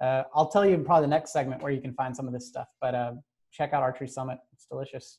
Uh, 0.00 0.22
I'll 0.34 0.48
tell 0.48 0.64
you 0.64 0.74
in 0.74 0.84
probably 0.84 1.04
the 1.04 1.10
next 1.10 1.32
segment 1.32 1.62
where 1.62 1.70
you 1.70 1.82
can 1.82 1.92
find 1.92 2.16
some 2.16 2.26
of 2.26 2.32
this 2.32 2.48
stuff. 2.48 2.68
But 2.80 2.94
uh, 2.94 3.12
check 3.52 3.74
out 3.74 3.82
Archery 3.82 4.08
Summit. 4.08 4.38
It's 4.54 4.64
delicious. 4.64 5.18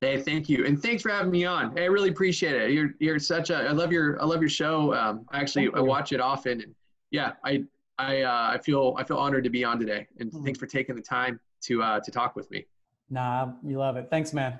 Hey, 0.00 0.18
thank 0.22 0.48
you, 0.48 0.64
and 0.64 0.80
thanks 0.82 1.02
for 1.02 1.10
having 1.10 1.30
me 1.30 1.44
on. 1.44 1.76
Hey, 1.76 1.82
I 1.82 1.86
really 1.86 2.08
appreciate 2.08 2.54
it. 2.54 2.70
You're 2.70 2.94
you're 3.00 3.18
such 3.18 3.50
a. 3.50 3.56
I 3.56 3.72
love 3.72 3.92
your 3.92 4.18
I 4.20 4.24
love 4.24 4.40
your 4.40 4.48
show. 4.48 4.94
Um, 4.94 5.26
I 5.28 5.40
actually, 5.40 5.68
I 5.74 5.80
watch 5.80 6.12
it 6.12 6.20
often, 6.22 6.62
and 6.62 6.74
yeah, 7.10 7.32
I 7.44 7.64
I 7.98 8.22
uh, 8.22 8.50
I 8.54 8.58
feel 8.64 8.94
I 8.96 9.04
feel 9.04 9.18
honored 9.18 9.44
to 9.44 9.50
be 9.50 9.62
on 9.62 9.78
today, 9.78 10.06
and 10.18 10.32
Hmm. 10.32 10.42
thanks 10.42 10.58
for 10.58 10.64
taking 10.66 10.96
the 10.96 11.02
time 11.02 11.38
to 11.64 11.82
uh, 11.82 12.00
to 12.00 12.10
talk 12.10 12.34
with 12.34 12.50
me. 12.50 12.64
Nah, 13.10 13.52
you 13.62 13.76
love 13.76 13.98
it. 13.98 14.06
Thanks, 14.08 14.32
man. 14.32 14.58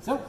So, 0.00 0.22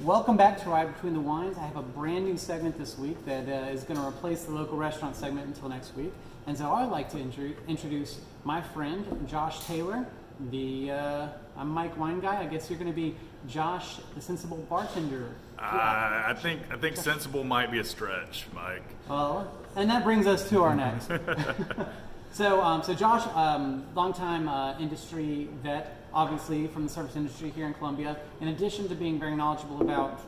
welcome 0.00 0.36
back 0.36 0.60
to 0.64 0.68
Ride 0.68 0.92
Between 0.92 1.12
the 1.14 1.20
Wines. 1.20 1.56
I 1.58 1.66
have 1.66 1.76
a 1.76 1.82
brand 1.82 2.24
new 2.24 2.36
segment 2.36 2.76
this 2.76 2.98
week 2.98 3.24
that 3.26 3.48
uh, 3.48 3.70
is 3.70 3.84
going 3.84 4.00
to 4.00 4.04
replace 4.08 4.42
the 4.42 4.52
local 4.52 4.76
restaurant 4.76 5.14
segment 5.14 5.46
until 5.46 5.68
next 5.68 5.94
week. 5.94 6.12
And 6.48 6.58
so, 6.58 6.72
I'd 6.72 6.90
like 6.90 7.08
to 7.10 7.18
intro- 7.20 7.54
introduce 7.68 8.18
my 8.42 8.60
friend, 8.60 9.06
Josh 9.28 9.60
Taylor. 9.60 10.04
The 10.38 10.90
uh, 10.90 11.28
I'm 11.56 11.70
Mike 11.70 11.96
Wine 11.98 12.20
Guy. 12.20 12.42
I 12.42 12.44
guess 12.44 12.68
you're 12.68 12.78
going 12.78 12.90
to 12.90 12.96
be 12.96 13.14
Josh, 13.48 13.96
the 14.14 14.20
sensible 14.20 14.58
bartender. 14.68 15.34
Uh, 15.58 15.62
I 15.62 16.36
think 16.38 16.60
I 16.70 16.76
think 16.76 16.96
sensible 16.96 17.42
might 17.42 17.70
be 17.70 17.78
a 17.78 17.84
stretch, 17.84 18.46
Mike. 18.54 18.82
Well, 19.08 19.50
and 19.76 19.88
that 19.88 20.04
brings 20.04 20.26
us 20.26 20.46
to 20.50 20.62
our 20.62 20.76
next. 20.76 21.08
so, 22.32 22.60
um, 22.60 22.82
so 22.82 22.92
Josh, 22.92 23.26
um, 23.34 23.86
longtime 23.94 24.46
uh, 24.46 24.78
industry 24.78 25.48
vet, 25.62 25.96
obviously 26.12 26.66
from 26.66 26.84
the 26.84 26.90
service 26.90 27.16
industry 27.16 27.48
here 27.50 27.66
in 27.66 27.72
Columbia. 27.72 28.18
In 28.42 28.48
addition 28.48 28.88
to 28.88 28.94
being 28.94 29.18
very 29.18 29.36
knowledgeable 29.36 29.80
about 29.80 30.20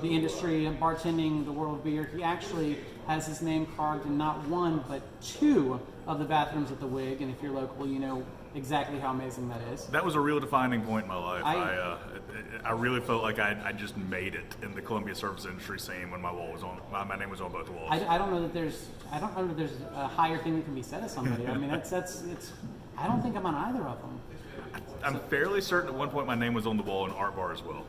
the 0.00 0.08
industry 0.08 0.64
and 0.64 0.80
bartending, 0.80 1.44
the 1.44 1.52
world 1.52 1.78
of 1.78 1.84
beer, 1.84 2.08
he 2.16 2.22
actually 2.22 2.78
has 3.06 3.26
his 3.26 3.42
name 3.42 3.66
carved 3.76 4.06
in 4.06 4.16
not 4.16 4.46
one 4.48 4.82
but 4.88 5.02
two 5.20 5.78
of 6.06 6.18
the 6.18 6.24
bathrooms 6.24 6.70
at 6.70 6.80
the 6.80 6.86
Whig. 6.86 7.20
And 7.20 7.30
if 7.30 7.42
you're 7.42 7.52
local, 7.52 7.86
you 7.86 7.98
know 7.98 8.24
exactly 8.54 8.98
how 8.98 9.10
amazing 9.10 9.48
that 9.48 9.60
is. 9.72 9.86
That 9.86 10.04
was 10.04 10.14
a 10.14 10.20
real 10.20 10.40
defining 10.40 10.82
point 10.82 11.04
in 11.04 11.08
my 11.08 11.16
life. 11.16 11.42
I- 11.44 11.56
I 11.56 11.76
uh, 11.76 11.98
I 12.64 12.72
really 12.72 13.00
felt 13.00 13.22
like 13.22 13.38
I, 13.38 13.56
I 13.64 13.72
just 13.72 13.96
made 13.96 14.34
it 14.34 14.44
in 14.62 14.74
the 14.74 14.82
Columbia 14.82 15.14
service 15.14 15.44
industry 15.46 15.78
scene 15.80 16.10
when 16.10 16.20
my 16.20 16.30
wall 16.30 16.52
was 16.52 16.62
on 16.62 16.78
my, 16.92 17.04
my 17.04 17.16
name 17.16 17.30
was 17.30 17.40
on 17.40 17.50
both 17.52 17.68
walls. 17.70 17.88
I, 17.90 18.04
I 18.06 18.18
don't 18.18 18.30
know 18.30 18.42
that 18.42 18.52
there's 18.52 18.86
I 19.10 19.18
don't 19.18 19.36
know 19.36 19.46
that 19.46 19.56
there's 19.56 19.76
a 19.94 20.06
higher 20.06 20.36
thing 20.38 20.56
that 20.56 20.64
can 20.64 20.74
be 20.74 20.82
said 20.82 21.02
of 21.02 21.10
somebody. 21.10 21.46
I 21.46 21.56
mean, 21.56 21.70
that's 21.70 21.90
that's 21.90 22.22
it's. 22.24 22.52
I 22.98 23.06
don't 23.06 23.22
think 23.22 23.36
I'm 23.36 23.46
on 23.46 23.54
either 23.54 23.82
of 23.86 23.98
them. 24.00 24.20
I'm 25.02 25.18
fairly 25.30 25.60
certain 25.62 25.88
at 25.90 25.94
one 25.94 26.10
point 26.10 26.26
my 26.26 26.34
name 26.34 26.52
was 26.52 26.66
on 26.66 26.76
the 26.76 26.82
wall 26.82 27.06
in 27.06 27.12
art 27.12 27.34
bar 27.34 27.52
as 27.52 27.62
well. 27.62 27.84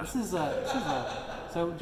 This 0.00 0.16
is 0.16 0.32
a 0.34 0.60
this 0.64 0.70
is 0.70 0.82
a 0.82 1.48
so. 1.52 1.74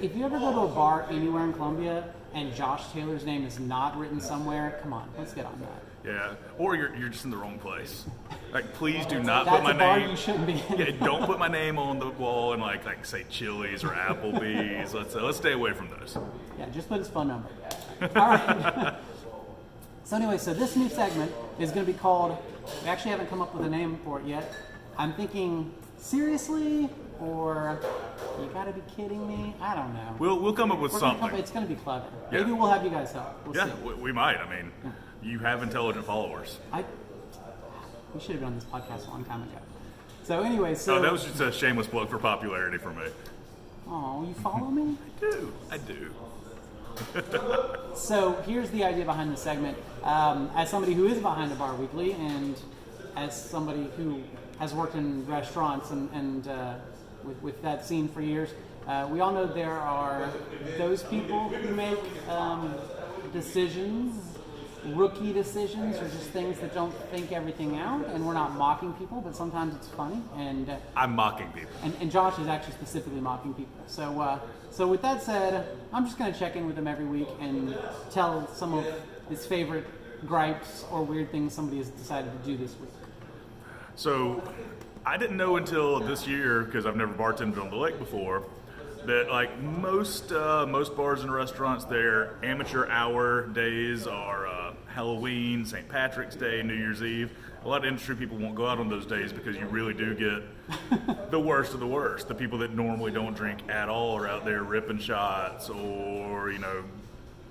If 0.00 0.16
you 0.16 0.24
ever 0.24 0.38
go 0.38 0.50
to 0.52 0.60
a 0.60 0.68
bar 0.68 1.06
anywhere 1.10 1.44
in 1.44 1.52
Columbia 1.52 2.12
and 2.34 2.54
Josh 2.54 2.90
Taylor's 2.92 3.24
name 3.24 3.44
is 3.44 3.60
not 3.60 3.98
written 3.98 4.20
somewhere, 4.20 4.78
come 4.82 4.92
on, 4.92 5.08
let's 5.18 5.34
get 5.34 5.44
on 5.46 5.60
that. 5.60 5.82
Yeah, 6.04 6.34
or 6.56 6.74
you're, 6.76 6.94
you're 6.96 7.10
just 7.10 7.24
in 7.26 7.30
the 7.30 7.36
wrong 7.36 7.58
place. 7.58 8.06
Like, 8.52 8.72
please 8.72 9.04
do 9.04 9.22
not 9.22 9.44
That's 9.44 9.56
put 9.58 9.64
my 9.64 9.72
a 9.72 9.78
bar 9.78 9.98
name. 10.00 10.10
you 10.10 10.16
shouldn't 10.16 10.46
be 10.46 10.62
in. 10.70 10.78
Yeah, 10.78 10.90
don't 11.04 11.26
put 11.26 11.38
my 11.38 11.48
name 11.48 11.78
on 11.78 11.98
the 11.98 12.08
wall 12.08 12.54
and 12.54 12.62
like 12.62 12.86
like 12.86 13.04
say 13.04 13.24
Chili's 13.28 13.84
or 13.84 13.88
Applebee's. 13.90 14.94
let's 14.94 15.14
uh, 15.14 15.22
let's 15.22 15.36
stay 15.36 15.52
away 15.52 15.72
from 15.72 15.90
those. 15.90 16.16
Yeah, 16.58 16.68
just 16.70 16.88
put 16.88 16.98
his 16.98 17.08
phone 17.08 17.28
number. 17.28 17.48
All 18.02 18.08
right. 18.14 18.94
so 20.04 20.16
anyway, 20.16 20.38
so 20.38 20.54
this 20.54 20.74
new 20.74 20.88
segment 20.88 21.30
is 21.58 21.70
going 21.70 21.84
to 21.84 21.92
be 21.92 21.98
called. 21.98 22.38
We 22.82 22.88
actually 22.88 23.10
haven't 23.10 23.28
come 23.28 23.42
up 23.42 23.54
with 23.54 23.66
a 23.66 23.70
name 23.70 23.98
for 24.04 24.20
it 24.20 24.26
yet. 24.26 24.54
I'm 24.96 25.12
thinking 25.12 25.70
seriously, 25.98 26.88
or 27.20 27.78
you 28.40 28.46
got 28.54 28.64
to 28.64 28.72
be 28.72 28.82
kidding 28.96 29.28
me. 29.28 29.54
I 29.60 29.74
don't 29.74 29.92
know. 29.92 30.16
We'll 30.18 30.40
we'll 30.40 30.54
come 30.54 30.72
up 30.72 30.78
with 30.80 30.92
We're 30.94 31.00
gonna 31.00 31.12
something. 31.12 31.28
come- 31.30 31.38
it's 31.38 31.50
going 31.50 31.66
to 31.68 31.74
be 31.74 31.78
clever. 31.78 32.06
Yeah. 32.32 32.38
Maybe 32.38 32.52
we'll 32.52 32.70
have 32.70 32.84
you 32.84 32.90
guys 32.90 33.12
help. 33.12 33.46
We'll 33.46 33.54
yeah, 33.54 33.66
see. 33.66 33.82
we, 33.82 33.94
we 33.94 34.12
might. 34.12 34.38
I 34.38 34.48
mean, 34.48 34.72
you 35.22 35.38
have 35.40 35.62
intelligent 35.62 36.04
followers. 36.06 36.58
I 36.72 36.84
we 38.14 38.20
should 38.20 38.32
have 38.32 38.40
been 38.40 38.48
on 38.48 38.54
this 38.56 38.64
podcast 38.64 39.06
a 39.06 39.10
long 39.10 39.24
time 39.24 39.42
ago. 39.42 39.58
So 40.24 40.42
anyway, 40.42 40.74
so 40.74 40.96
Oh, 40.96 41.02
that 41.02 41.12
was 41.12 41.24
just 41.24 41.40
a 41.40 41.52
shameless 41.52 41.86
plug 41.86 42.08
for 42.10 42.18
popularity 42.18 42.78
for 42.78 42.90
me. 42.90 43.04
oh, 43.88 44.24
you 44.26 44.34
follow 44.34 44.66
me? 44.70 44.96
I 45.16 45.20
do. 45.20 45.52
I 45.70 45.78
do. 45.78 46.10
So 47.94 48.32
here's 48.46 48.70
the 48.70 48.84
idea 48.84 49.04
behind 49.04 49.32
the 49.32 49.36
segment. 49.36 49.76
Um, 50.02 50.50
as 50.54 50.68
somebody 50.70 50.94
who 50.94 51.06
is 51.06 51.18
behind 51.18 51.50
the 51.50 51.56
bar 51.56 51.74
weekly, 51.74 52.12
and 52.12 52.56
as 53.16 53.40
somebody 53.40 53.88
who 53.96 54.22
has 54.58 54.74
worked 54.74 54.94
in 54.94 55.26
restaurants 55.26 55.90
and, 55.90 56.10
and 56.12 56.48
uh, 56.48 56.74
with, 57.24 57.40
with 57.42 57.62
that 57.62 57.84
scene 57.86 58.08
for 58.08 58.20
years, 58.22 58.50
uh, 58.86 59.08
we 59.10 59.20
all 59.20 59.32
know 59.32 59.46
there 59.46 59.70
are 59.72 60.30
those 60.78 61.02
people 61.04 61.48
who 61.48 61.74
make 61.74 61.98
um, 62.28 62.74
decisions, 63.32 64.36
rookie 64.86 65.32
decisions, 65.32 65.96
or 65.98 66.08
just 66.08 66.30
things 66.30 66.58
that 66.60 66.74
don't 66.74 66.94
think 67.10 67.32
everything 67.32 67.78
out. 67.78 68.06
And 68.08 68.26
we're 68.26 68.34
not 68.34 68.54
mocking 68.54 68.92
people, 68.94 69.20
but 69.20 69.34
sometimes 69.36 69.74
it's 69.74 69.88
funny. 69.88 70.20
And 70.36 70.70
uh, 70.70 70.76
I'm 70.96 71.14
mocking 71.14 71.48
people. 71.52 71.70
and, 71.82 71.94
and 72.00 72.10
Josh 72.10 72.38
is 72.38 72.48
actually 72.48 72.74
specifically 72.74 73.20
mocking 73.20 73.54
people. 73.54 73.82
So, 73.86 74.20
uh, 74.20 74.38
so 74.70 74.86
with 74.86 75.02
that 75.02 75.22
said, 75.22 75.66
I'm 75.92 76.04
just 76.04 76.18
going 76.18 76.32
to 76.32 76.38
check 76.38 76.56
in 76.56 76.66
with 76.66 76.76
him 76.76 76.86
every 76.86 77.06
week 77.06 77.28
and 77.40 77.76
tell 78.10 78.48
some 78.54 78.74
of 78.74 78.86
his 79.28 79.46
favorite 79.46 79.86
gripes 80.26 80.84
or 80.90 81.02
weird 81.02 81.30
things 81.30 81.52
somebody 81.54 81.78
has 81.78 81.88
decided 81.90 82.30
to 82.30 82.46
do 82.46 82.56
this 82.56 82.78
week. 82.78 82.90
So 83.96 84.42
I 85.04 85.16
didn't 85.16 85.36
know 85.36 85.56
until 85.56 86.00
this 86.00 86.26
year 86.26 86.62
because 86.62 86.86
I've 86.86 86.96
never 86.96 87.12
bartended 87.12 87.60
on 87.60 87.70
the 87.70 87.76
lake 87.76 87.98
before 87.98 88.44
that 89.06 89.30
like 89.30 89.58
most 89.60 90.32
uh, 90.32 90.66
most 90.66 90.96
bars 90.96 91.22
and 91.22 91.32
restaurants, 91.32 91.84
their 91.84 92.34
amateur 92.42 92.86
hour 92.88 93.46
days 93.48 94.06
are 94.06 94.46
uh, 94.46 94.49
Halloween, 95.00 95.64
St. 95.64 95.88
Patrick's 95.88 96.36
Day, 96.36 96.62
New 96.62 96.74
Year's 96.74 97.02
Eve. 97.02 97.30
A 97.64 97.68
lot 97.68 97.78
of 97.78 97.86
industry 97.86 98.14
people 98.14 98.36
won't 98.36 98.54
go 98.54 98.66
out 98.66 98.78
on 98.78 98.90
those 98.90 99.06
days 99.06 99.32
because 99.32 99.56
you 99.56 99.64
really 99.64 99.94
do 99.94 100.14
get 100.14 101.30
the 101.30 101.40
worst 101.40 101.72
of 101.72 101.80
the 101.80 101.86
worst. 101.86 102.28
The 102.28 102.34
people 102.34 102.58
that 102.58 102.74
normally 102.74 103.10
don't 103.10 103.34
drink 103.34 103.60
at 103.70 103.88
all 103.88 104.14
are 104.14 104.28
out 104.28 104.44
there 104.44 104.62
ripping 104.62 104.98
shots 104.98 105.70
or, 105.70 106.52
you 106.52 106.58
know, 106.58 106.84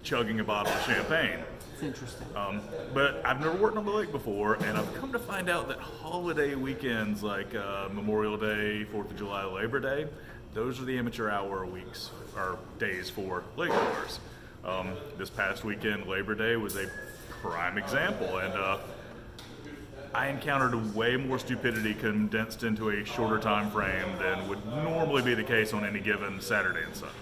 chugging 0.03 0.39
a 0.39 0.43
bottle 0.43 0.71
of 0.71 0.79
champagne. 0.83 1.39
It's 1.73 1.81
interesting. 1.81 2.27
Um, 2.35 2.61
but 2.93 3.19
I've 3.25 3.39
never 3.39 3.57
worked 3.57 3.77
on 3.77 3.85
the 3.85 3.91
lake 3.91 4.11
before, 4.11 4.53
and 4.53 4.77
I've 4.77 4.93
come 4.99 5.11
to 5.11 5.17
find 5.17 5.49
out 5.49 5.69
that 5.69 5.79
holiday 5.79 6.53
weekends 6.53 7.23
like 7.23 7.55
uh, 7.55 7.89
Memorial 7.91 8.37
Day, 8.37 8.83
Fourth 8.83 9.09
of 9.09 9.17
July, 9.17 9.43
Labor 9.45 9.79
Day, 9.79 10.05
those 10.53 10.79
are 10.79 10.85
the 10.85 10.99
amateur 10.99 11.31
hour 11.31 11.65
weeks 11.65 12.11
or 12.35 12.59
days 12.77 13.09
for 13.09 13.43
lake 13.57 13.71
goers. 13.71 14.19
Um, 14.63 14.91
this 15.17 15.31
past 15.31 15.63
weekend, 15.63 16.05
Labor 16.05 16.35
Day 16.35 16.55
was 16.57 16.75
a 16.75 16.87
prime 17.41 17.77
example, 17.77 18.37
and 18.37 18.53
uh, 18.53 18.77
I 20.13 20.27
encountered 20.27 20.95
way 20.95 21.15
more 21.15 21.39
stupidity 21.39 21.93
condensed 21.93 22.63
into 22.63 22.89
a 22.89 23.05
shorter 23.05 23.39
time 23.39 23.69
frame 23.71 24.17
than 24.17 24.47
would 24.47 24.65
normally 24.65 25.21
be 25.21 25.33
the 25.35 25.43
case 25.43 25.73
on 25.73 25.85
any 25.85 25.99
given 25.99 26.41
Saturday 26.41 26.83
and 26.83 26.95
Sunday. 26.95 27.15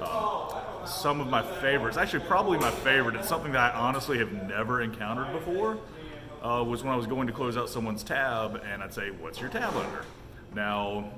Um, 0.00 0.86
some 0.86 1.20
of 1.20 1.28
my 1.28 1.42
favorites, 1.60 1.96
actually, 1.96 2.24
probably 2.24 2.58
my 2.58 2.70
favorite, 2.70 3.14
it's 3.16 3.28
something 3.28 3.52
that 3.52 3.74
I 3.74 3.78
honestly 3.78 4.18
have 4.18 4.32
never 4.32 4.82
encountered 4.82 5.32
before, 5.32 5.78
uh, 6.42 6.64
was 6.64 6.82
when 6.82 6.92
I 6.92 6.96
was 6.96 7.06
going 7.06 7.26
to 7.26 7.32
close 7.32 7.56
out 7.56 7.68
someone's 7.68 8.02
tab 8.02 8.60
and 8.64 8.82
I'd 8.82 8.94
say, 8.94 9.10
What's 9.10 9.40
your 9.40 9.50
tab 9.50 9.74
under? 9.74 10.04
Now, 10.54 11.10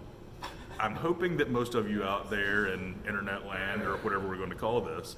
I'm 0.78 0.94
hoping 0.94 1.36
that 1.38 1.50
most 1.50 1.74
of 1.74 1.90
you 1.90 2.02
out 2.04 2.30
there 2.30 2.68
in 2.68 2.94
internet 3.06 3.46
land 3.46 3.82
or 3.82 3.96
whatever 3.98 4.26
we're 4.26 4.38
going 4.38 4.50
to 4.50 4.56
call 4.56 4.80
this 4.80 5.16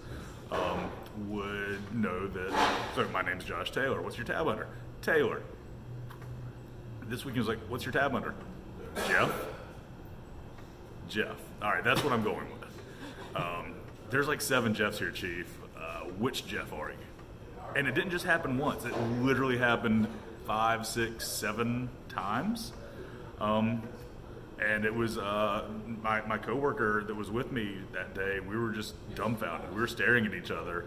um, 0.50 0.90
would 1.28 1.94
know 1.94 2.26
that. 2.26 2.78
So, 2.94 3.06
my 3.08 3.22
name's 3.22 3.44
Josh 3.44 3.70
Taylor. 3.70 4.00
What's 4.00 4.16
your 4.16 4.26
tab 4.26 4.46
under? 4.46 4.66
Taylor. 5.00 5.42
This 7.04 7.24
weekend 7.24 7.46
was 7.46 7.48
like, 7.48 7.58
What's 7.68 7.84
your 7.84 7.92
tab 7.92 8.14
under? 8.14 8.34
Jeff. 9.08 9.32
Jeff. 11.08 11.36
All 11.60 11.70
right, 11.70 11.84
that's 11.84 12.02
what 12.02 12.12
I'm 12.12 12.22
going 12.22 12.46
with. 12.60 13.36
Um, 13.36 13.74
there's 14.10 14.28
like 14.28 14.40
seven 14.40 14.74
Jeffs 14.74 14.98
here, 14.98 15.10
Chief. 15.10 15.46
Uh, 15.76 16.04
which 16.18 16.46
Jeff 16.46 16.72
are 16.72 16.90
you? 16.90 16.96
And 17.74 17.88
it 17.88 17.94
didn't 17.94 18.10
just 18.10 18.24
happen 18.24 18.58
once. 18.58 18.84
It 18.84 18.96
literally 19.22 19.58
happened 19.58 20.06
five, 20.46 20.86
six, 20.86 21.26
seven 21.26 21.88
times. 22.08 22.72
Um, 23.40 23.82
and 24.62 24.84
it 24.84 24.94
was 24.94 25.18
uh, 25.18 25.68
my, 26.02 26.20
my 26.26 26.38
coworker 26.38 27.04
that 27.04 27.14
was 27.14 27.30
with 27.30 27.52
me 27.52 27.78
that 27.92 28.14
day. 28.14 28.40
We 28.40 28.56
were 28.56 28.70
just 28.72 28.94
dumbfounded. 29.14 29.72
We 29.74 29.80
were 29.80 29.86
staring 29.86 30.26
at 30.26 30.34
each 30.34 30.50
other. 30.50 30.86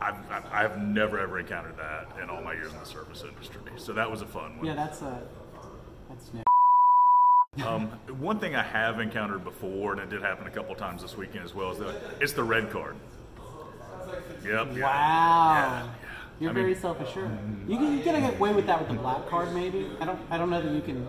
I've, 0.00 0.14
I've, 0.30 0.44
I've 0.52 0.78
never 0.82 1.18
ever 1.18 1.38
encountered 1.38 1.76
that 1.76 2.08
in 2.22 2.30
all 2.30 2.40
my 2.42 2.54
years 2.54 2.72
in 2.72 2.78
the 2.78 2.86
service 2.86 3.22
industry. 3.28 3.60
So 3.76 3.92
that 3.92 4.10
was 4.10 4.22
a 4.22 4.26
fun 4.26 4.56
one. 4.56 4.66
yeah, 4.66 4.74
that's 4.74 5.02
a 5.02 5.22
that's 6.08 6.30
new. 6.32 6.42
Um, 7.66 7.88
one 8.18 8.38
thing 8.38 8.56
I 8.56 8.62
have 8.62 8.98
encountered 9.00 9.44
before, 9.44 9.92
and 9.92 10.00
it 10.00 10.08
did 10.08 10.22
happen 10.22 10.46
a 10.46 10.50
couple 10.50 10.74
times 10.74 11.02
this 11.02 11.16
weekend 11.16 11.44
as 11.44 11.54
well, 11.54 11.72
is 11.72 11.78
that 11.78 11.94
it's 12.20 12.32
the 12.32 12.42
red 12.42 12.70
card. 12.70 12.96
Yep. 14.44 14.68
Wow. 14.68 14.74
yeah, 14.78 15.88
You're 16.40 16.50
I 16.50 16.52
mean- 16.54 16.62
very 16.64 16.74
self-assured. 16.74 17.30
You 17.68 17.76
can 17.76 17.98
you 17.98 18.02
get 18.02 18.34
away 18.34 18.52
with 18.54 18.66
that 18.66 18.78
with 18.78 18.88
the 18.88 18.94
black 18.94 19.26
card, 19.28 19.52
maybe. 19.54 19.90
I 20.00 20.04
don't 20.06 20.18
I 20.30 20.38
don't 20.38 20.48
know 20.50 20.62
that 20.62 20.72
you 20.72 20.80
can. 20.80 21.06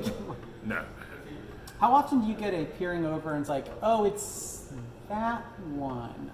No. 0.66 0.82
How 1.80 1.92
often 1.92 2.22
do 2.22 2.28
you 2.28 2.34
get 2.34 2.54
a 2.54 2.64
peering 2.64 3.04
over 3.04 3.32
and 3.32 3.40
it's 3.40 3.50
like, 3.50 3.66
oh, 3.82 4.04
it's 4.04 4.68
that 5.08 5.44
one? 5.68 6.30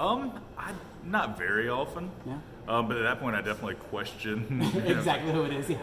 Um, 0.00 0.40
I 0.58 0.72
not 1.04 1.38
very 1.38 1.68
often. 1.68 2.10
Yeah. 2.26 2.38
Um, 2.68 2.88
but 2.88 2.96
at 2.96 3.02
that 3.02 3.20
point, 3.20 3.36
I 3.36 3.40
definitely 3.40 3.74
question. 3.74 4.46
you 4.74 4.82
know, 4.82 4.98
exactly 4.98 5.32
who 5.32 5.42
it 5.44 5.52
is. 5.52 5.68
Yeah. 5.68 5.78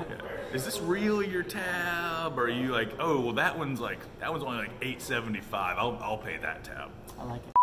Is 0.54 0.66
this 0.66 0.80
really 0.80 1.30
your 1.30 1.44
tab? 1.44 2.38
Or 2.38 2.44
are 2.44 2.50
you 2.50 2.72
like, 2.72 2.90
oh, 3.00 3.20
well, 3.22 3.34
that 3.34 3.58
one's 3.58 3.80
like 3.80 4.00
that 4.20 4.32
one's 4.32 4.44
only 4.44 4.58
like 4.58 4.72
eight 4.82 5.02
seventy 5.02 5.42
five. 5.42 5.78
I'll 5.78 5.98
I'll 6.02 6.18
pay 6.18 6.38
that 6.38 6.64
tab. 6.64 6.90
I 7.18 7.24
like 7.24 7.42
it. 7.48 7.56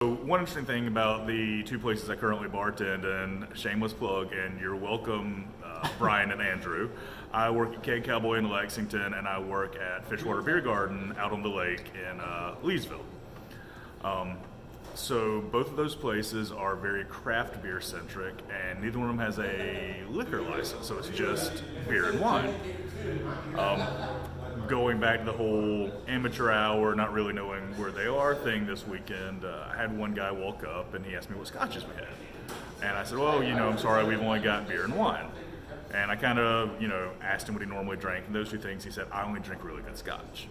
So 0.00 0.10
one 0.14 0.38
interesting 0.38 0.64
thing 0.64 0.86
about 0.86 1.26
the 1.26 1.64
two 1.64 1.80
places 1.80 2.08
I 2.08 2.14
currently 2.14 2.48
bartend, 2.48 3.04
and 3.04 3.48
shameless 3.58 3.92
plug, 3.92 4.32
and 4.32 4.60
you're 4.60 4.76
welcome, 4.76 5.48
uh, 5.82 5.88
Brian 5.98 6.30
and 6.30 6.40
Andrew. 6.40 6.90
I 7.32 7.50
work 7.50 7.74
at 7.74 7.82
Keg 7.82 8.04
Cowboy 8.04 8.38
in 8.38 8.48
Lexington, 8.48 9.14
and 9.14 9.28
I 9.28 9.38
work 9.38 9.76
at 9.76 10.08
Fishwater 10.08 10.42
Beer 10.42 10.60
Garden 10.60 11.14
out 11.18 11.32
on 11.32 11.42
the 11.42 11.48
lake 11.48 11.84
in 11.94 12.20
uh, 12.20 12.54
Leesville. 12.62 13.04
Um, 14.02 14.38
so 14.94 15.40
both 15.52 15.70
of 15.70 15.76
those 15.76 15.94
places 15.94 16.50
are 16.50 16.74
very 16.74 17.04
craft 17.04 17.62
beer 17.62 17.80
centric, 17.80 18.34
and 18.50 18.82
neither 18.82 18.98
one 18.98 19.10
of 19.10 19.16
them 19.16 19.24
has 19.24 19.38
a 19.38 20.02
liquor 20.10 20.40
license. 20.42 20.86
So 20.86 20.98
it's 20.98 21.08
just 21.10 21.62
beer 21.88 22.10
and 22.10 22.20
wine. 22.20 22.52
Um, 23.56 23.82
going 24.66 24.98
back 24.98 25.20
to 25.20 25.24
the 25.24 25.32
whole 25.32 25.92
amateur 26.08 26.50
hour, 26.50 26.94
not 26.94 27.12
really 27.12 27.32
knowing 27.32 27.62
where 27.78 27.92
they 27.92 28.06
are 28.06 28.34
thing 28.34 28.66
this 28.66 28.86
weekend, 28.86 29.44
uh, 29.44 29.68
I 29.72 29.76
had 29.76 29.96
one 29.96 30.14
guy 30.14 30.32
walk 30.32 30.64
up 30.64 30.94
and 30.94 31.06
he 31.06 31.14
asked 31.14 31.30
me 31.30 31.36
what 31.36 31.46
scotches 31.46 31.84
we 31.84 31.94
had. 31.94 32.08
And 32.82 32.96
I 32.96 33.04
said, 33.04 33.18
well, 33.18 33.42
you 33.42 33.54
know, 33.54 33.68
I'm 33.68 33.78
sorry, 33.78 34.04
we've 34.04 34.20
only 34.20 34.40
got 34.40 34.68
beer 34.68 34.84
and 34.84 34.94
wine. 34.94 35.26
And 35.94 36.10
I 36.10 36.16
kind 36.16 36.38
of, 36.38 36.80
you 36.80 36.88
know, 36.88 37.10
asked 37.22 37.48
him 37.48 37.54
what 37.54 37.62
he 37.62 37.68
normally 37.68 37.96
drank, 37.96 38.26
and 38.26 38.34
those 38.34 38.50
two 38.50 38.58
things, 38.58 38.84
he 38.84 38.90
said, 38.90 39.06
I 39.10 39.24
only 39.24 39.40
drink 39.40 39.64
really 39.64 39.82
good 39.82 39.96
scotch. 39.96 40.48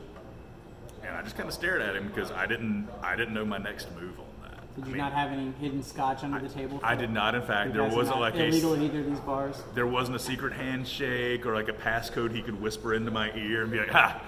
And 1.05 1.15
I 1.15 1.21
just 1.21 1.37
kind 1.37 1.47
of 1.47 1.53
stared 1.53 1.81
at 1.81 1.95
him 1.95 2.07
because 2.07 2.31
I 2.31 2.45
didn't, 2.47 2.87
I 3.03 3.15
didn't 3.15 3.33
know 3.33 3.45
my 3.45 3.59
next 3.59 3.87
move 3.95 4.19
on 4.19 4.25
that. 4.41 4.75
Did 4.75 4.83
I 4.83 4.87
you 4.87 4.93
mean, 4.93 4.97
not 4.97 5.13
have 5.13 5.31
any 5.31 5.51
hidden 5.59 5.83
scotch 5.83 6.23
under 6.23 6.39
the 6.39 6.49
table? 6.49 6.79
I 6.83 6.95
did 6.95 7.11
not. 7.11 7.35
In 7.35 7.43
fact, 7.43 7.73
there 7.73 7.83
wasn't 7.83 8.19
like 8.19 8.35
illegal 8.35 8.73
a 8.73 8.75
in 8.75 8.81
either 8.83 8.99
of 8.99 9.05
these 9.05 9.19
bars. 9.19 9.61
there 9.73 9.87
wasn't 9.87 10.15
a 10.15 10.19
secret 10.19 10.53
handshake 10.53 11.45
or 11.45 11.53
like 11.55 11.69
a 11.69 11.73
passcode 11.73 12.33
he 12.33 12.41
could 12.41 12.59
whisper 12.59 12.93
into 12.93 13.11
my 13.11 13.31
ear 13.35 13.61
and 13.63 13.71
be 13.71 13.77
like, 13.79 13.89
"Ha, 13.89 14.21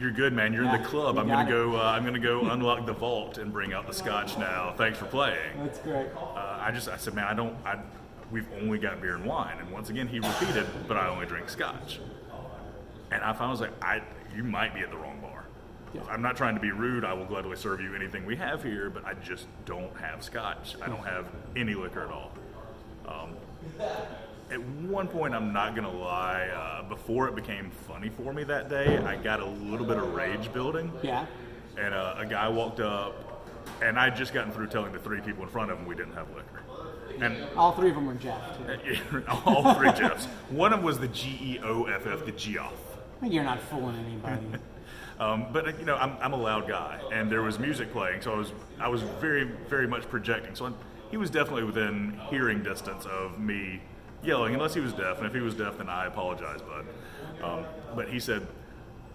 you're 0.00 0.10
good, 0.10 0.32
man. 0.32 0.52
You're 0.52 0.64
in 0.64 0.72
the 0.72 0.86
club. 0.88 1.18
I'm 1.18 1.28
gonna 1.28 1.46
it." 1.46 1.50
go. 1.50 1.76
Uh, 1.76 1.82
I'm 1.82 2.04
gonna 2.04 2.18
go 2.18 2.40
unlock 2.50 2.84
the 2.86 2.92
vault 2.94 3.38
and 3.38 3.52
bring 3.52 3.72
out 3.72 3.86
the 3.86 3.94
scotch 3.94 4.36
now. 4.38 4.74
Thanks 4.76 4.98
for 4.98 5.06
playing." 5.06 5.58
That's 5.58 5.78
great. 5.80 6.08
Uh, 6.16 6.58
I 6.60 6.70
just 6.72 6.88
I 6.88 6.96
said, 6.96 7.14
man, 7.14 7.26
I 7.26 7.34
don't. 7.34 7.54
I 7.64 7.78
we've 8.30 8.46
only 8.60 8.78
got 8.78 9.00
beer 9.00 9.14
and 9.16 9.24
wine. 9.24 9.58
And 9.58 9.70
once 9.70 9.88
again, 9.90 10.08
he 10.08 10.18
repeated, 10.20 10.66
but 10.88 10.96
I 10.96 11.08
only 11.08 11.26
drink 11.26 11.48
scotch. 11.48 12.00
And 13.12 13.22
I 13.22 13.32
found 13.32 13.44
I 13.44 13.50
was 13.50 13.60
like, 13.60 13.72
I 13.82 14.02
you 14.34 14.42
might 14.44 14.74
be 14.74 14.80
at 14.80 14.90
the 14.90 14.96
wrong 14.96 15.20
bar. 15.20 15.44
Yeah. 15.94 16.02
I'm 16.10 16.20
not 16.20 16.36
trying 16.36 16.54
to 16.56 16.60
be 16.60 16.72
rude. 16.72 17.04
I 17.04 17.12
will 17.14 17.24
gladly 17.24 17.56
serve 17.56 17.80
you 17.80 17.94
anything 17.94 18.26
we 18.26 18.36
have 18.36 18.62
here, 18.62 18.90
but 18.90 19.04
I 19.06 19.14
just 19.14 19.46
don't 19.64 19.96
have 19.98 20.22
scotch. 20.22 20.74
I 20.82 20.88
don't 20.88 21.04
have 21.06 21.26
any 21.56 21.74
liquor 21.74 22.02
at 22.02 22.10
all. 22.10 22.32
Um, 23.06 23.30
at 24.50 24.60
one 24.60 25.08
point, 25.08 25.34
I'm 25.34 25.52
not 25.52 25.74
gonna 25.74 25.90
lie. 25.92 26.48
Uh, 26.48 26.82
before 26.88 27.28
it 27.28 27.34
became 27.34 27.70
funny 27.88 28.08
for 28.10 28.32
me 28.32 28.44
that 28.44 28.68
day, 28.68 28.98
I 28.98 29.16
got 29.16 29.40
a 29.40 29.46
little 29.46 29.86
bit 29.86 29.96
of 29.96 30.14
rage 30.14 30.52
building 30.52 30.92
Yeah. 31.02 31.26
and 31.78 31.94
uh, 31.94 32.14
a 32.18 32.26
guy 32.26 32.48
walked 32.48 32.80
up, 32.80 33.46
and 33.82 33.98
I'd 33.98 34.16
just 34.16 34.32
gotten 34.34 34.52
through 34.52 34.68
telling 34.68 34.92
the 34.92 34.98
three 34.98 35.20
people 35.20 35.42
in 35.44 35.48
front 35.48 35.70
of 35.70 35.78
him 35.78 35.86
we 35.86 35.94
didn't 35.94 36.14
have 36.14 36.28
liquor. 36.30 36.62
And 37.20 37.44
All 37.56 37.72
three 37.72 37.90
of 37.90 37.94
them 37.94 38.06
were 38.06 38.14
Jeff. 38.14 38.58
Too. 38.58 39.22
all 39.46 39.74
three 39.74 39.92
Jeffs. 39.92 40.26
One 40.50 40.72
of 40.72 40.80
them 40.80 40.86
was 40.86 40.98
the 40.98 41.08
G 41.08 41.38
E 41.40 41.60
O 41.62 41.84
F 41.84 42.06
F, 42.06 42.24
the 42.24 42.32
Geoff. 42.32 42.74
You're 43.22 43.44
not 43.44 43.60
fooling 43.60 43.96
anybody. 44.06 44.58
Um, 45.18 45.46
but 45.52 45.66
uh, 45.66 45.72
you 45.78 45.86
know, 45.86 45.96
I'm, 45.96 46.16
I'm 46.20 46.32
a 46.34 46.36
loud 46.36 46.68
guy, 46.68 47.00
and 47.10 47.30
there 47.30 47.42
was 47.42 47.58
music 47.58 47.90
playing, 47.90 48.20
so 48.20 48.34
I 48.34 48.36
was 48.36 48.52
I 48.78 48.88
was 48.88 49.02
very 49.02 49.44
very 49.44 49.86
much 49.86 50.08
projecting. 50.10 50.54
So 50.54 50.74
he 51.10 51.16
was 51.16 51.30
definitely 51.30 51.64
within 51.64 52.20
hearing 52.28 52.62
distance 52.62 53.06
of 53.06 53.38
me 53.38 53.80
yelling, 54.22 54.54
unless 54.54 54.74
he 54.74 54.80
was 54.80 54.92
deaf. 54.92 55.18
And 55.18 55.26
if 55.26 55.32
he 55.32 55.40
was 55.40 55.54
deaf, 55.54 55.78
then 55.78 55.88
I 55.88 56.06
apologize, 56.06 56.60
bud. 56.60 56.84
Um, 57.42 57.64
but 57.94 58.10
he 58.10 58.20
said, 58.20 58.46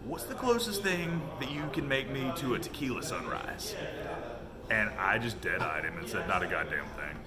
"What's 0.05 0.23
the 0.23 0.33
closest 0.33 0.81
thing 0.81 1.21
that 1.39 1.51
you 1.51 1.69
can 1.71 1.87
make 1.87 2.09
me 2.09 2.31
to 2.37 2.55
a 2.55 2.59
tequila 2.59 3.03
sunrise?" 3.03 3.75
And 4.71 4.89
I 4.97 5.19
just 5.19 5.39
dead-eyed 5.41 5.83
him 5.83 5.97
and 5.99 6.07
said, 6.09 6.27
"Not 6.27 6.41
a 6.41 6.47
goddamn 6.47 6.85
thing." 6.97 7.17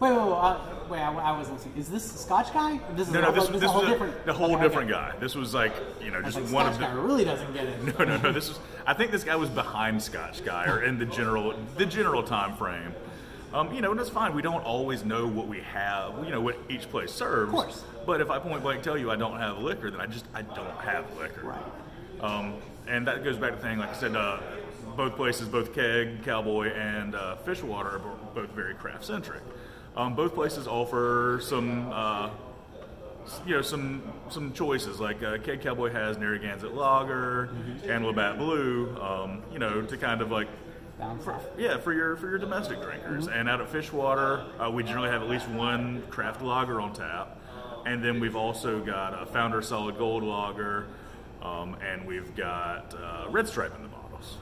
Wait, 0.00 0.10
wait, 0.10 0.18
wait. 0.18 0.22
Uh, 0.32 0.58
wait 0.90 0.98
I, 1.00 1.12
I 1.14 1.38
was 1.38 1.48
listening. 1.50 1.76
Is 1.76 1.88
this 1.88 2.10
the 2.12 2.18
Scotch 2.18 2.52
guy? 2.52 2.80
This 2.94 3.08
is 3.08 3.14
No, 3.14 3.20
a, 3.20 3.22
no, 3.22 3.32
this, 3.32 3.44
this 3.44 3.52
this 3.52 3.62
is 3.62 3.62
a 3.64 3.68
whole 3.68 3.80
was 3.82 3.88
a, 3.88 3.92
different. 3.92 4.28
a 4.28 4.32
whole 4.32 4.54
okay, 4.54 4.62
different 4.62 4.90
okay. 4.90 5.12
guy. 5.12 5.18
This 5.18 5.34
was 5.34 5.54
like, 5.54 5.72
you 6.02 6.10
know, 6.10 6.20
just 6.20 6.40
like, 6.40 6.52
one 6.52 6.64
Scotch 6.66 6.74
of 6.74 6.80
the. 6.80 6.86
guy 6.86 6.92
really 6.92 7.24
doesn't 7.24 7.54
get 7.54 7.66
it. 7.66 7.98
No, 7.98 8.04
no, 8.04 8.16
no. 8.18 8.32
This 8.32 8.48
was. 8.48 8.58
I 8.86 8.94
think 8.94 9.12
this 9.12 9.24
guy 9.24 9.36
was 9.36 9.50
behind 9.50 10.02
Scotch 10.02 10.44
Guy, 10.44 10.66
or 10.66 10.82
in 10.82 10.98
the 10.98 11.06
general 11.06 11.54
the 11.76 11.86
general 11.86 12.22
time 12.22 12.56
frame. 12.56 12.92
Um, 13.52 13.72
you 13.72 13.80
know, 13.82 13.92
and 13.92 14.00
it's 14.00 14.10
fine. 14.10 14.34
We 14.34 14.42
don't 14.42 14.64
always 14.64 15.04
know 15.04 15.28
what 15.28 15.46
we 15.46 15.60
have. 15.60 16.24
You 16.24 16.30
know 16.32 16.40
what 16.40 16.58
each 16.68 16.90
place 16.90 17.12
serves. 17.12 17.50
Of 17.50 17.54
course. 17.54 17.84
But 18.04 18.20
if 18.20 18.28
I 18.30 18.40
point 18.40 18.62
blank 18.62 18.82
tell 18.82 18.98
you 18.98 19.12
I 19.12 19.16
don't 19.16 19.38
have 19.38 19.58
liquor, 19.58 19.90
then 19.92 20.00
I 20.00 20.06
just 20.06 20.26
I 20.34 20.42
don't 20.42 20.76
have 20.78 21.04
liquor. 21.18 21.42
Right. 21.44 22.20
Um, 22.20 22.54
and 22.88 23.06
that 23.06 23.22
goes 23.22 23.36
back 23.36 23.50
to 23.50 23.56
the 23.56 23.62
thing, 23.62 23.78
like 23.78 23.90
I 23.90 23.94
said, 23.94 24.16
uh, 24.16 24.40
both 24.96 25.16
places, 25.16 25.48
both 25.48 25.72
Keg, 25.74 26.22
Cowboy, 26.24 26.68
and 26.72 27.14
uh, 27.14 27.36
Fishwater, 27.36 27.90
are 27.92 28.00
both 28.34 28.50
very 28.50 28.74
craft 28.74 29.04
centric. 29.04 29.42
Um, 29.96 30.14
both 30.14 30.34
places 30.34 30.66
offer 30.66 31.40
some, 31.42 31.90
uh, 31.92 32.30
you 33.46 33.54
know, 33.54 33.62
some 33.62 34.02
some 34.28 34.52
choices. 34.52 34.98
Like 34.98 35.22
uh, 35.22 35.38
Keg 35.38 35.60
Cowboy 35.60 35.90
has 35.90 36.18
Narragansett 36.18 36.74
Lager 36.74 37.50
and 37.88 38.04
Labatt 38.04 38.38
Blue, 38.38 38.96
um, 39.00 39.42
you 39.52 39.58
know, 39.58 39.82
to 39.82 39.96
kind 39.96 40.20
of 40.20 40.30
like 40.32 40.48
south. 40.98 41.46
Yeah, 41.56 41.78
for 41.78 41.92
your 41.92 42.16
for 42.16 42.28
your 42.28 42.38
domestic 42.38 42.82
drinkers. 42.82 43.28
And 43.28 43.48
out 43.48 43.60
at 43.60 43.68
Fishwater, 43.68 44.44
uh, 44.60 44.70
we 44.70 44.82
generally 44.82 45.10
have 45.10 45.22
at 45.22 45.28
least 45.28 45.48
one 45.48 46.02
craft 46.10 46.42
lager 46.42 46.80
on 46.80 46.92
tap, 46.92 47.38
and 47.86 48.02
then 48.02 48.18
we've 48.18 48.36
also 48.36 48.80
got 48.80 49.20
a 49.22 49.26
Founder 49.26 49.62
Solid 49.62 49.96
Gold 49.96 50.24
lager, 50.24 50.86
um, 51.40 51.76
and 51.86 52.04
we've 52.04 52.34
got 52.34 52.94
uh, 52.94 53.26
Red 53.30 53.46
Stripe 53.46 53.74
in 53.76 53.82
the 53.82 53.88
bottles. 53.88 54.38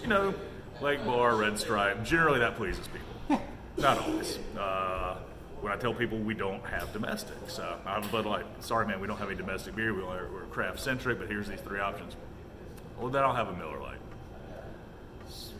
You 0.00 0.06
know, 0.08 0.34
Lake 0.80 1.04
Bar, 1.04 1.36
Red 1.36 1.58
Stripe. 1.58 2.04
Generally, 2.04 2.38
that 2.38 2.56
pleases 2.56 2.86
people. 2.88 3.42
Not 3.78 3.98
always. 3.98 4.38
Uh, 4.58 5.16
when 5.60 5.72
I 5.72 5.76
tell 5.76 5.92
people 5.94 6.18
we 6.18 6.34
don't 6.34 6.64
have 6.66 6.92
domestics, 6.92 7.58
uh, 7.58 7.76
I'm 7.86 8.04
a 8.04 8.08
Bud 8.08 8.26
Light. 8.26 8.44
Sorry, 8.60 8.86
man, 8.86 9.00
we 9.00 9.06
don't 9.06 9.18
have 9.18 9.28
any 9.28 9.36
domestic 9.36 9.74
beer. 9.74 9.92
We 9.94 10.02
are, 10.02 10.28
we're 10.32 10.44
craft 10.50 10.80
centric, 10.80 11.18
but 11.18 11.28
here's 11.28 11.48
these 11.48 11.60
three 11.60 11.80
options. 11.80 12.16
Well, 12.98 13.10
then 13.10 13.22
I'll 13.22 13.34
have 13.34 13.48
a 13.48 13.56
Miller 13.56 13.80
Lite. 13.80 13.98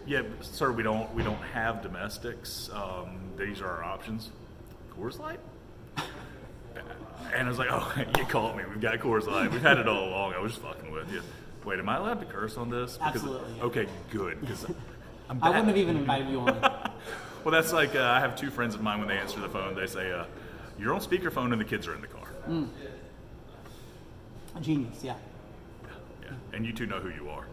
Yeah, 0.07 0.23
sir, 0.41 0.71
we 0.71 0.85
don't 0.85 1.13
we 1.15 1.25
don't 1.25 1.43
have 1.53 1.83
domestics. 1.83 2.71
Um, 2.73 3.19
these 3.37 3.61
are 3.61 3.69
our 3.69 3.85
options. 3.85 4.31
Coors 4.97 5.19
Light. 5.19 5.41
And 7.35 7.47
I 7.47 7.49
was 7.49 7.59
like, 7.59 7.69
oh, 7.73 7.93
you 8.19 8.25
caught 8.27 8.57
me. 8.57 8.63
We've 8.69 8.81
got 8.81 8.99
Coors 9.01 9.27
Light. 9.27 9.51
We've 9.51 9.61
had 9.63 9.79
it 9.79 9.89
all 9.89 10.09
along. 10.09 10.35
I 10.35 10.39
was 10.39 10.53
just 10.53 10.63
fucking 10.65 10.93
with 10.93 11.13
you. 11.13 11.23
Wait, 11.65 11.81
am 11.81 11.89
I 11.89 11.97
allowed 11.97 12.21
to 12.21 12.27
curse 12.27 12.57
on 12.57 12.71
this? 12.71 12.97
Because- 12.97 13.17
Absolutely. 13.17 13.61
Okay, 13.63 13.87
good. 14.11 14.41
Because 14.41 14.65
I 15.29 15.49
wouldn't 15.49 15.67
have 15.67 15.77
even 15.77 15.97
invited 15.97 16.29
you 16.29 16.41
on. 16.41 16.91
Well, 17.47 17.53
that's 17.53 17.73
like 17.73 17.95
uh, 17.95 18.03
I 18.03 18.19
have 18.19 18.35
two 18.35 18.51
friends 18.51 18.75
of 18.75 18.81
mine 18.83 18.99
when 18.99 19.07
they 19.07 19.19
answer 19.19 19.39
the 19.39 19.49
phone, 19.49 19.77
they 19.77 19.87
say, 19.87 20.11
uh, 20.11 20.25
"You're 20.81 20.93
on 20.93 21.01
speakerphone 21.01 21.53
and 21.53 21.61
the 21.61 21.65
kids 21.65 21.87
are 21.87 21.95
in 21.95 22.01
the 22.01 22.09
car." 22.09 22.25
A 24.57 24.61
genius, 24.61 25.05
yeah. 25.05 25.15
Yeah, 26.25 26.31
and 26.53 26.67
you 26.67 26.73
two 26.73 26.87
know 26.87 26.99
who 26.99 27.11
you 27.11 27.31
are. 27.31 27.47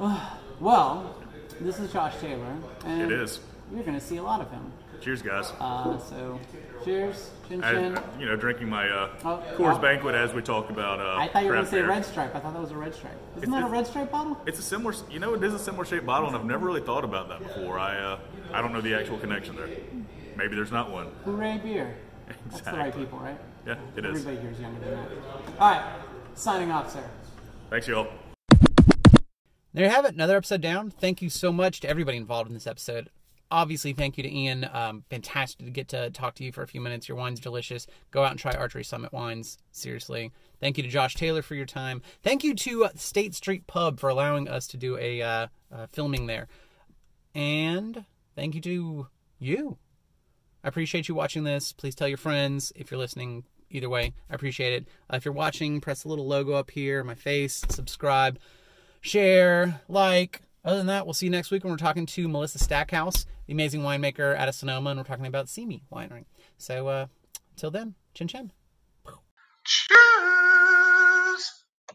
Well, 0.58 1.16
this 1.60 1.78
is 1.78 1.92
Josh 1.92 2.14
Taylor. 2.18 2.56
And 2.86 3.02
It 3.02 3.12
is. 3.12 3.40
You're 3.70 3.82
going 3.84 4.00
to 4.00 4.04
see 4.04 4.16
a 4.16 4.22
lot 4.22 4.40
of 4.40 4.50
him. 4.50 4.72
Cheers, 5.00 5.22
guys. 5.22 5.52
Uh, 5.60 5.98
so, 5.98 6.40
cheers, 6.84 7.30
chin 7.48 7.62
I, 7.62 7.72
chin. 7.72 7.98
you 8.18 8.26
know, 8.26 8.34
drinking 8.36 8.68
my 8.68 8.88
uh, 8.88 9.10
Oh, 9.24 9.42
Coors 9.56 9.76
oh. 9.76 9.78
Banquet 9.78 10.14
as 10.14 10.32
we 10.34 10.42
talk 10.42 10.70
about. 10.70 10.98
Uh, 11.00 11.16
I 11.20 11.28
thought 11.28 11.42
you 11.42 11.48
were 11.50 11.54
going 11.54 11.64
to 11.64 11.70
say 11.70 11.78
beer. 11.78 11.88
red 11.88 12.04
stripe. 12.04 12.34
I 12.34 12.40
thought 12.40 12.54
that 12.54 12.60
was 12.62 12.72
a 12.72 12.76
red 12.76 12.94
stripe. 12.94 13.16
Isn't 13.36 13.44
It's- 13.48 13.60
that 13.62 13.68
a 13.68 13.72
red 13.72 13.86
stripe 13.86 14.10
bottle? 14.10 14.36
It's 14.46 14.58
a 14.58 14.62
similar, 14.62 14.94
you 15.10 15.18
know, 15.20 15.34
it 15.34 15.42
is 15.44 15.54
a 15.54 15.58
similar 15.58 15.84
shaped 15.84 16.06
bottle, 16.06 16.26
and 16.28 16.36
I've 16.36 16.44
never 16.44 16.66
really 16.66 16.80
thought 16.80 17.04
about 17.04 17.28
that 17.28 17.38
before. 17.40 17.78
I, 17.78 17.96
uh, 17.98 18.18
I 18.52 18.60
don't 18.62 18.72
know 18.72 18.80
the 18.80 18.94
actual 18.94 19.18
connection 19.18 19.54
there. 19.56 19.68
Maybe 20.36 20.56
there's 20.56 20.72
not 20.72 20.90
one. 20.90 21.08
Hooray 21.24 21.58
beer. 21.58 21.94
That's 22.50 22.62
the 22.62 22.72
right 22.72 22.94
people, 22.94 23.18
right? 23.20 23.38
Yeah, 23.66 23.76
it 23.96 24.04
is. 24.04 24.20
Everybody 24.26 24.36
here 24.40 24.50
is 24.50 24.60
younger 24.60 24.80
than 24.80 24.90
that. 24.96 25.08
All 25.60 25.70
right, 25.70 25.92
signing 26.34 26.70
off, 26.72 26.92
sir. 26.92 27.04
Thanks, 27.70 27.86
y'all. 27.86 28.08
There 29.72 29.84
you 29.84 29.90
have 29.90 30.04
it, 30.06 30.14
another 30.14 30.36
episode 30.36 30.60
down. 30.62 30.90
Thank 30.90 31.20
you 31.20 31.28
so 31.30 31.52
much 31.52 31.80
to 31.80 31.88
everybody 31.88 32.16
involved 32.16 32.48
in 32.48 32.54
this 32.54 32.66
episode. 32.66 33.10
Obviously, 33.50 33.92
thank 33.92 34.16
you 34.16 34.24
to 34.24 34.32
Ian. 34.32 34.68
Um, 34.72 35.04
fantastic 35.08 35.66
to 35.66 35.70
get 35.70 35.88
to 35.88 36.10
talk 36.10 36.34
to 36.36 36.44
you 36.44 36.50
for 36.50 36.62
a 36.62 36.66
few 36.66 36.80
minutes. 36.80 37.08
Your 37.08 37.16
wine's 37.16 37.38
delicious. 37.38 37.86
Go 38.10 38.24
out 38.24 38.32
and 38.32 38.40
try 38.40 38.52
Archery 38.52 38.82
Summit 38.82 39.12
wines. 39.12 39.58
Seriously. 39.70 40.32
Thank 40.60 40.76
you 40.76 40.82
to 40.82 40.88
Josh 40.88 41.14
Taylor 41.14 41.42
for 41.42 41.54
your 41.54 41.66
time. 41.66 42.02
Thank 42.22 42.42
you 42.42 42.54
to 42.54 42.86
uh, 42.86 42.88
State 42.96 43.34
Street 43.34 43.66
Pub 43.66 44.00
for 44.00 44.08
allowing 44.10 44.48
us 44.48 44.66
to 44.68 44.76
do 44.76 44.98
a 44.98 45.22
uh, 45.22 45.46
uh, 45.72 45.86
filming 45.92 46.26
there. 46.26 46.48
And 47.34 48.04
thank 48.34 48.56
you 48.56 48.60
to 48.62 49.06
you. 49.38 49.78
I 50.64 50.68
appreciate 50.68 51.08
you 51.08 51.14
watching 51.14 51.44
this. 51.44 51.72
Please 51.72 51.94
tell 51.94 52.08
your 52.08 52.18
friends 52.18 52.72
if 52.74 52.90
you're 52.90 52.98
listening. 52.98 53.44
Either 53.70 53.88
way, 53.88 54.14
I 54.30 54.34
appreciate 54.34 54.72
it. 54.72 54.88
Uh, 55.12 55.16
if 55.16 55.24
you're 55.24 55.34
watching, 55.34 55.80
press 55.80 56.02
the 56.02 56.08
little 56.08 56.26
logo 56.26 56.52
up 56.52 56.70
here, 56.70 57.04
my 57.04 57.14
face, 57.14 57.64
subscribe 57.68 58.38
share, 59.00 59.80
like. 59.88 60.42
Other 60.66 60.78
than 60.78 60.86
that, 60.88 61.06
we'll 61.06 61.14
see 61.14 61.26
you 61.26 61.30
next 61.30 61.52
week 61.52 61.62
when 61.62 61.72
we're 61.72 61.76
talking 61.76 62.06
to 62.06 62.28
Melissa 62.28 62.58
Stackhouse, 62.58 63.24
the 63.46 63.52
amazing 63.52 63.82
winemaker 63.82 64.36
out 64.36 64.48
of 64.48 64.54
Sonoma, 64.56 64.90
and 64.90 64.98
we're 64.98 65.04
talking 65.04 65.26
about 65.26 65.48
Simi 65.48 65.84
Winery. 65.92 66.24
So, 66.58 66.88
uh, 66.88 67.06
till 67.54 67.70
then, 67.70 67.94
chin 68.14 68.26
chin. 68.26 68.50
Cheers. 69.64 70.55